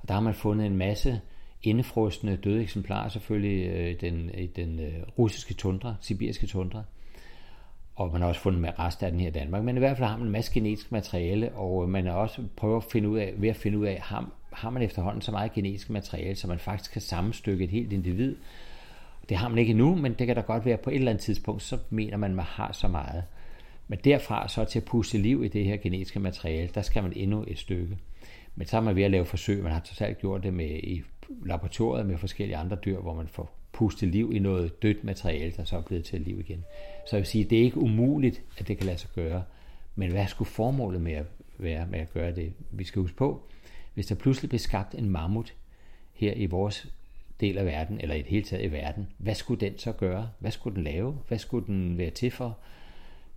Og 0.00 0.08
der 0.08 0.14
har 0.14 0.20
man 0.20 0.34
fundet 0.34 0.66
en 0.66 0.76
masse 0.76 1.20
indefrostende 1.62 2.36
døde 2.36 2.62
eksemplarer, 2.62 3.08
selvfølgelig 3.08 3.66
øh, 3.66 4.00
den, 4.00 4.30
i 4.34 4.46
den 4.46 4.80
øh, 4.80 4.94
russiske 5.18 5.54
tundra, 5.54 5.94
sibiriske 6.00 6.46
tundra 6.46 6.82
og 7.96 8.12
man 8.12 8.20
har 8.20 8.28
også 8.28 8.40
fundet 8.40 8.60
med 8.60 8.78
rest 8.78 9.02
af 9.02 9.10
den 9.10 9.20
her 9.20 9.28
i 9.28 9.32
Danmark. 9.32 9.62
Men 9.62 9.76
i 9.76 9.78
hvert 9.78 9.96
fald 9.96 10.08
har 10.08 10.16
man 10.16 10.26
en 10.26 10.32
masse 10.32 10.52
genetisk 10.52 10.92
materiale, 10.92 11.52
og 11.52 11.82
øh, 11.82 11.88
man 11.88 12.06
har 12.06 12.12
også 12.12 12.42
prøvet 12.56 12.76
at 12.76 12.84
finde 12.92 13.08
ud 13.08 13.18
af, 13.18 13.34
ved 13.36 13.48
at 13.48 13.56
finde 13.56 13.78
ud 13.78 13.86
af, 13.86 14.00
har, 14.02 14.30
har 14.52 14.70
man 14.70 14.82
efterhånden 14.82 15.22
så 15.22 15.32
meget 15.32 15.52
genetisk 15.52 15.90
materiale, 15.90 16.36
så 16.36 16.48
man 16.48 16.58
faktisk 16.58 16.92
kan 16.92 17.00
sammenstykke 17.00 17.64
et 17.64 17.70
helt 17.70 17.92
individ. 17.92 18.36
Det 19.28 19.36
har 19.36 19.48
man 19.48 19.58
ikke 19.58 19.70
endnu, 19.70 19.94
men 19.94 20.14
det 20.14 20.26
kan 20.26 20.36
da 20.36 20.42
godt 20.42 20.64
være 20.64 20.76
på 20.76 20.90
et 20.90 20.96
eller 20.96 21.10
andet 21.10 21.24
tidspunkt, 21.24 21.62
så 21.62 21.78
mener 21.90 22.16
man, 22.16 22.30
at 22.30 22.36
man 22.36 22.44
har 22.44 22.72
så 22.72 22.88
meget. 22.88 23.24
Men 23.88 23.98
derfra 24.04 24.48
så 24.48 24.64
til 24.64 24.78
at 24.78 24.84
puste 24.84 25.18
liv 25.18 25.44
i 25.44 25.48
det 25.48 25.64
her 25.64 25.76
genetiske 25.76 26.20
materiale, 26.20 26.68
der 26.74 26.82
skal 26.82 27.02
man 27.02 27.12
endnu 27.16 27.44
et 27.48 27.58
stykke. 27.58 27.98
Men 28.54 28.66
så 28.66 28.76
er 28.76 28.80
man 28.80 28.96
ved 28.96 29.02
at 29.02 29.10
lave 29.10 29.24
forsøg, 29.24 29.62
man 29.62 29.72
har 29.72 29.80
totalt 29.80 30.18
gjort 30.18 30.42
det 30.42 30.54
med 30.54 30.70
i 30.70 31.02
laboratoriet 31.44 32.06
med 32.06 32.18
forskellige 32.18 32.56
andre 32.56 32.76
dyr, 32.84 33.00
hvor 33.00 33.14
man 33.14 33.28
får 33.28 33.56
pustet 33.72 34.08
liv 34.08 34.32
i 34.34 34.38
noget 34.38 34.82
dødt 34.82 35.04
materiale, 35.04 35.52
der 35.56 35.64
så 35.64 35.76
er 35.76 35.82
blevet 35.82 36.04
til 36.04 36.20
liv 36.20 36.40
igen. 36.40 36.64
Så 37.06 37.16
jeg 37.16 37.20
vil 37.20 37.26
sige, 37.26 37.44
det 37.44 37.58
er 37.58 37.62
ikke 37.62 37.80
umuligt, 37.80 38.42
at 38.58 38.68
det 38.68 38.78
kan 38.78 38.86
lade 38.86 38.98
sig 38.98 39.10
gøre. 39.14 39.42
Men 39.94 40.10
hvad 40.10 40.26
skulle 40.26 40.50
formålet 40.50 41.00
med 41.00 41.12
at 41.12 41.26
være 41.58 41.86
med 41.86 41.98
at 41.98 42.12
gøre 42.12 42.34
det? 42.34 42.52
Vi 42.70 42.84
skal 42.84 43.02
huske 43.02 43.16
på, 43.16 43.42
hvis 43.94 44.06
der 44.06 44.14
pludselig 44.14 44.48
blev 44.48 44.58
skabt 44.58 44.94
en 44.94 45.10
mammut 45.10 45.54
her 46.14 46.32
i 46.32 46.46
vores 46.46 46.88
del 47.40 47.58
af 47.58 47.66
verden, 47.66 48.00
eller 48.00 48.14
i 48.14 48.18
det 48.18 48.26
hele 48.26 48.42
taget 48.42 48.64
i 48.64 48.72
verden, 48.72 49.08
hvad 49.18 49.34
skulle 49.34 49.60
den 49.60 49.78
så 49.78 49.92
gøre? 49.92 50.30
Hvad 50.38 50.50
skulle 50.50 50.76
den 50.76 50.84
lave? 50.84 51.18
Hvad 51.28 51.38
skulle 51.38 51.66
den 51.66 51.98
være 51.98 52.10
til 52.10 52.30
for? 52.30 52.58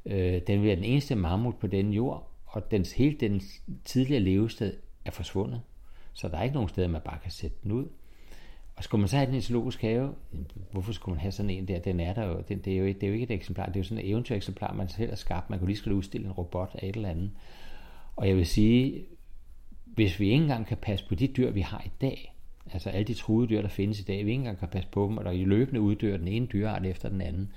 Øh, 0.06 0.42
den 0.48 0.60
vil 0.60 0.68
være 0.68 0.76
den 0.76 0.84
eneste 0.84 1.16
mammut 1.16 1.56
på 1.56 1.68
denne 1.68 1.96
jord, 1.96 2.32
og 2.46 2.72
dens, 2.72 2.92
hele 2.92 3.16
dens 3.20 3.62
tidligere 3.86 4.22
levested 4.22 4.74
er 5.06 5.12
forsvundet. 5.12 5.62
Så 6.20 6.28
der 6.28 6.38
er 6.38 6.44
ikke 6.44 6.54
nogen 6.54 6.70
steder, 6.70 6.88
man 6.88 7.02
bare 7.06 7.18
kan 7.24 7.32
sætte 7.32 7.58
den 7.64 7.72
ud. 7.72 7.86
Og 8.76 8.84
skulle 8.84 9.00
man 9.00 9.08
så 9.08 9.18
have 9.18 9.28
den 9.28 9.36
i 9.36 9.42
zoologisk 9.42 9.82
have, 9.82 10.14
hvorfor 10.72 10.92
skulle 10.92 11.16
man 11.16 11.22
have 11.22 11.32
sådan 11.32 11.50
en 11.50 11.68
der? 11.68 11.80
Den 11.80 12.00
er 12.00 12.14
der 12.14 12.26
jo, 12.26 12.44
den, 12.48 12.60
det, 12.60 12.74
er 12.74 12.78
jo, 12.78 12.86
det 12.86 13.04
er 13.04 13.08
jo 13.08 13.14
ikke 13.14 13.24
et 13.24 13.32
eksemplar, 13.32 13.66
det 13.66 13.76
er 13.76 13.80
jo 13.80 13.84
sådan 13.84 14.04
et 14.04 14.10
eventyr-eksemplar, 14.10 14.74
man 14.74 14.90
selv 14.90 15.10
har 15.10 15.16
skabt. 15.16 15.50
Man 15.50 15.60
kunne 15.60 15.68
lige 15.68 15.78
skulle 15.78 15.98
udstille 15.98 16.28
en 16.28 16.32
robot 16.32 16.72
af 16.74 16.88
et 16.88 16.96
eller 16.96 17.10
andet. 17.10 17.32
Og 18.16 18.28
jeg 18.28 18.36
vil 18.36 18.46
sige, 18.46 19.06
hvis 19.86 20.20
vi 20.20 20.26
ikke 20.26 20.42
engang 20.42 20.66
kan 20.66 20.78
passe 20.78 21.08
på 21.08 21.16
de 21.16 21.28
dyr, 21.28 21.52
vi 21.52 21.62
har 21.62 21.84
i 21.86 21.92
dag, 22.02 22.36
altså 22.74 22.90
alle 22.90 23.08
de 23.08 23.14
truede 23.14 23.50
dyr, 23.50 23.62
der 23.62 23.70
findes 23.70 24.00
i 24.00 24.04
dag, 24.04 24.26
vi 24.26 24.32
ikke 24.32 24.40
engang 24.40 24.60
kan 24.60 24.68
passe 24.68 24.90
på 24.92 25.08
dem, 25.10 25.18
og 25.18 25.26
der 25.26 25.32
i 25.32 25.46
løbende 25.46 25.82
uddør 25.82 26.18
den 26.18 26.28
ene 26.28 26.46
dyreart 26.46 26.86
efter 26.86 27.10
den 27.10 27.22
anden, 27.22 27.52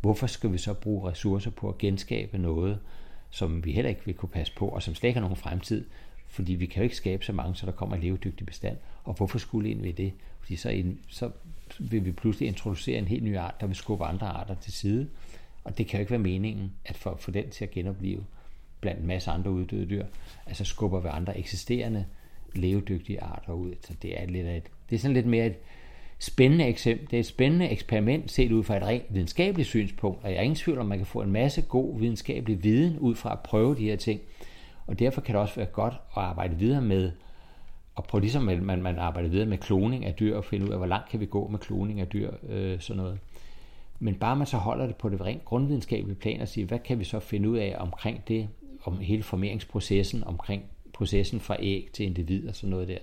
hvorfor 0.00 0.26
skal 0.26 0.52
vi 0.52 0.58
så 0.58 0.74
bruge 0.74 1.10
ressourcer 1.10 1.50
på 1.50 1.68
at 1.68 1.78
genskabe 1.78 2.38
noget, 2.38 2.78
som 3.30 3.64
vi 3.64 3.72
heller 3.72 3.88
ikke 3.88 4.04
vil 4.04 4.14
kunne 4.14 4.28
passe 4.28 4.52
på, 4.56 4.68
og 4.68 4.82
som 4.82 4.94
slet 4.94 5.08
ikke 5.08 5.20
har 5.20 5.26
nogen 5.28 5.36
fremtid, 5.36 5.84
fordi 6.28 6.54
vi 6.54 6.66
kan 6.66 6.80
jo 6.80 6.82
ikke 6.82 6.96
skabe 6.96 7.24
så 7.24 7.32
mange, 7.32 7.54
så 7.54 7.66
der 7.66 7.72
kommer 7.72 7.96
en 7.96 8.02
levedygtig 8.02 8.46
bestand. 8.46 8.76
Og 9.04 9.14
hvorfor 9.14 9.38
skulle 9.38 9.70
ind 9.70 9.82
ved 9.82 9.92
det? 9.92 10.12
Fordi 10.40 10.56
så, 10.56 10.70
ind, 10.70 10.98
så 11.08 11.30
vil 11.78 12.04
vi 12.04 12.12
pludselig 12.12 12.48
introducere 12.48 12.98
en 12.98 13.08
helt 13.08 13.24
ny 13.24 13.36
art, 13.36 13.60
der 13.60 13.66
vil 13.66 13.76
skubbe 13.76 14.04
andre 14.04 14.26
arter 14.26 14.54
til 14.54 14.72
side. 14.72 15.08
Og 15.64 15.78
det 15.78 15.86
kan 15.86 15.98
jo 15.98 16.00
ikke 16.00 16.10
være 16.10 16.20
meningen, 16.20 16.72
at 16.84 16.96
for 16.96 17.10
at 17.10 17.20
få 17.20 17.30
den 17.30 17.50
til 17.50 17.64
at 17.64 17.70
genopleve 17.70 18.24
blandt 18.80 19.00
en 19.00 19.06
masse 19.06 19.30
andre 19.30 19.50
uddøde 19.50 19.86
dyr, 19.86 20.06
altså 20.46 20.64
skubber 20.64 21.00
vi 21.00 21.08
andre 21.08 21.38
eksisterende 21.38 22.04
levedygtige 22.54 23.22
arter 23.22 23.52
ud. 23.52 23.74
Så 23.80 23.94
det 24.02 24.22
er, 24.22 24.26
lidt 24.26 24.46
et, 24.46 24.62
det 24.90 24.96
er 24.96 25.00
sådan 25.00 25.14
lidt 25.14 25.26
mere 25.26 25.46
et 25.46 25.56
spændende 26.18 26.64
eksempel. 26.64 27.10
Det 27.10 27.16
er 27.16 27.20
et 27.20 27.26
spændende 27.26 27.68
eksperiment 27.68 28.30
set 28.30 28.52
ud 28.52 28.64
fra 28.64 28.76
et 28.76 28.82
rent 28.82 29.04
videnskabeligt 29.08 29.68
synspunkt, 29.68 30.24
og 30.24 30.30
jeg 30.30 30.38
er 30.38 30.42
ingen 30.42 30.56
tvivl 30.56 30.78
om, 30.78 30.86
man 30.86 30.98
kan 30.98 31.06
få 31.06 31.22
en 31.22 31.32
masse 31.32 31.62
god 31.62 31.98
videnskabelig 31.98 32.64
viden 32.64 32.98
ud 32.98 33.14
fra 33.14 33.32
at 33.32 33.40
prøve 33.40 33.76
de 33.76 33.84
her 33.84 33.96
ting. 33.96 34.20
Og 34.88 34.98
derfor 34.98 35.20
kan 35.20 35.34
det 35.34 35.42
også 35.42 35.54
være 35.54 35.66
godt 35.66 35.94
at 35.94 36.22
arbejde 36.22 36.56
videre 36.56 36.82
med 36.82 37.12
og 37.94 38.04
prøve 38.04 38.20
ligesom 38.20 38.42
man, 38.42 38.82
man 38.82 38.98
arbejder 38.98 39.28
videre 39.28 39.46
med 39.46 39.58
kloning 39.58 40.04
af 40.04 40.14
dyr 40.14 40.36
og 40.36 40.44
finde 40.44 40.66
ud 40.66 40.70
af, 40.70 40.78
hvor 40.78 40.86
langt 40.86 41.08
kan 41.08 41.20
vi 41.20 41.26
gå 41.26 41.48
med 41.48 41.58
kloning 41.58 42.00
af 42.00 42.08
dyr, 42.08 42.30
øh, 42.48 42.80
sådan 42.80 43.02
noget. 43.02 43.18
Men 43.98 44.14
bare 44.14 44.36
man 44.36 44.46
så 44.46 44.56
holder 44.56 44.86
det 44.86 44.96
på 44.96 45.08
det 45.08 45.20
rent 45.20 45.44
grundvidenskabelige 45.44 46.18
plan 46.18 46.40
og 46.40 46.48
siger, 46.48 46.66
hvad 46.66 46.78
kan 46.78 46.98
vi 46.98 47.04
så 47.04 47.20
finde 47.20 47.48
ud 47.48 47.56
af 47.56 47.76
omkring 47.78 48.28
det, 48.28 48.48
om 48.84 48.98
hele 48.98 49.22
formeringsprocessen, 49.22 50.24
omkring 50.24 50.62
processen 50.92 51.40
fra 51.40 51.56
æg 51.60 51.88
til 51.92 52.06
individ 52.06 52.48
og 52.48 52.56
sådan 52.56 52.70
noget 52.70 52.88
der. 52.88 52.98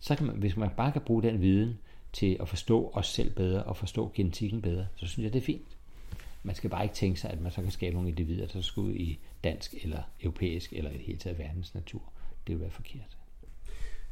Så 0.00 0.16
kan 0.16 0.26
man, 0.26 0.36
hvis 0.36 0.56
man 0.56 0.70
bare 0.76 0.92
kan 0.92 1.00
bruge 1.00 1.22
den 1.22 1.40
viden 1.40 1.78
til 2.12 2.36
at 2.40 2.48
forstå 2.48 2.90
os 2.94 3.06
selv 3.06 3.30
bedre 3.30 3.62
og 3.62 3.76
forstå 3.76 4.10
genetikken 4.14 4.62
bedre, 4.62 4.86
så 4.96 5.06
synes 5.06 5.24
jeg, 5.24 5.32
det 5.32 5.38
er 5.38 5.44
fint. 5.44 5.73
Man 6.46 6.54
skal 6.54 6.70
bare 6.70 6.82
ikke 6.82 6.94
tænke 6.94 7.20
sig, 7.20 7.30
at 7.30 7.40
man 7.40 7.52
så 7.52 7.62
kan 7.62 7.70
skabe 7.70 7.94
nogle 7.94 8.08
individer, 8.08 8.46
der 8.46 8.60
skal 8.60 8.80
ud 8.80 8.94
i 8.94 9.18
dansk 9.44 9.74
eller 9.82 10.02
europæisk 10.22 10.72
eller 10.72 10.90
i 10.90 10.94
det 10.94 11.02
hele 11.02 11.18
taget 11.18 11.38
verdens 11.38 11.74
natur. 11.74 12.12
Det 12.46 12.54
vil 12.54 12.60
være 12.60 12.70
forkert. 12.70 13.16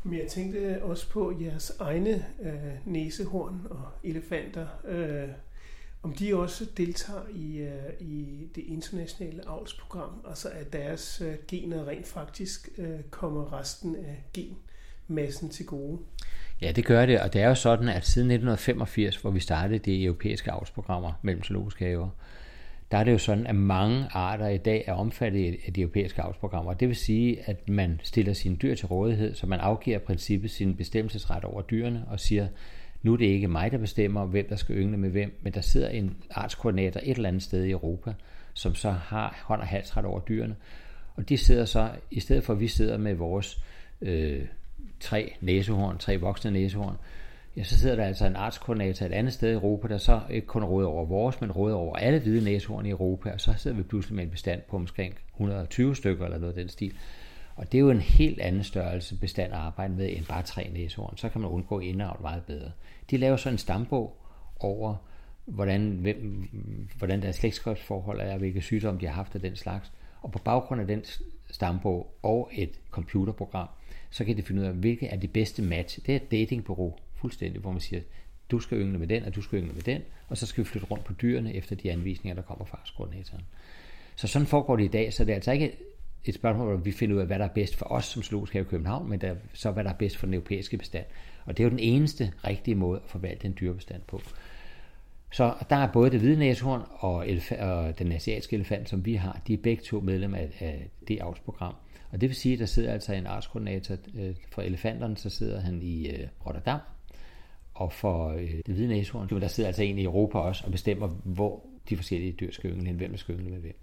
Men 0.03 0.19
jeg 0.19 0.29
tænkte 0.29 0.83
også 0.83 1.11
på 1.11 1.39
jeres 1.41 1.73
egne 1.81 2.27
øh, 2.43 2.93
næsehorn 2.93 3.67
og 3.71 3.89
elefanter. 4.05 4.67
Øh, 4.85 5.29
om 6.03 6.13
de 6.13 6.37
også 6.37 6.67
deltager 6.77 7.29
i, 7.35 7.57
øh, 7.57 7.93
i 8.01 8.49
det 8.55 8.65
internationale 8.65 9.49
avlsprogram, 9.49 10.11
altså 10.29 10.49
at 10.49 10.73
deres 10.73 11.21
øh, 11.21 11.35
gener 11.49 11.89
rent 11.89 12.07
faktisk 12.07 12.69
øh, 12.79 13.01
kommer 13.11 13.53
resten 13.53 13.97
af 13.97 14.25
genmassen 14.35 15.49
til 15.49 15.67
gode. 15.67 15.99
Ja, 16.63 16.73
det 16.73 16.85
gør 16.85 17.07
det, 17.07 17.21
og 17.21 17.33
det 17.33 17.43
er 17.43 17.49
jo 17.49 17.55
sådan, 17.55 17.89
at 17.89 18.07
siden 18.07 18.31
1985, 18.31 19.17
hvor 19.17 19.31
vi 19.31 19.41
startede 19.41 19.79
de 19.79 20.05
europæiske 20.05 20.51
avlsprogrammer 20.51 21.13
mellem 21.23 21.43
zoologiske 21.43 21.85
haver, 21.85 22.09
der 22.91 22.99
er 22.99 23.05
det 23.05 23.13
jo 23.13 23.19
sådan, 23.19 23.47
at 23.47 23.55
mange 23.55 24.07
arter 24.11 24.49
i 24.49 24.59
dag 24.59 24.85
er 24.87 24.93
omfattet 24.93 25.57
af 25.67 25.73
de 25.73 25.81
europæiske 25.81 26.23
avlsprogrammer. 26.23 26.75
Det 26.75 26.89
vil 26.89 26.97
sige, 26.97 27.39
at 27.49 27.69
man 27.69 28.01
stiller 28.03 28.33
sine 28.33 28.57
dyr 28.57 28.75
til 28.75 28.87
rådighed, 28.87 29.35
så 29.35 29.47
man 29.47 29.61
afgiver 29.61 29.99
princippet 29.99 30.51
sin 30.51 30.77
bestemmelsesret 30.77 31.45
over 31.45 31.63
dyrene 31.63 32.05
og 32.11 32.21
siger, 32.21 32.49
nu 33.03 33.13
er 33.13 33.17
det 33.17 33.25
ikke 33.25 33.49
mig, 33.49 33.73
der 33.73 33.79
bestemmer, 33.79 34.27
hvem 34.27 34.49
der 34.49 34.57
skal 34.57 34.77
yngle 34.77 34.97
med 34.97 35.11
hvem, 35.11 35.41
men 35.43 35.53
der 35.53 35.61
sidder 35.61 35.89
en 35.89 36.17
artskoordinator 36.31 37.01
et 37.03 37.17
eller 37.17 37.29
andet 37.29 37.43
sted 37.43 37.65
i 37.65 37.71
Europa, 37.71 38.13
som 38.55 38.75
så 38.75 38.91
har 38.91 39.43
hånd 39.45 39.61
og 39.61 39.67
halsret 39.67 40.05
over 40.05 40.21
dyrene. 40.21 40.57
Og 41.17 41.29
de 41.29 41.39
sidder 41.39 41.65
så, 41.65 41.91
i 42.11 42.21
stedet 42.21 42.45
for 42.45 42.53
at 42.53 42.61
vi 42.61 42.69
sidder 42.69 42.99
med 42.99 43.15
vores 43.15 43.59
øh, 44.03 44.45
tre 45.03 45.37
næsehorn, 45.41 45.99
tre 45.99 46.17
voksne 46.17 46.51
næsehorn, 46.51 46.97
ja, 47.57 47.65
så 47.65 47.79
sidder 47.79 47.97
der 47.97 48.05
altså 48.05 48.27
en 48.27 48.37
artskoordinator 48.37 49.07
et 49.07 49.13
andet 49.13 49.33
sted 49.33 49.51
i 49.51 49.55
Europa, 49.55 49.89
der 49.89 49.99
så 49.99 50.21
ikke 50.31 50.47
kun 50.47 50.65
råder 50.65 50.89
over 50.89 51.05
vores, 51.05 51.41
men 51.41 51.53
råder 51.53 51.77
over 51.77 51.97
alle 51.97 52.19
hvide 52.19 52.45
næsehorn 52.45 52.87
i 52.87 52.91
Europa, 52.91 53.31
og 53.31 53.41
så 53.41 53.55
sidder 53.57 53.77
vi 53.77 53.83
pludselig 53.83 54.17
med 54.17 54.25
en 54.25 54.31
bestand 54.31 54.61
på 54.71 54.77
omkring 54.77 55.15
120 55.35 55.97
stykker 55.97 56.25
eller 56.25 56.39
noget 56.39 56.53
af 56.53 56.61
den 56.61 56.69
stil. 56.69 56.95
Og 57.57 57.73
det 57.73 57.79
er 57.79 57.83
jo 57.83 57.91
en 57.91 58.01
helt 58.01 58.41
anden 58.41 58.65
størrelse 58.65 59.17
bestand 59.17 59.53
at 59.53 59.59
arbejde 59.59 59.95
med 59.95 60.17
end 60.17 60.27
bare 60.27 60.43
tre 60.43 60.71
næsehorn. 60.73 61.17
Så 61.17 61.29
kan 61.29 61.41
man 61.41 61.51
undgå 61.51 61.81
indavl 61.81 62.19
meget 62.23 62.43
bedre. 62.43 62.71
De 63.11 63.17
laver 63.17 63.37
så 63.37 63.49
en 63.49 63.59
stambog 63.59 64.17
over, 64.61 64.97
hvordan, 65.45 65.91
hvem, 65.91 66.49
hvordan 66.99 67.23
deres 67.23 67.37
slægtskabsforhold 67.37 68.21
er, 68.21 68.39
hvilke 68.39 68.61
sygdomme 68.61 69.01
de 69.01 69.07
har 69.07 69.15
haft 69.15 69.35
af 69.35 69.41
den 69.41 69.57
slags. 69.57 69.93
Og 70.23 70.33
på 70.33 70.39
baggrund 70.39 70.81
af 70.81 70.87
den 70.87 71.05
stambog 71.51 72.15
og 72.23 72.51
et 72.53 72.81
computerprogram, 72.91 73.69
så 74.13 74.25
kan 74.25 74.37
de 74.37 74.43
finde 74.43 74.63
ud 74.63 74.67
af, 74.67 74.73
hvilke 74.73 75.07
er 75.07 75.17
de 75.17 75.29
bedste 75.29 75.63
match. 75.63 76.07
Det 76.07 76.13
er 76.13 76.17
et 76.17 76.31
datingbureau 76.31 76.95
fuldstændig, 77.15 77.61
hvor 77.61 77.73
man 77.73 77.81
siger, 77.81 78.03
du 78.51 78.59
skal 78.59 78.79
yngle 78.79 78.99
med 78.99 79.07
den, 79.07 79.25
og 79.25 79.35
du 79.35 79.43
skal 79.43 79.59
yngle 79.59 79.73
med 79.73 79.83
den, 79.83 80.03
og 80.29 80.37
så 80.37 80.47
skal 80.47 80.65
vi 80.65 80.69
flytte 80.69 80.87
rundt 80.87 81.05
på 81.05 81.13
dyrene 81.13 81.55
efter 81.55 81.77
de 81.77 81.93
anvisninger, 81.93 82.35
der 82.35 82.43
kommer 82.43 82.65
fra 82.65 82.79
artskoordinatoren. 82.81 83.45
Så 84.17 84.27
sådan 84.27 84.47
foregår 84.47 84.77
det 84.77 84.85
i 84.85 84.89
dag, 84.89 85.13
så 85.13 85.25
det 85.25 85.31
er 85.31 85.35
altså 85.35 85.53
ikke 85.53 85.77
et 86.25 86.35
spørgsmål, 86.35 86.67
hvor 86.67 86.77
vi 86.77 86.93
finder 86.93 87.17
ud 87.17 87.21
af, 87.21 87.27
hvad 87.27 87.39
der 87.39 87.45
er 87.45 87.49
bedst 87.49 87.77
for 87.77 87.87
os 87.87 88.05
som 88.05 88.23
zoologisk 88.23 88.53
have 88.53 88.65
i 88.65 88.69
København, 88.69 89.11
men 89.11 89.21
der, 89.21 89.35
så 89.53 89.71
hvad 89.71 89.85
der 89.85 89.91
er 89.91 89.95
bedst 89.95 90.17
for 90.17 90.27
den 90.27 90.35
europæiske 90.35 90.77
bestand. 90.79 91.05
Og 91.45 91.57
det 91.57 91.63
er 91.63 91.65
jo 91.65 91.71
den 91.71 91.79
eneste 91.79 92.33
rigtige 92.45 92.75
måde 92.75 93.01
at 93.05 93.11
forvalte 93.11 93.47
en 93.47 93.57
dyrebestand 93.61 94.03
på. 94.07 94.21
Så 95.33 95.55
der 95.71 95.77
er 95.77 95.93
både 95.93 96.11
det 96.11 96.21
hvide 96.21 96.39
næsehorn 96.39 96.83
og, 96.91 97.27
elef- 97.27 97.63
og 97.63 97.99
den 97.99 98.13
asiatiske 98.13 98.57
elefant, 98.57 98.89
som 98.89 99.07
vi 99.07 99.15
har, 99.15 99.41
de 99.47 99.55
er 99.55 99.59
begge 99.59 99.83
to 99.83 100.01
medlem 100.01 100.35
af, 100.35 100.49
af 100.61 100.89
det 101.09 101.21
avlsprogram. 101.21 101.75
Og 102.13 102.21
det 102.21 102.29
vil 102.29 102.37
sige, 102.37 102.53
at 102.53 102.59
der 102.59 102.67
sidder 102.67 102.93
altså 102.93 103.13
en 103.13 103.27
artskoordinator 103.27 103.97
øh, 104.15 104.35
for 104.51 104.63
elefanterne, 104.63 105.17
så 105.17 105.31
sidder 105.31 105.61
han 105.61 105.83
i 105.83 106.09
øh, 106.09 106.29
Rotterdam, 106.47 106.81
og 107.75 107.93
for 107.93 108.29
øh, 108.29 108.51
det 108.67 108.75
hvide 108.75 108.89
næsehorn, 108.89 109.29
der 109.41 109.49
sidder 109.49 109.67
altså 109.67 109.83
en 109.83 109.99
i 109.99 110.05
Europa 110.05 110.39
også 110.39 110.63
og 110.67 110.73
bestemmer, 110.73 111.09
hvor 111.09 111.67
de 111.89 111.97
forskellige 111.97 112.33
dyr 112.33 112.51
skal 112.51 112.71
yngle, 112.71 112.93
hvem 112.93 113.11
der 113.11 113.19
skal 113.19 113.35
yngle 113.35 113.51
med 113.51 113.59
hvem. 113.59 113.77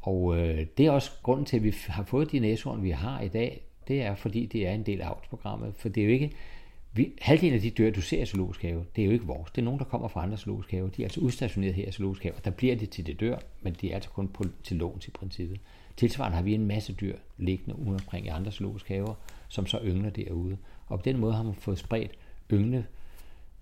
Og 0.00 0.38
øh, 0.38 0.66
det 0.78 0.86
er 0.86 0.90
også 0.90 1.10
grunden 1.22 1.46
til, 1.46 1.56
at 1.56 1.62
vi 1.62 1.74
har 1.86 2.04
fået 2.04 2.32
de 2.32 2.38
næsehorn, 2.38 2.82
vi 2.82 2.90
har 2.90 3.20
i 3.20 3.28
dag. 3.28 3.66
Det 3.88 4.02
er, 4.02 4.14
fordi 4.14 4.46
det 4.46 4.66
er 4.66 4.72
en 4.72 4.86
del 4.86 5.00
af 5.00 5.06
avlsprogrammet. 5.06 5.74
For 5.76 5.88
det 5.88 6.00
er 6.00 6.04
jo 6.04 6.12
ikke... 6.12 6.32
Vi, 6.92 7.12
halvdelen 7.20 7.54
af 7.54 7.60
de 7.60 7.70
dyr, 7.70 7.90
du 7.90 8.00
ser 8.00 8.22
i 8.22 8.26
zoologisk 8.26 8.62
have, 8.62 8.84
det 8.96 9.02
er 9.02 9.06
jo 9.06 9.12
ikke 9.12 9.26
vores. 9.26 9.50
Det 9.50 9.60
er 9.60 9.64
nogen, 9.64 9.78
der 9.78 9.84
kommer 9.84 10.08
fra 10.08 10.22
andre 10.22 10.36
zoologisk 10.36 10.70
have. 10.70 10.90
De 10.96 11.02
er 11.02 11.06
altså 11.06 11.20
udstationeret 11.20 11.74
her 11.74 11.88
i 11.88 11.92
zoologisk 11.92 12.22
have, 12.22 12.34
og 12.34 12.44
der 12.44 12.50
bliver 12.50 12.76
de 12.76 12.86
til 12.86 13.06
det 13.06 13.20
dør, 13.20 13.38
men 13.62 13.76
de 13.80 13.90
er 13.90 13.94
altså 13.94 14.10
kun 14.10 14.28
på, 14.28 14.44
til 14.62 14.76
lån 14.76 15.00
i 15.08 15.10
princippet. 15.10 15.60
Tilsvarende 15.96 16.36
har 16.36 16.42
vi 16.42 16.54
en 16.54 16.66
masse 16.66 16.92
dyr 16.92 17.16
liggende 17.36 17.78
ude 17.78 17.94
omkring 17.94 18.26
i 18.26 18.28
andre 18.28 18.52
zoologiske 18.52 18.94
haver, 18.94 19.14
som 19.48 19.66
så 19.66 19.80
yngler 19.84 20.10
derude. 20.10 20.56
Og 20.86 20.98
på 20.98 21.02
den 21.04 21.18
måde 21.18 21.34
har 21.34 21.42
man 21.42 21.54
fået 21.54 21.78
spredt 21.78 22.12
yngle 22.52 22.86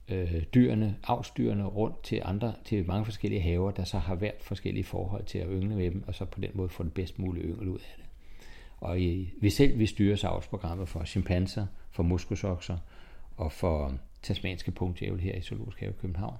øh, 0.08 0.42
dyrene, 0.54 0.96
avsdyrene 1.04 1.64
rundt 1.64 2.02
til 2.02 2.22
andre, 2.24 2.54
til 2.64 2.86
mange 2.86 3.04
forskellige 3.04 3.40
haver, 3.40 3.70
der 3.70 3.84
så 3.84 3.98
har 3.98 4.14
været 4.14 4.34
forskellige 4.40 4.84
forhold 4.84 5.24
til 5.24 5.38
at 5.38 5.48
yngle 5.50 5.76
med 5.76 5.90
dem, 5.90 6.04
og 6.06 6.14
så 6.14 6.24
på 6.24 6.40
den 6.40 6.50
måde 6.54 6.68
få 6.68 6.82
den 6.82 6.90
bedst 6.90 7.18
mulige 7.18 7.44
yngel 7.44 7.68
ud 7.68 7.78
af 7.78 7.94
det. 7.96 8.04
Og 8.80 9.00
i, 9.00 9.32
vi 9.40 9.50
selv 9.50 9.78
vi 9.78 9.86
styrer 9.86 10.24
avlsprogrammet 10.24 10.88
for 10.88 11.04
chimpanser, 11.04 11.66
for 11.90 12.02
muskosokser 12.02 12.78
og 13.36 13.52
for 13.52 13.94
tasmanske 14.22 14.70
punktjævel 14.70 15.20
her 15.20 15.34
i 15.34 15.40
Zoologisk 15.40 15.80
Have 15.80 15.90
i 15.90 16.00
København. 16.00 16.36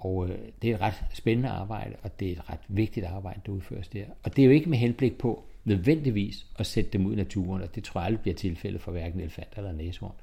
Og 0.00 0.28
øh, 0.28 0.38
det 0.62 0.70
er 0.70 0.74
et 0.74 0.80
ret 0.80 1.04
spændende 1.14 1.48
arbejde, 1.48 1.96
og 2.02 2.20
det 2.20 2.28
er 2.28 2.32
et 2.32 2.50
ret 2.50 2.60
vigtigt 2.68 3.06
arbejde, 3.06 3.40
der 3.46 3.52
udføres 3.52 3.88
der. 3.88 4.04
Og 4.22 4.36
det 4.36 4.42
er 4.42 4.46
jo 4.46 4.52
ikke 4.52 4.70
med 4.70 4.78
henblik 4.78 5.18
på 5.18 5.44
nødvendigvis 5.64 6.46
at 6.58 6.66
sætte 6.66 6.90
dem 6.90 7.06
ud 7.06 7.12
i 7.12 7.16
naturen, 7.16 7.62
og 7.62 7.74
det 7.74 7.84
tror 7.84 8.00
jeg 8.00 8.06
aldrig 8.06 8.20
bliver 8.20 8.34
tilfældet 8.34 8.80
for 8.80 8.92
hverken 8.92 9.20
elefant 9.20 9.48
eller 9.56 9.72
næsehorn. 9.72 10.14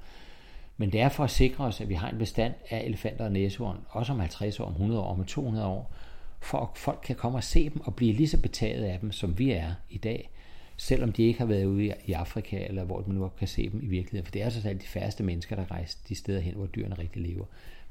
Men 0.76 0.92
det 0.92 1.00
er 1.00 1.08
for 1.08 1.24
at 1.24 1.30
sikre 1.30 1.64
os, 1.64 1.80
at 1.80 1.88
vi 1.88 1.94
har 1.94 2.10
en 2.10 2.18
bestand 2.18 2.54
af 2.70 2.84
elefanter 2.84 3.24
og 3.24 3.32
næsehorn, 3.32 3.76
også 3.88 4.12
om 4.12 4.20
50 4.20 4.60
år, 4.60 4.64
om 4.64 4.72
100 4.72 5.00
år, 5.00 5.06
om 5.06 5.24
200 5.24 5.66
år, 5.66 5.92
for 6.40 6.58
at 6.58 6.68
folk 6.78 7.00
kan 7.04 7.16
komme 7.16 7.38
og 7.38 7.44
se 7.44 7.70
dem 7.70 7.80
og 7.80 7.94
blive 7.94 8.12
lige 8.12 8.28
så 8.28 8.40
betaget 8.42 8.84
af 8.84 8.98
dem, 9.00 9.12
som 9.12 9.38
vi 9.38 9.50
er 9.50 9.72
i 9.90 9.98
dag, 9.98 10.30
selvom 10.76 11.12
de 11.12 11.22
ikke 11.22 11.38
har 11.38 11.46
været 11.46 11.64
ude 11.64 11.94
i 12.06 12.12
Afrika, 12.12 12.66
eller 12.66 12.84
hvor 12.84 13.04
man 13.06 13.16
nu 13.16 13.30
kan 13.38 13.48
se 13.48 13.70
dem 13.70 13.80
i 13.82 13.86
virkeligheden. 13.86 14.24
For 14.26 14.32
det 14.32 14.42
er 14.42 14.48
så 14.48 14.72
de 14.72 14.86
færreste 14.86 15.22
mennesker, 15.22 15.56
der 15.56 15.70
rejser 15.70 15.98
de 16.08 16.14
steder 16.14 16.40
hen, 16.40 16.54
hvor 16.54 16.66
dyrene 16.66 16.98
rigtig 16.98 17.22
lever. 17.22 17.44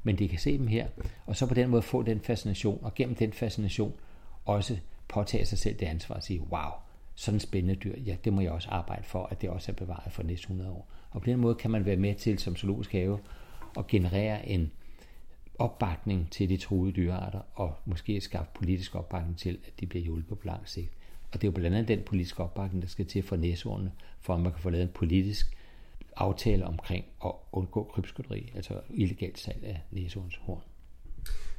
Men 0.07 0.15
de 0.15 0.27
kan 0.27 0.39
se 0.39 0.57
dem 0.57 0.67
her, 0.67 0.87
og 1.25 1.35
så 1.35 1.47
på 1.47 1.53
den 1.53 1.69
måde 1.69 1.81
få 1.81 2.01
den 2.01 2.19
fascination, 2.21 2.79
og 2.83 2.93
gennem 2.95 3.15
den 3.15 3.33
fascination 3.33 3.93
også 4.45 4.77
påtage 5.07 5.45
sig 5.45 5.57
selv 5.57 5.75
det 5.79 5.85
ansvar 5.85 6.15
og 6.15 6.23
sige, 6.23 6.41
wow, 6.41 6.71
sådan 7.15 7.39
spændende 7.39 7.75
dyr, 7.75 7.99
ja, 8.05 8.15
det 8.23 8.33
må 8.33 8.41
jeg 8.41 8.51
også 8.51 8.69
arbejde 8.69 9.03
for, 9.03 9.25
at 9.25 9.41
det 9.41 9.49
også 9.49 9.71
er 9.71 9.75
bevaret 9.75 10.13
for 10.13 10.23
næste 10.23 10.43
100 10.43 10.71
år. 10.71 10.87
Og 11.11 11.21
på 11.21 11.25
den 11.25 11.39
måde 11.39 11.55
kan 11.55 11.71
man 11.71 11.85
være 11.85 11.95
med 11.95 12.15
til 12.15 12.39
som 12.39 12.55
zoologisk 12.55 12.91
have 12.91 13.19
og 13.75 13.87
generere 13.87 14.49
en 14.49 14.71
opbakning 15.59 16.31
til 16.31 16.49
de 16.49 16.57
truede 16.57 16.91
dyrearter, 16.91 17.41
og 17.53 17.75
måske 17.85 18.21
skaffe 18.21 18.51
politisk 18.53 18.95
opbakning 18.95 19.37
til, 19.37 19.59
at 19.67 19.79
de 19.79 19.85
bliver 19.85 20.03
hjulpet 20.03 20.39
på 20.39 20.47
lang 20.47 20.69
sigt. 20.69 20.91
Og 21.31 21.33
det 21.33 21.43
er 21.43 21.47
jo 21.47 21.51
blandt 21.51 21.77
andet 21.77 21.87
den 21.87 22.01
politiske 22.05 22.43
opbakning, 22.43 22.81
der 22.81 22.89
skal 22.89 23.05
til 23.05 23.23
for 23.23 23.35
næsehornene, 23.35 23.91
for 24.19 24.33
at 24.33 24.39
man 24.39 24.51
kan 24.51 24.61
få 24.61 24.69
lavet 24.69 24.83
en 24.83 24.91
politisk 24.93 25.56
aftale 26.17 26.65
omkring 26.65 27.05
at 27.25 27.31
undgå 27.51 27.83
krybskytteri, 27.93 28.51
altså 28.55 28.73
illegalt 28.89 29.39
salg 29.39 29.63
af 29.63 29.81
næsehorns 29.91 30.35
horn. 30.35 30.61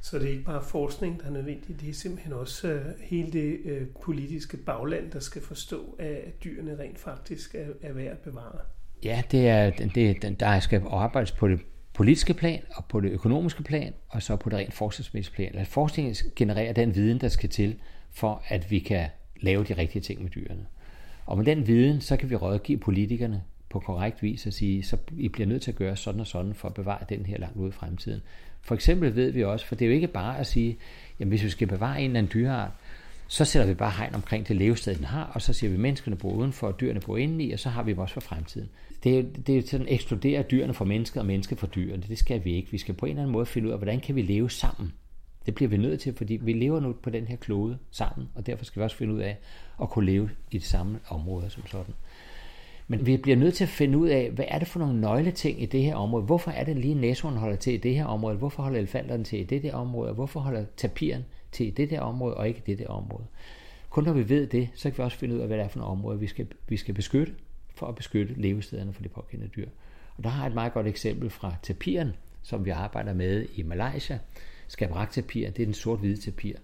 Så 0.01 0.19
det 0.19 0.25
er 0.27 0.31
ikke 0.31 0.43
bare 0.43 0.63
forskning, 0.63 1.19
der 1.21 1.27
er 1.27 1.31
nødvendigt, 1.31 1.81
det 1.81 1.89
er 1.89 1.93
simpelthen 1.93 2.33
også 2.33 2.73
uh, 2.73 2.81
hele 3.01 3.31
det 3.31 3.59
uh, 3.65 3.87
politiske 4.03 4.57
bagland, 4.57 5.11
der 5.11 5.19
skal 5.19 5.41
forstå, 5.41 5.95
at 5.99 6.43
dyrene 6.43 6.79
rent 6.79 6.99
faktisk 6.99 7.55
er, 7.55 7.67
er 7.81 7.93
værd 7.93 8.11
at 8.11 8.19
bevare. 8.19 8.59
Ja, 9.03 9.23
det 9.31 9.47
er, 9.47 9.69
det, 9.69 10.39
der 10.39 10.59
skal 10.59 10.83
arbejdes 10.89 11.31
på 11.31 11.47
det 11.47 11.59
politiske 11.93 12.33
plan 12.33 12.61
og 12.75 12.85
på 12.85 12.99
det 12.99 13.11
økonomiske 13.11 13.63
plan, 13.63 13.93
og 14.07 14.23
så 14.23 14.35
på 14.35 14.49
det 14.49 14.57
rent 14.57 14.73
forskningsmæssige 14.73 15.35
plan. 15.35 15.55
At 15.55 15.67
forskningen 15.67 16.15
genererer 16.35 16.73
den 16.73 16.95
viden, 16.95 17.21
der 17.21 17.27
skal 17.27 17.49
til, 17.49 17.79
for 18.11 18.43
at 18.47 18.71
vi 18.71 18.79
kan 18.79 19.07
lave 19.41 19.63
de 19.63 19.73
rigtige 19.73 20.01
ting 20.01 20.21
med 20.21 20.29
dyrene. 20.29 20.65
Og 21.25 21.37
med 21.37 21.45
den 21.45 21.67
viden, 21.67 22.01
så 22.01 22.17
kan 22.17 22.29
vi 22.29 22.35
rådgive 22.35 22.77
politikerne 22.77 23.43
på 23.69 23.79
korrekt 23.79 24.23
vis 24.23 24.45
og 24.45 24.53
sige, 24.53 24.83
så 24.83 24.97
I 25.17 25.27
bliver 25.27 25.47
nødt 25.47 25.61
til 25.61 25.71
at 25.71 25.77
gøre 25.77 25.95
sådan 25.95 26.21
og 26.21 26.27
sådan 26.27 26.53
for 26.53 26.67
at 26.67 26.73
bevare 26.73 27.05
den 27.09 27.25
her 27.25 27.37
langt 27.37 27.57
ude 27.57 27.69
i 27.69 27.71
fremtiden. 27.71 28.21
For 28.61 28.75
eksempel 28.75 29.15
ved 29.15 29.31
vi 29.31 29.43
også, 29.43 29.65
for 29.65 29.75
det 29.75 29.85
er 29.85 29.89
jo 29.89 29.95
ikke 29.95 30.07
bare 30.07 30.39
at 30.39 30.47
sige, 30.47 30.77
jamen 31.19 31.29
hvis 31.29 31.43
vi 31.43 31.49
skal 31.49 31.67
bevare 31.67 32.01
en 32.01 32.05
eller 32.05 32.17
anden 32.17 32.31
dyreart, 32.33 32.71
så 33.27 33.45
sætter 33.45 33.67
vi 33.67 33.73
bare 33.73 33.91
hegn 33.91 34.15
omkring 34.15 34.47
det 34.47 34.55
levested, 34.55 34.95
den 34.95 35.05
har, 35.05 35.31
og 35.33 35.41
så 35.41 35.53
siger 35.53 35.69
vi, 35.69 35.75
at 35.75 35.79
menneskene 35.79 36.15
bor 36.15 36.31
udenfor, 36.31 36.67
og 36.67 36.79
dyrene 36.79 36.99
bor 36.99 37.17
indeni, 37.17 37.51
og 37.51 37.59
så 37.59 37.69
har 37.69 37.83
vi 37.83 37.91
dem 37.91 37.99
også 37.99 38.13
for 38.13 38.21
fremtiden. 38.21 38.69
Det 39.03 39.19
er, 39.19 39.23
det 39.47 39.57
er 39.57 39.61
sådan, 39.67 39.87
at 39.87 39.93
ekskludere 39.93 40.41
dyrene 40.41 40.73
fra 40.73 40.85
mennesker 40.85 41.19
og 41.19 41.25
mennesker 41.25 41.55
fra 41.55 41.67
dyrene. 41.67 42.03
Det 42.09 42.17
skal 42.17 42.45
vi 42.45 42.53
ikke. 42.53 42.71
Vi 42.71 42.77
skal 42.77 42.93
på 42.93 43.05
en 43.05 43.09
eller 43.09 43.21
anden 43.21 43.33
måde 43.33 43.45
finde 43.45 43.67
ud 43.67 43.71
af, 43.71 43.79
hvordan 43.79 43.99
kan 43.99 44.15
vi 44.15 44.21
leve 44.21 44.49
sammen. 44.49 44.93
Det 45.45 45.55
bliver 45.55 45.69
vi 45.69 45.77
nødt 45.77 46.01
til, 46.01 46.13
fordi 46.13 46.39
vi 46.41 46.53
lever 46.53 46.79
nu 46.79 46.93
på 46.93 47.09
den 47.09 47.27
her 47.27 47.35
klode 47.35 47.77
sammen, 47.91 48.29
og 48.35 48.45
derfor 48.45 48.65
skal 48.65 48.79
vi 48.79 48.83
også 48.83 48.95
finde 48.95 49.13
ud 49.13 49.19
af 49.19 49.37
at 49.81 49.89
kunne 49.89 50.05
leve 50.05 50.29
i 50.51 50.57
det 50.57 50.67
samme 50.67 50.99
område 51.09 51.49
som 51.49 51.67
sådan. 51.67 51.93
Men 52.91 53.05
vi 53.05 53.17
bliver 53.17 53.37
nødt 53.37 53.53
til 53.53 53.63
at 53.63 53.69
finde 53.69 53.97
ud 53.97 54.07
af, 54.07 54.31
hvad 54.31 54.45
er 54.47 54.59
det 54.59 54.67
for 54.67 54.79
nogle 54.79 55.01
nøgleting 55.01 55.61
i 55.61 55.65
det 55.65 55.83
her 55.83 55.95
område? 55.95 56.23
Hvorfor 56.23 56.51
er 56.51 56.63
det 56.63 56.77
lige 56.77 56.95
næsehorn 56.95 57.37
holder 57.37 57.55
til 57.55 57.73
i 57.73 57.77
det 57.77 57.95
her 57.95 58.05
område? 58.05 58.37
Hvorfor 58.37 58.63
holder 58.63 58.79
elefanterne 58.79 59.23
til 59.23 59.39
i 59.39 59.43
det 59.43 59.63
der 59.63 59.73
område? 59.73 60.13
Hvorfor 60.13 60.39
holder 60.39 60.65
tapiren 60.77 61.25
til 61.51 61.67
i 61.67 61.69
det 61.69 61.89
der 61.89 62.01
område 62.01 62.33
og 62.37 62.47
ikke 62.47 62.61
i 62.65 62.71
det 62.71 62.79
der 62.79 62.87
område? 62.87 63.25
Kun 63.89 64.03
når 64.03 64.13
vi 64.13 64.29
ved 64.29 64.47
det, 64.47 64.69
så 64.75 64.89
kan 64.89 64.97
vi 64.97 65.03
også 65.03 65.17
finde 65.17 65.35
ud 65.35 65.39
af, 65.39 65.47
hvad 65.47 65.57
det 65.57 65.63
er 65.63 65.67
for 65.67 65.79
nogle 65.79 65.91
områder, 65.91 66.17
vi 66.17 66.27
skal, 66.27 66.47
vi 66.67 66.77
skal 66.77 66.93
beskytte, 66.93 67.33
for 67.75 67.87
at 67.87 67.95
beskytte 67.95 68.33
levestederne 68.37 68.93
for 68.93 69.03
de 69.03 69.09
pågældende 69.09 69.51
dyr. 69.55 69.69
Og 70.17 70.23
der 70.23 70.29
har 70.29 70.43
jeg 70.43 70.47
et 70.49 70.55
meget 70.55 70.73
godt 70.73 70.87
eksempel 70.87 71.29
fra 71.29 71.55
tapiren, 71.63 72.11
som 72.41 72.65
vi 72.65 72.69
arbejder 72.69 73.13
med 73.13 73.47
i 73.55 73.63
Malaysia. 73.63 74.19
Skabrak-tapir, 74.67 75.49
det 75.49 75.61
er 75.61 75.65
den 75.65 75.73
sort-hvide 75.73 76.21
tapir. 76.21 76.55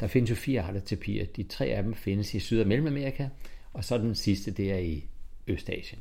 Der 0.00 0.06
findes 0.06 0.30
jo 0.30 0.34
fire 0.34 0.62
arter 0.62 0.80
tapir. 0.80 1.24
De 1.24 1.42
tre 1.42 1.66
af 1.66 1.82
dem 1.82 1.94
findes 1.94 2.34
i 2.34 2.38
Syd- 2.38 2.60
og 2.60 2.66
Mellemamerika, 2.66 3.28
og 3.72 3.84
så 3.84 3.98
den 3.98 4.14
sidste, 4.14 4.50
det 4.50 4.72
er 4.72 4.78
i 4.78 5.04
Østasien. 5.48 6.00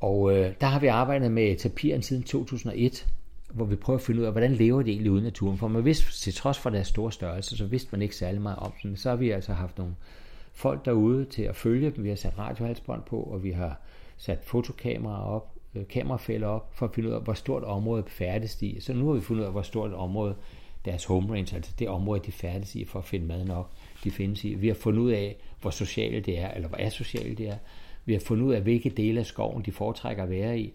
Og 0.00 0.36
øh, 0.36 0.54
der 0.60 0.66
har 0.66 0.80
vi 0.80 0.86
arbejdet 0.86 1.32
med 1.32 1.56
tapiren 1.56 2.02
siden 2.02 2.22
2001, 2.22 3.06
hvor 3.52 3.64
vi 3.64 3.76
prøver 3.76 3.98
at 3.98 4.04
finde 4.04 4.20
ud 4.20 4.26
af, 4.26 4.32
hvordan 4.32 4.52
lever 4.52 4.82
de 4.82 4.90
egentlig 4.90 5.12
uden 5.12 5.24
naturen. 5.24 5.58
For 5.58 5.68
man 5.68 5.84
vidste, 5.84 6.12
til 6.12 6.34
trods 6.34 6.58
for 6.58 6.70
deres 6.70 6.88
store 6.88 7.12
størrelse, 7.12 7.56
så 7.56 7.64
vidste 7.64 7.88
man 7.92 8.02
ikke 8.02 8.16
særlig 8.16 8.40
meget 8.40 8.58
om 8.58 8.72
dem. 8.82 8.96
Så 8.96 9.08
har 9.08 9.16
vi 9.16 9.30
altså 9.30 9.52
haft 9.52 9.78
nogle 9.78 9.94
folk 10.52 10.84
derude 10.84 11.24
til 11.24 11.42
at 11.42 11.56
følge 11.56 11.90
dem. 11.90 12.04
Vi 12.04 12.08
har 12.08 12.16
sat 12.16 12.38
radiohalsbånd 12.38 13.02
på, 13.02 13.20
og 13.22 13.44
vi 13.44 13.50
har 13.50 13.80
sat 14.16 14.38
fotokameraer 14.44 15.22
op, 15.22 15.54
øh, 15.74 15.88
kamerafælder 15.88 16.48
op, 16.48 16.74
for 16.74 16.86
at 16.86 16.94
finde 16.94 17.08
ud 17.08 17.14
af, 17.14 17.22
hvor 17.22 17.34
stort 17.34 17.64
område 17.64 18.04
færdes 18.06 18.56
de. 18.56 18.76
Så 18.80 18.92
nu 18.92 19.06
har 19.06 19.14
vi 19.14 19.20
fundet 19.20 19.40
ud 19.42 19.46
af, 19.46 19.52
hvor 19.52 19.62
stort 19.62 19.90
et 19.90 19.96
område 19.96 20.34
deres 20.84 21.04
home 21.04 21.34
range, 21.34 21.56
altså 21.56 21.72
det 21.78 21.88
område, 21.88 22.20
de 22.26 22.32
færdes 22.32 22.74
i 22.74 22.84
for 22.84 22.98
at 22.98 23.04
finde 23.04 23.26
mad 23.26 23.44
nok, 23.44 23.70
de 24.04 24.10
findes 24.10 24.44
i. 24.44 24.54
Vi 24.54 24.66
har 24.66 24.74
fundet 24.74 25.00
ud 25.00 25.10
af, 25.10 25.36
hvor 25.60 25.70
sociale 25.70 26.20
det 26.20 26.38
er, 26.38 26.50
eller 26.50 26.68
hvor 26.68 26.78
asociale 26.80 27.34
det 27.34 27.48
er. 27.48 27.56
Vi 28.10 28.14
har 28.14 28.20
fundet 28.20 28.44
ud 28.44 28.54
af, 28.54 28.60
hvilke 28.60 28.90
dele 28.90 29.20
af 29.20 29.26
skoven 29.26 29.62
de 29.62 29.72
foretrækker 29.72 30.22
at 30.22 30.30
være 30.30 30.58
i. 30.58 30.72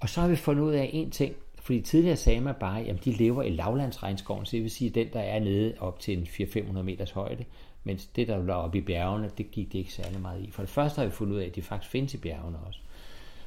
Og 0.00 0.08
så 0.08 0.20
har 0.20 0.28
vi 0.28 0.36
fundet 0.36 0.62
ud 0.62 0.72
af 0.72 0.90
en 0.92 1.10
ting, 1.10 1.34
fordi 1.58 1.80
tidligere 1.80 2.16
sagde 2.16 2.40
man 2.40 2.54
bare, 2.60 2.82
at 2.82 3.04
de 3.04 3.12
lever 3.12 3.42
i 3.42 3.50
lavlandsregnskoven, 3.50 4.46
så 4.46 4.50
det 4.56 4.62
vil 4.62 4.70
sige 4.70 4.90
den, 4.90 5.06
der 5.12 5.20
er 5.20 5.40
nede 5.40 5.74
op 5.78 6.00
til 6.00 6.18
en 6.18 6.24
400-500 6.24 6.82
meters 6.82 7.10
højde, 7.10 7.44
Mens 7.84 8.06
det, 8.06 8.28
der 8.28 8.42
lå 8.42 8.52
oppe 8.52 8.78
i 8.78 8.80
bjergene, 8.80 9.30
det 9.38 9.50
gik 9.50 9.72
det 9.72 9.78
ikke 9.78 9.92
særlig 9.92 10.20
meget 10.20 10.42
i. 10.42 10.50
For 10.50 10.62
det 10.62 10.70
første 10.70 10.98
har 10.98 11.06
vi 11.06 11.12
fundet 11.12 11.34
ud 11.34 11.40
af, 11.40 11.46
at 11.46 11.56
de 11.56 11.62
faktisk 11.62 11.90
findes 11.90 12.14
i 12.14 12.18
bjergene 12.18 12.58
også. 12.58 12.80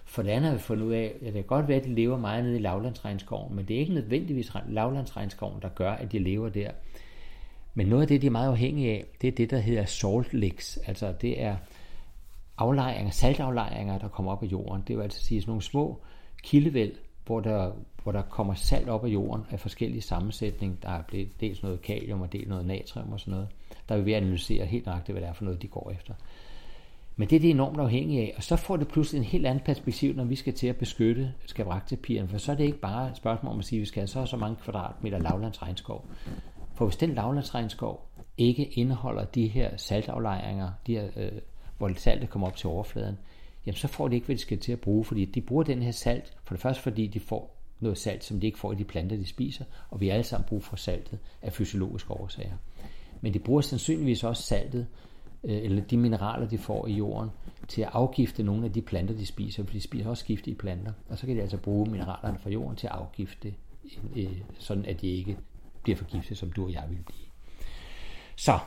For 0.05 0.23
det 0.23 0.29
andet 0.29 0.49
har 0.49 0.57
vi 0.57 0.61
fundet 0.61 0.85
ud 0.85 0.93
af, 0.93 1.13
at 1.15 1.25
det 1.25 1.33
kan 1.33 1.43
godt 1.43 1.67
være, 1.67 1.77
at 1.77 1.83
de 1.83 1.95
lever 1.95 2.17
meget 2.17 2.43
nede 2.43 2.55
i 2.55 2.61
lavlandsregnskoven, 2.61 3.55
men 3.55 3.65
det 3.65 3.75
er 3.75 3.79
ikke 3.79 3.93
nødvendigvis 3.93 4.51
lavlandsregnskoven, 4.69 5.61
der 5.61 5.69
gør, 5.69 5.91
at 5.91 6.11
de 6.11 6.19
lever 6.19 6.49
der. 6.49 6.71
Men 7.73 7.87
noget 7.87 8.01
af 8.01 8.07
det, 8.07 8.21
de 8.21 8.27
er 8.27 8.31
meget 8.31 8.49
afhængige 8.49 8.91
af, 8.91 9.05
det 9.21 9.27
er 9.27 9.31
det, 9.31 9.49
der 9.49 9.57
hedder 9.57 9.85
salt 9.85 10.33
licks. 10.33 10.79
Altså 10.87 11.13
det 11.21 11.41
er 11.41 11.55
aflejringer, 12.57 13.11
saltaflejringer, 13.11 13.97
der 13.97 14.07
kommer 14.07 14.31
op 14.31 14.43
af 14.43 14.47
jorden. 14.47 14.83
Det 14.87 14.97
vil 14.97 15.03
altså 15.03 15.23
sige 15.23 15.41
sådan 15.41 15.49
nogle 15.49 15.61
små 15.61 16.01
kildevæld, 16.43 16.95
hvor 17.25 17.39
der, 17.39 17.71
hvor 18.03 18.11
der 18.11 18.21
kommer 18.21 18.53
salt 18.53 18.89
op 18.89 19.05
af 19.05 19.09
jorden 19.09 19.45
af 19.51 19.59
forskellige 19.59 20.01
sammensætning. 20.01 20.83
Der 20.83 20.89
er 20.89 21.01
blevet 21.01 21.41
dels 21.41 21.63
noget 21.63 21.81
kalium 21.81 22.21
og 22.21 22.33
dels 22.33 22.47
noget 22.47 22.65
natrium 22.65 23.11
og 23.11 23.19
sådan 23.19 23.31
noget. 23.31 23.47
Der 23.89 23.95
vil 23.95 24.05
vi 24.05 24.13
analysere 24.13 24.65
helt 24.65 24.85
nøjagtigt, 24.85 25.13
hvad 25.13 25.21
det 25.21 25.29
er 25.29 25.33
for 25.33 25.45
noget, 25.45 25.61
de 25.61 25.67
går 25.67 25.91
efter. 25.91 26.13
Men 27.15 27.29
det 27.29 27.35
er 27.35 27.39
det 27.39 27.49
enormt 27.49 27.79
afhængige 27.79 28.21
af, 28.21 28.33
og 28.37 28.43
så 28.43 28.55
får 28.55 28.77
det 28.77 28.87
pludselig 28.87 29.19
en 29.19 29.25
helt 29.25 29.45
anden 29.45 29.63
perspektiv, 29.65 30.15
når 30.15 30.23
vi 30.23 30.35
skal 30.35 30.53
til 30.53 30.67
at 30.67 30.75
beskytte 30.75 31.33
skabraktapiren, 31.45 32.27
for 32.27 32.37
så 32.37 32.51
er 32.51 32.55
det 32.55 32.63
ikke 32.63 32.79
bare 32.79 33.09
et 33.09 33.17
spørgsmål 33.17 33.53
om 33.53 33.59
at 33.59 33.65
sige, 33.65 33.79
at 33.79 33.81
vi 33.81 33.85
skal 33.85 34.01
have 34.01 34.07
så 34.07 34.25
så 34.25 34.37
mange 34.37 34.55
kvadratmeter 34.63 35.19
lavlandsregnskov. 35.19 36.05
For 36.75 36.85
hvis 36.85 36.95
den 36.95 37.13
lavlandsregnskov 37.13 38.09
ikke 38.37 38.65
indeholder 38.65 39.25
de 39.25 39.47
her 39.47 39.77
saltaflejringer, 39.77 40.71
de 40.87 40.93
her, 40.93 41.07
øh, 41.15 41.31
hvor 41.77 41.91
saltet 41.95 42.29
kommer 42.29 42.47
op 42.47 42.55
til 42.55 42.69
overfladen, 42.69 43.17
jamen 43.65 43.77
så 43.77 43.87
får 43.87 44.07
de 44.07 44.15
ikke, 44.15 44.25
hvad 44.25 44.35
de 44.35 44.41
skal 44.41 44.59
til 44.59 44.71
at 44.71 44.79
bruge, 44.79 45.05
fordi 45.05 45.25
de 45.25 45.41
bruger 45.41 45.63
den 45.63 45.81
her 45.81 45.91
salt, 45.91 46.33
for 46.43 46.53
det 46.53 46.61
første 46.61 46.83
fordi 46.83 47.07
de 47.07 47.19
får 47.19 47.59
noget 47.79 47.97
salt, 47.97 48.23
som 48.23 48.39
de 48.39 48.47
ikke 48.47 48.59
får 48.59 48.71
i 48.71 48.75
de 48.75 48.83
planter, 48.83 49.15
de 49.15 49.25
spiser, 49.25 49.65
og 49.89 50.01
vi 50.01 50.09
alle 50.09 50.23
sammen 50.23 50.47
brug 50.47 50.63
for 50.63 50.75
saltet 50.75 51.19
af 51.41 51.53
fysiologiske 51.53 52.11
årsager. 52.11 52.57
Men 53.21 53.33
de 53.33 53.39
bruger 53.39 53.61
sandsynligvis 53.61 54.23
også 54.23 54.43
saltet, 54.43 54.87
øh, 55.43 55.63
eller 55.63 55.81
de 55.81 55.97
mineraler, 55.97 56.47
de 56.47 56.57
får 56.57 56.87
i 56.87 56.93
jorden, 56.93 57.29
til 57.67 57.81
at 57.81 57.89
afgifte 57.93 58.43
nogle 58.43 58.65
af 58.65 58.73
de 58.73 58.81
planter, 58.81 59.13
de 59.13 59.25
spiser, 59.25 59.63
for 59.63 59.73
de 59.73 59.81
spiser 59.81 60.09
også 60.09 60.25
giftige 60.25 60.55
planter, 60.55 60.91
og 61.09 61.17
så 61.17 61.25
kan 61.25 61.35
de 61.35 61.41
altså 61.41 61.57
bruge 61.57 61.91
mineralerne 61.91 62.39
fra 62.39 62.49
jorden 62.49 62.75
til 62.75 62.87
at 62.87 62.93
afgifte, 62.93 63.53
øh, 64.15 64.41
sådan 64.59 64.85
at 64.85 65.01
de 65.01 65.07
ikke 65.07 65.37
bliver 65.83 65.97
forgiftet, 65.97 66.37
som 66.37 66.51
du 66.51 66.65
og 66.65 66.73
jeg 66.73 66.83
vil 66.89 66.99
blive. 67.05 67.27
Så 68.35 68.59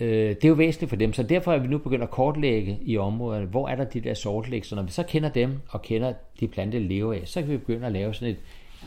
øh, 0.00 0.28
det 0.28 0.44
er 0.44 0.48
jo 0.48 0.54
væsentligt 0.54 0.88
for 0.88 0.96
dem, 0.96 1.12
så 1.12 1.22
derfor 1.22 1.52
er 1.52 1.58
vi 1.58 1.66
nu 1.66 1.78
begyndt 1.78 2.02
at 2.02 2.10
kortlægge 2.10 2.78
i 2.82 2.96
områderne, 2.96 3.46
hvor 3.46 3.68
er 3.68 3.76
der 3.76 3.84
de 3.84 4.00
der 4.00 4.14
sortlæg, 4.14 4.66
så 4.66 4.74
når 4.74 4.82
vi 4.82 4.90
så 4.90 5.02
kender 5.02 5.28
dem 5.28 5.60
og 5.68 5.82
kender 5.82 6.12
de 6.40 6.48
planter, 6.48 6.78
de 6.78 6.88
lever 6.88 7.14
af, 7.14 7.22
så 7.24 7.40
kan 7.40 7.50
vi 7.50 7.56
begynde 7.56 7.86
at 7.86 7.92
lave 7.92 8.14
sådan 8.14 8.34
et, 8.34 8.38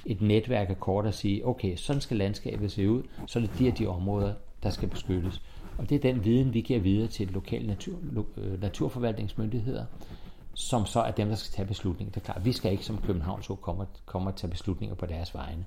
et 0.05 0.21
netværk 0.21 0.69
af 0.69 0.79
kort 0.79 1.05
og 1.05 1.13
sige, 1.13 1.47
okay, 1.47 1.75
sådan 1.75 2.01
skal 2.01 2.17
landskabet 2.17 2.71
se 2.71 2.89
ud, 2.89 3.03
så 3.27 3.39
er 3.39 3.43
det 3.43 3.51
de 3.59 3.63
her 3.63 3.71
de 3.71 3.87
områder, 3.87 4.33
der 4.63 4.69
skal 4.69 4.89
beskyttes. 4.89 5.41
Og 5.77 5.89
det 5.89 5.95
er 5.95 5.99
den 5.99 6.25
viden, 6.25 6.53
vi 6.53 6.61
giver 6.61 6.79
videre 6.79 7.07
til 7.07 7.27
lokale 7.27 7.67
natur, 7.67 7.97
lo, 8.11 8.23
øh, 8.37 8.61
naturforvaltningsmyndigheder, 8.61 9.85
som 10.53 10.85
så 10.85 10.99
er 10.99 11.11
dem, 11.11 11.27
der 11.27 11.35
skal 11.35 11.55
tage 11.55 11.67
beslutninger. 11.67 12.11
Det 12.11 12.21
er 12.21 12.25
klart, 12.25 12.45
vi 12.45 12.51
skal 12.51 12.71
ikke 12.71 12.85
som 12.85 13.01
København 13.01 13.43
så 13.43 13.55
komme, 13.55 13.85
komme 14.05 14.29
og 14.29 14.35
tage 14.35 14.51
beslutninger 14.51 14.95
på 14.95 15.05
deres 15.05 15.35
vegne, 15.35 15.65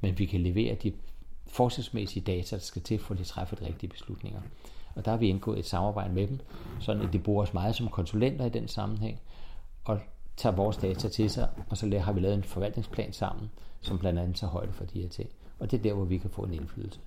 men 0.00 0.18
vi 0.18 0.26
kan 0.26 0.40
levere 0.40 0.74
de 0.74 0.92
forskningsmæssige 1.46 2.22
data, 2.22 2.56
der 2.56 2.62
skal 2.62 2.82
til, 2.82 2.98
for 2.98 3.14
at 3.14 3.20
de 3.20 3.24
træffer 3.24 3.56
de 3.56 3.66
rigtige 3.66 3.90
beslutninger. 3.90 4.40
Og 4.94 5.04
der 5.04 5.10
har 5.10 5.18
vi 5.18 5.28
indgået 5.28 5.58
et 5.58 5.66
samarbejde 5.66 6.14
med 6.14 6.26
dem, 6.26 6.38
sådan 6.80 7.02
at 7.02 7.12
de 7.12 7.18
bruger 7.18 7.42
os 7.42 7.54
meget 7.54 7.74
som 7.74 7.88
konsulenter 7.88 8.44
i 8.44 8.48
den 8.48 8.68
sammenhæng, 8.68 9.20
og 9.84 10.00
tager 10.36 10.56
vores 10.56 10.76
data 10.76 11.08
til 11.08 11.30
sig, 11.30 11.48
og 11.70 11.76
så 11.76 11.98
har 11.98 12.12
vi 12.12 12.20
lavet 12.20 12.34
en 12.34 12.42
forvaltningsplan 12.42 13.12
sammen, 13.12 13.50
som 13.80 13.98
blandt 13.98 14.18
andet 14.18 14.36
tager 14.36 14.50
højde 14.50 14.72
for 14.72 14.84
de 14.84 15.02
her 15.02 15.08
ting. 15.08 15.30
Og 15.58 15.70
det 15.70 15.78
er 15.78 15.82
der, 15.82 15.94
hvor 15.94 16.04
vi 16.04 16.18
kan 16.18 16.30
få 16.30 16.42
en 16.42 16.54
indflydelse. 16.54 17.00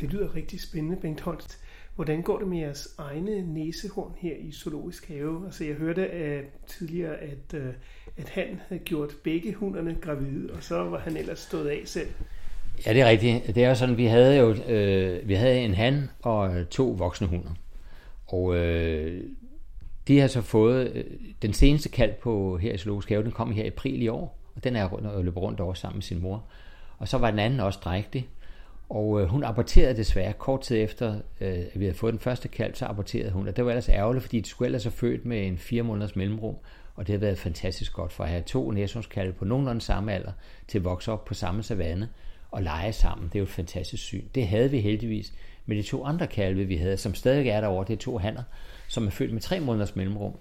Det 0.00 0.12
lyder 0.12 0.34
rigtig 0.34 0.60
spændende, 0.60 0.96
Bengt 0.96 1.20
Holst. 1.20 1.58
Hvordan 1.94 2.22
går 2.22 2.38
det 2.38 2.48
med 2.48 2.58
jeres 2.58 2.88
egne 2.98 3.54
næsehorn 3.54 4.12
her 4.18 4.36
i 4.36 4.52
Zoologisk 4.52 5.08
Have? 5.08 5.44
Altså 5.46 5.64
jeg 5.64 5.74
hørte 5.74 6.10
at 6.10 6.44
tidligere, 6.66 7.16
at, 7.16 7.54
øh, 7.54 7.74
at 8.16 8.28
han 8.28 8.60
havde 8.68 8.82
gjort 8.82 9.14
begge 9.24 9.54
hunderne 9.54 9.94
gravide, 10.00 10.52
og 10.52 10.62
så 10.62 10.84
var 10.84 10.98
han 10.98 11.16
ellers 11.16 11.38
stået 11.38 11.68
af 11.68 11.82
selv. 11.84 12.08
Ja, 12.86 12.92
det 12.92 13.02
er 13.02 13.08
rigtigt. 13.08 13.54
Det 13.54 13.64
er 13.64 13.74
sådan, 13.74 13.96
vi 13.96 14.06
havde 14.06 14.36
jo 14.36 14.52
øh, 14.52 15.28
vi 15.28 15.34
havde 15.34 15.60
en 15.60 15.74
han 15.74 16.10
og 16.22 16.68
to 16.70 16.88
voksne 16.98 17.26
hunder. 17.26 17.50
Og 18.26 18.54
øh, 18.56 19.24
de 20.08 20.20
har 20.20 20.28
så 20.28 20.42
fået 20.42 20.92
øh, 20.94 21.04
den 21.42 21.52
seneste 21.52 21.88
kald 21.88 22.14
på 22.22 22.58
her 22.58 22.72
i 22.72 22.78
Zoologisk 22.78 23.08
Have, 23.08 23.22
den 23.22 23.32
kom 23.32 23.52
her 23.52 23.64
i 23.64 23.66
april 23.66 24.02
i 24.02 24.08
år, 24.08 24.38
og 24.56 24.64
den 24.64 24.76
er 24.76 25.22
løber 25.22 25.40
rundt 25.40 25.60
over 25.60 25.74
sammen 25.74 25.96
med 25.96 26.02
sin 26.02 26.22
mor. 26.22 26.44
Og 26.98 27.08
så 27.08 27.18
var 27.18 27.30
den 27.30 27.38
anden 27.38 27.60
også 27.60 27.78
drægtig, 27.84 28.28
og 28.88 29.20
øh, 29.20 29.28
hun 29.28 29.44
aborterede 29.44 29.96
desværre 29.96 30.32
kort 30.32 30.60
tid 30.60 30.76
efter, 30.76 31.14
øh, 31.40 31.58
at 31.58 31.80
vi 31.80 31.84
havde 31.84 31.96
fået 31.96 32.12
den 32.12 32.20
første 32.20 32.48
kalv, 32.48 32.74
så 32.74 32.86
aborterede 32.86 33.30
hun. 33.30 33.48
Og 33.48 33.56
det 33.56 33.64
var 33.64 33.70
ellers 33.70 33.88
ærgerligt, 33.88 34.24
fordi 34.24 34.40
de 34.40 34.48
skulle 34.48 34.66
ellers 34.66 34.84
have 34.84 34.92
født 34.92 35.24
med 35.24 35.46
en 35.46 35.58
fire 35.58 35.82
måneders 35.82 36.16
mellemrum. 36.16 36.56
Og 36.94 37.06
det 37.06 37.12
har 37.12 37.18
været 37.18 37.38
fantastisk 37.38 37.92
godt 37.92 38.12
for 38.12 38.24
at 38.24 38.30
have 38.30 38.42
to 38.42 38.70
næsehornskalve 38.70 39.32
på 39.32 39.44
nogenlunde 39.44 39.80
samme 39.80 40.12
alder 40.12 40.32
til 40.68 40.78
at 40.78 40.84
vokse 40.84 41.12
op 41.12 41.24
på 41.24 41.34
samme 41.34 41.62
savanne 41.62 42.08
og 42.50 42.62
lege 42.62 42.92
sammen. 42.92 43.28
Det 43.28 43.34
er 43.34 43.38
jo 43.38 43.44
et 43.44 43.50
fantastisk 43.50 44.02
syn. 44.02 44.24
Det 44.34 44.46
havde 44.46 44.70
vi 44.70 44.80
heldigvis 44.80 45.32
med 45.66 45.76
de 45.76 45.82
to 45.82 46.04
andre 46.04 46.26
kalve, 46.26 46.64
vi 46.64 46.76
havde, 46.76 46.96
som 46.96 47.14
stadig 47.14 47.48
er 47.48 47.60
derovre. 47.60 47.84
Det 47.86 47.92
er 47.92 47.98
to 47.98 48.18
hanner, 48.18 48.42
som 48.88 49.06
er 49.06 49.10
født 49.10 49.32
med 49.32 49.40
tre 49.40 49.60
måneders 49.60 49.96
mellemrum. 49.96 50.32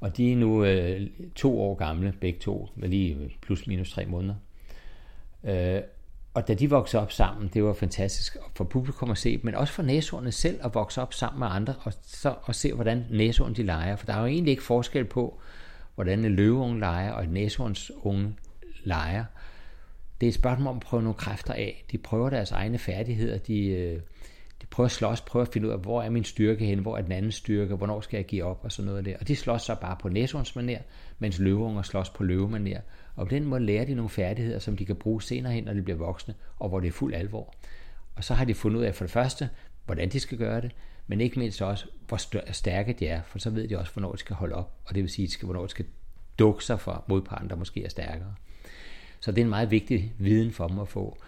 Og 0.00 0.16
de 0.16 0.32
er 0.32 0.36
nu 0.36 0.64
øh, 0.64 1.10
to 1.34 1.60
år 1.60 1.74
gamle, 1.74 2.14
begge 2.20 2.38
to, 2.38 2.68
med 2.76 2.88
lige 2.88 3.30
plus 3.40 3.66
minus 3.66 3.92
tre 3.92 4.06
måneder. 4.06 4.34
Øh, 5.44 5.82
og 6.34 6.48
da 6.48 6.54
de 6.54 6.70
voksede 6.70 7.02
op 7.02 7.12
sammen, 7.12 7.50
det 7.54 7.64
var 7.64 7.72
fantastisk 7.72 8.36
for 8.56 8.64
publikum 8.64 9.10
at 9.10 9.18
se, 9.18 9.40
men 9.42 9.54
også 9.54 9.72
for 9.72 9.82
næsehornene 9.82 10.32
selv 10.32 10.60
at 10.64 10.74
vokse 10.74 11.02
op 11.02 11.14
sammen 11.14 11.38
med 11.38 11.48
andre, 11.50 11.74
og, 11.82 11.92
så, 12.02 12.34
og 12.42 12.54
se, 12.54 12.72
hvordan 12.72 13.04
næsehorn 13.10 13.54
de 13.54 13.62
leger. 13.62 13.96
For 13.96 14.06
der 14.06 14.14
er 14.14 14.20
jo 14.20 14.26
egentlig 14.26 14.50
ikke 14.50 14.62
forskel 14.62 15.04
på, 15.04 15.40
hvordan 15.94 16.24
en 16.24 16.32
løveunge 16.32 16.80
leger 16.80 17.12
og 17.12 17.24
en 17.24 17.30
næsehorns 17.30 17.92
unge 18.02 18.34
leger. 18.84 19.24
Det 20.20 20.26
er 20.26 20.28
et 20.28 20.34
spørgsmål 20.34 20.70
om 20.70 20.76
at 20.76 20.82
prøve 20.82 21.02
nogle 21.02 21.14
kræfter 21.14 21.52
af. 21.52 21.84
De 21.92 21.98
prøver 21.98 22.30
deres 22.30 22.50
egne 22.50 22.78
færdigheder, 22.78 23.38
de, 23.38 23.66
øh, 23.66 24.00
de 24.62 24.66
prøver 24.66 24.86
at 24.86 24.90
slås, 24.92 25.20
prøver 25.20 25.46
at 25.46 25.52
finde 25.52 25.68
ud 25.68 25.72
af, 25.72 25.78
hvor 25.78 26.02
er 26.02 26.10
min 26.10 26.24
styrke 26.24 26.64
hen, 26.64 26.78
hvor 26.78 26.96
er 26.96 27.02
den 27.02 27.12
anden 27.12 27.32
styrke, 27.32 27.74
hvornår 27.74 28.00
skal 28.00 28.16
jeg 28.16 28.26
give 28.26 28.44
op 28.44 28.60
og 28.62 28.72
sådan 28.72 28.86
noget 28.86 29.04
der. 29.04 29.16
Og 29.20 29.28
de 29.28 29.36
slås 29.36 29.62
så 29.62 29.74
bare 29.80 29.96
på 30.00 30.08
næsehornsmaner, 30.08 30.78
mens 31.18 31.38
løveunger 31.38 31.82
slås 31.82 32.10
på 32.10 32.24
løvemaner. 32.24 32.80
Og 33.16 33.26
på 33.26 33.34
den 33.34 33.44
måde 33.44 33.64
lærer 33.64 33.84
de 33.84 33.94
nogle 33.94 34.08
færdigheder, 34.08 34.58
som 34.58 34.76
de 34.76 34.84
kan 34.84 34.96
bruge 34.96 35.22
senere 35.22 35.52
hen, 35.52 35.64
når 35.64 35.72
de 35.72 35.82
bliver 35.82 35.98
voksne, 35.98 36.34
og 36.58 36.68
hvor 36.68 36.80
det 36.80 36.88
er 36.88 36.92
fuld 36.92 37.14
alvor. 37.14 37.54
Og 38.16 38.24
så 38.24 38.34
har 38.34 38.44
de 38.44 38.54
fundet 38.54 38.78
ud 38.78 38.84
af 38.84 38.94
for 38.94 39.04
det 39.04 39.10
første, 39.10 39.48
hvordan 39.86 40.08
de 40.08 40.20
skal 40.20 40.38
gøre 40.38 40.60
det, 40.60 40.70
men 41.06 41.20
ikke 41.20 41.38
mindst 41.38 41.62
også, 41.62 41.86
hvor 42.08 42.52
stærke 42.52 42.92
de 42.92 43.06
er, 43.06 43.22
for 43.22 43.38
så 43.38 43.50
ved 43.50 43.68
de 43.68 43.78
også, 43.78 43.92
hvornår 43.92 44.12
de 44.12 44.18
skal 44.18 44.36
holde 44.36 44.54
op, 44.54 44.72
og 44.84 44.94
det 44.94 45.02
vil 45.02 45.10
sige, 45.10 45.46
hvornår 45.46 45.62
de 45.62 45.68
skal 45.68 45.84
dukke 46.38 46.64
sig 46.64 46.80
for 46.80 47.04
modparten, 47.08 47.50
der 47.50 47.56
måske 47.56 47.84
er 47.84 47.88
stærkere. 47.88 48.34
Så 49.28 49.32
det 49.32 49.40
er 49.40 49.44
en 49.44 49.50
meget 49.50 49.70
vigtig 49.70 50.12
viden 50.18 50.52
for 50.52 50.68
dem 50.68 50.78
at 50.78 50.88
få. 50.88 51.18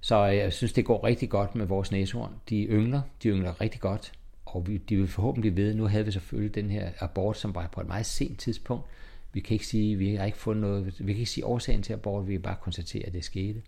Så 0.00 0.28
øh, 0.28 0.36
jeg 0.36 0.52
synes, 0.52 0.72
det 0.72 0.84
går 0.84 1.04
rigtig 1.04 1.30
godt 1.30 1.54
med 1.54 1.66
vores 1.66 1.92
næsehorn. 1.92 2.34
De 2.48 2.64
yngler, 2.64 3.00
de 3.22 3.28
yngler 3.28 3.60
rigtig 3.60 3.80
godt, 3.80 4.12
og 4.46 4.66
de 4.88 4.96
vil 4.96 5.08
forhåbentlig 5.08 5.56
vide, 5.56 5.74
nu 5.74 5.86
havde 5.86 6.04
vi 6.04 6.10
selvfølgelig 6.10 6.54
den 6.54 6.70
her 6.70 6.90
abort, 7.00 7.36
som 7.36 7.54
var 7.54 7.68
på 7.72 7.80
et 7.80 7.86
meget 7.86 8.06
sent 8.06 8.38
tidspunkt, 8.38 8.86
vi 9.32 9.40
kan 9.40 9.54
ikke 9.54 9.66
sige, 9.66 9.96
vi 9.96 10.14
har 10.14 10.24
ikke 10.24 10.38
fundet 10.38 10.62
noget, 10.62 10.86
vi 10.86 11.12
kan 11.12 11.20
ikke 11.20 11.30
sige 11.30 11.46
årsagen 11.46 11.82
til 11.82 11.92
abort, 11.92 12.28
vi 12.28 12.32
kan 12.32 12.42
bare 12.42 12.56
konstatere, 12.60 13.06
at 13.06 13.12
det 13.12 13.24
skete. 13.24 13.62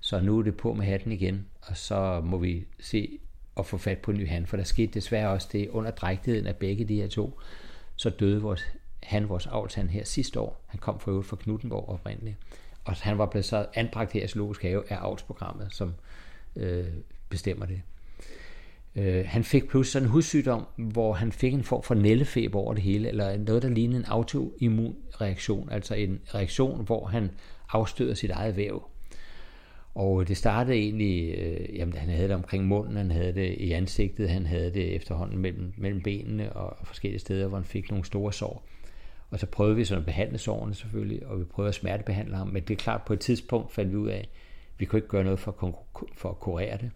Så 0.00 0.20
nu 0.20 0.38
er 0.38 0.42
det 0.42 0.56
på 0.56 0.74
med 0.74 0.86
hatten 0.86 1.12
igen, 1.12 1.46
og 1.62 1.76
så 1.76 2.20
må 2.24 2.38
vi 2.38 2.64
se 2.78 3.18
og 3.54 3.66
få 3.66 3.78
fat 3.78 3.98
på 3.98 4.10
en 4.10 4.16
ny 4.16 4.28
han, 4.28 4.46
for 4.46 4.56
der 4.56 4.64
skete 4.64 4.92
desværre 4.92 5.28
også 5.28 5.48
det 5.52 5.68
under 5.68 5.90
drægtigheden 5.90 6.46
af 6.46 6.56
begge 6.56 6.84
de 6.84 6.94
her 6.94 7.08
to, 7.08 7.40
så 7.96 8.10
døde 8.10 8.42
vores, 8.42 8.66
han, 9.02 9.28
vores 9.28 9.46
avlshand 9.46 9.88
her 9.88 10.04
sidste 10.04 10.40
år. 10.40 10.64
Han 10.66 10.80
kom 10.80 11.00
fra 11.00 11.10
øvrigt 11.10 11.28
fra 11.28 11.36
Knuttenborg 11.36 11.88
oprindeligt, 11.88 12.36
og 12.90 12.96
han 12.96 13.18
var 13.18 13.26
blevet 13.26 13.44
så 13.44 13.66
anbragt 13.74 14.12
her 14.12 14.24
i 14.24 14.28
Zoologisk 14.28 14.62
Have 14.62 14.92
af 14.92 14.96
avlsprogrammet, 14.96 15.68
som 15.70 15.94
øh, 16.56 16.86
bestemmer 17.28 17.66
det. 17.66 17.82
Øh, 18.96 19.24
han 19.26 19.44
fik 19.44 19.68
pludselig 19.68 19.92
sådan 19.92 20.06
en 20.06 20.12
hudsygdom, 20.12 20.66
hvor 20.76 21.12
han 21.12 21.32
fik 21.32 21.54
en 21.54 21.64
form 21.64 21.82
for 21.82 21.94
nællefeber 21.94 22.58
over 22.58 22.74
det 22.74 22.82
hele, 22.82 23.08
eller 23.08 23.38
noget, 23.38 23.62
der 23.62 23.68
lignede 23.68 23.98
en 23.98 24.04
autoimmun 24.04 24.96
reaktion, 25.20 25.68
altså 25.72 25.94
en 25.94 26.20
reaktion, 26.34 26.84
hvor 26.84 27.06
han 27.06 27.30
afstøder 27.68 28.14
sit 28.14 28.30
eget 28.30 28.56
væv. 28.56 28.82
Og 29.94 30.28
det 30.28 30.36
startede 30.36 30.76
egentlig, 30.76 31.34
øh, 31.38 31.76
jamen 31.76 31.94
han 31.94 32.08
havde 32.08 32.28
det 32.28 32.36
omkring 32.36 32.64
munden, 32.64 32.96
han 32.96 33.10
havde 33.10 33.34
det 33.34 33.54
i 33.54 33.72
ansigtet, 33.72 34.30
han 34.30 34.46
havde 34.46 34.74
det 34.74 34.94
efterhånden 34.96 35.38
mellem, 35.38 35.72
mellem 35.76 36.02
benene 36.02 36.52
og 36.52 36.86
forskellige 36.86 37.20
steder, 37.20 37.48
hvor 37.48 37.56
han 37.56 37.66
fik 37.66 37.90
nogle 37.90 38.04
store 38.04 38.32
sår. 38.32 38.64
Og 39.30 39.38
så 39.38 39.46
prøvede 39.46 39.76
vi 39.76 39.84
sådan 39.84 40.02
at 40.02 40.06
behandle 40.06 40.38
sårene 40.38 40.74
selvfølgelig, 40.74 41.26
og 41.26 41.38
vi 41.40 41.44
prøvede 41.44 41.68
at 41.68 41.74
smertebehandle 41.74 42.36
ham, 42.36 42.48
men 42.48 42.62
det 42.62 42.74
er 42.74 42.78
klart, 42.78 43.02
på 43.02 43.12
et 43.12 43.20
tidspunkt 43.20 43.72
fandt 43.72 43.92
vi 43.92 43.96
ud 43.96 44.08
af, 44.08 44.18
at 44.18 44.28
vi 44.78 44.84
kunne 44.84 44.98
ikke 44.98 45.08
gøre 45.08 45.24
noget 45.24 45.38
for, 45.38 45.76
for 46.14 46.30
at 46.30 46.38
kurere 46.38 46.78
det 46.78 46.90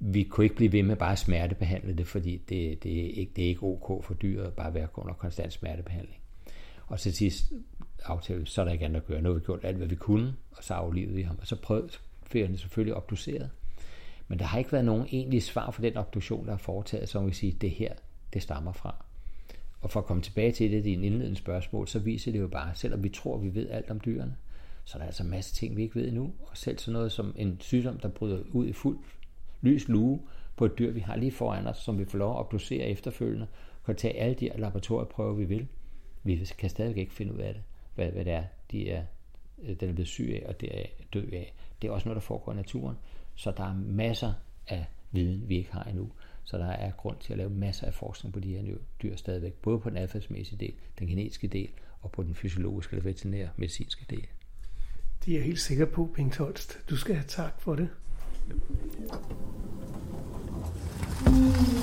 vi 0.00 0.22
kunne 0.22 0.44
ikke 0.44 0.56
blive 0.56 0.72
ved 0.72 0.82
med 0.82 0.96
bare 0.96 1.12
at 1.12 1.18
smertebehandle 1.18 1.96
det, 1.96 2.06
fordi 2.06 2.36
det, 2.36 2.82
det, 2.82 3.00
er, 3.00 3.10
ikke, 3.10 3.32
det 3.36 3.44
er 3.44 3.48
ikke 3.48 3.62
ok 3.62 4.04
for 4.04 4.14
dyret 4.14 4.46
at 4.46 4.52
bare 4.52 4.74
være 4.74 4.88
under 4.94 5.14
konstant 5.14 5.52
smertebehandling. 5.52 6.20
Og 6.86 7.00
til 7.00 7.14
sidst 7.14 7.52
aftalte 8.04 8.46
så 8.46 8.60
er 8.60 8.64
der 8.64 8.72
ikke 8.72 8.84
andet 8.84 9.00
at 9.00 9.06
gøre. 9.06 9.22
Nu 9.22 9.28
har 9.28 9.34
vi 9.34 9.44
gjort 9.44 9.60
alt, 9.62 9.76
hvad 9.76 9.86
vi 9.86 9.94
kunne, 9.94 10.34
og 10.50 10.64
så 10.64 10.74
aflivede 10.74 11.14
vi 11.14 11.22
ham. 11.22 11.38
Og 11.40 11.46
så 11.46 11.56
prøvede 11.56 11.90
vi 12.32 12.56
selvfølgelig 12.56 12.96
obduceret. 12.96 13.50
Men 14.28 14.38
der 14.38 14.44
har 14.44 14.58
ikke 14.58 14.72
været 14.72 14.84
nogen 14.84 15.06
egentlig 15.12 15.42
svar 15.42 15.70
for 15.70 15.82
den 15.82 15.96
obduktion, 15.96 16.46
der 16.46 16.52
er 16.52 16.56
foretaget, 16.56 17.08
som 17.08 17.26
vi 17.26 17.32
sige, 17.32 17.52
det 17.52 17.70
her, 17.70 17.92
det 18.32 18.42
stammer 18.42 18.72
fra. 18.72 19.04
Og 19.80 19.90
for 19.90 20.00
at 20.00 20.06
komme 20.06 20.22
tilbage 20.22 20.52
til 20.52 20.72
det, 20.72 20.84
dine 20.84 21.06
indledende 21.06 21.36
spørgsmål, 21.38 21.88
så 21.88 21.98
viser 21.98 22.32
det 22.32 22.40
jo 22.40 22.48
bare, 22.48 22.74
selvom 22.74 23.02
vi 23.02 23.08
tror, 23.08 23.38
vi 23.38 23.54
ved 23.54 23.70
alt 23.70 23.90
om 23.90 24.00
dyrene, 24.00 24.36
så 24.84 24.98
er 24.98 24.98
der 24.98 25.06
altså 25.06 25.22
en 25.22 25.30
masse 25.30 25.54
ting, 25.54 25.76
vi 25.76 25.82
ikke 25.82 25.94
ved 25.94 26.08
endnu. 26.08 26.32
Og 26.40 26.56
selv 26.56 26.78
sådan 26.78 26.92
noget 26.92 27.12
som 27.12 27.34
en 27.36 27.56
sygdom, 27.60 27.98
der 27.98 28.08
bryder 28.08 28.42
ud 28.52 28.66
i 28.66 28.72
fuld 28.72 28.98
lys 29.60 29.88
lue 29.88 30.20
på 30.56 30.64
et 30.64 30.78
dyr, 30.78 30.92
vi 30.92 31.00
har 31.00 31.16
lige 31.16 31.32
foran 31.32 31.66
os, 31.66 31.78
som 31.78 31.98
vi 31.98 32.04
får 32.04 32.18
lov 32.18 32.30
at 32.30 32.38
obducere 32.38 32.86
efterfølgende, 32.86 33.46
kan 33.86 33.96
tage 33.96 34.16
alle 34.16 34.34
de 34.34 34.50
laboratorieprøver, 34.56 35.34
vi 35.34 35.44
vil. 35.44 35.68
Vi 36.22 36.48
kan 36.58 36.70
stadig 36.70 36.96
ikke 36.96 37.12
finde 37.12 37.34
ud 37.34 37.38
af 37.38 37.54
det, 37.54 37.62
hvad, 37.94 38.10
hvad 38.10 38.24
det 38.24 38.32
er, 38.32 38.44
de 38.70 38.90
er, 38.90 39.04
øh, 39.62 39.76
den 39.80 39.88
er 39.88 39.92
blevet 39.92 40.08
syg 40.08 40.40
af, 40.42 40.48
og 40.48 40.60
det 40.60 40.80
er 40.80 40.86
død 41.12 41.32
af. 41.32 41.54
Det 41.82 41.88
er 41.88 41.92
også 41.92 42.08
noget, 42.08 42.14
der 42.14 42.20
foregår 42.20 42.52
i 42.52 42.56
naturen. 42.56 42.96
Så 43.34 43.52
der 43.56 43.64
er 43.64 43.74
masser 43.74 44.32
af 44.68 44.86
viden, 45.10 45.48
vi 45.48 45.56
ikke 45.56 45.72
har 45.72 45.84
endnu. 45.84 46.10
Så 46.50 46.58
der 46.58 46.66
er 46.66 46.90
grund 46.90 47.16
til 47.20 47.32
at 47.32 47.38
lave 47.38 47.50
masser 47.50 47.86
af 47.86 47.94
forskning 47.94 48.32
på 48.34 48.40
de 48.40 48.56
her 48.56 48.76
dyr 49.02 49.16
stadigvæk, 49.16 49.54
både 49.54 49.80
på 49.80 49.90
den 49.90 49.96
adfærdsmæssige 49.96 50.58
del, 50.58 50.72
den 50.98 51.06
genetiske 51.06 51.48
del 51.48 51.68
og 52.00 52.12
på 52.12 52.22
den 52.22 52.34
fysiologiske 52.34 52.96
eller 52.96 53.04
veterinære 53.04 53.48
medicinske 53.56 54.06
del. 54.10 54.26
Det 55.24 55.32
er 55.32 55.36
jeg 55.36 55.44
helt 55.46 55.60
sikker 55.60 55.86
på, 55.86 56.10
Bengt 56.14 56.36
Holst. 56.36 56.78
Du 56.90 56.96
skal 56.96 57.14
have 57.14 57.26
tak 57.28 57.60
for 57.60 57.74
det. 57.74 57.88
Mm. 61.26 61.79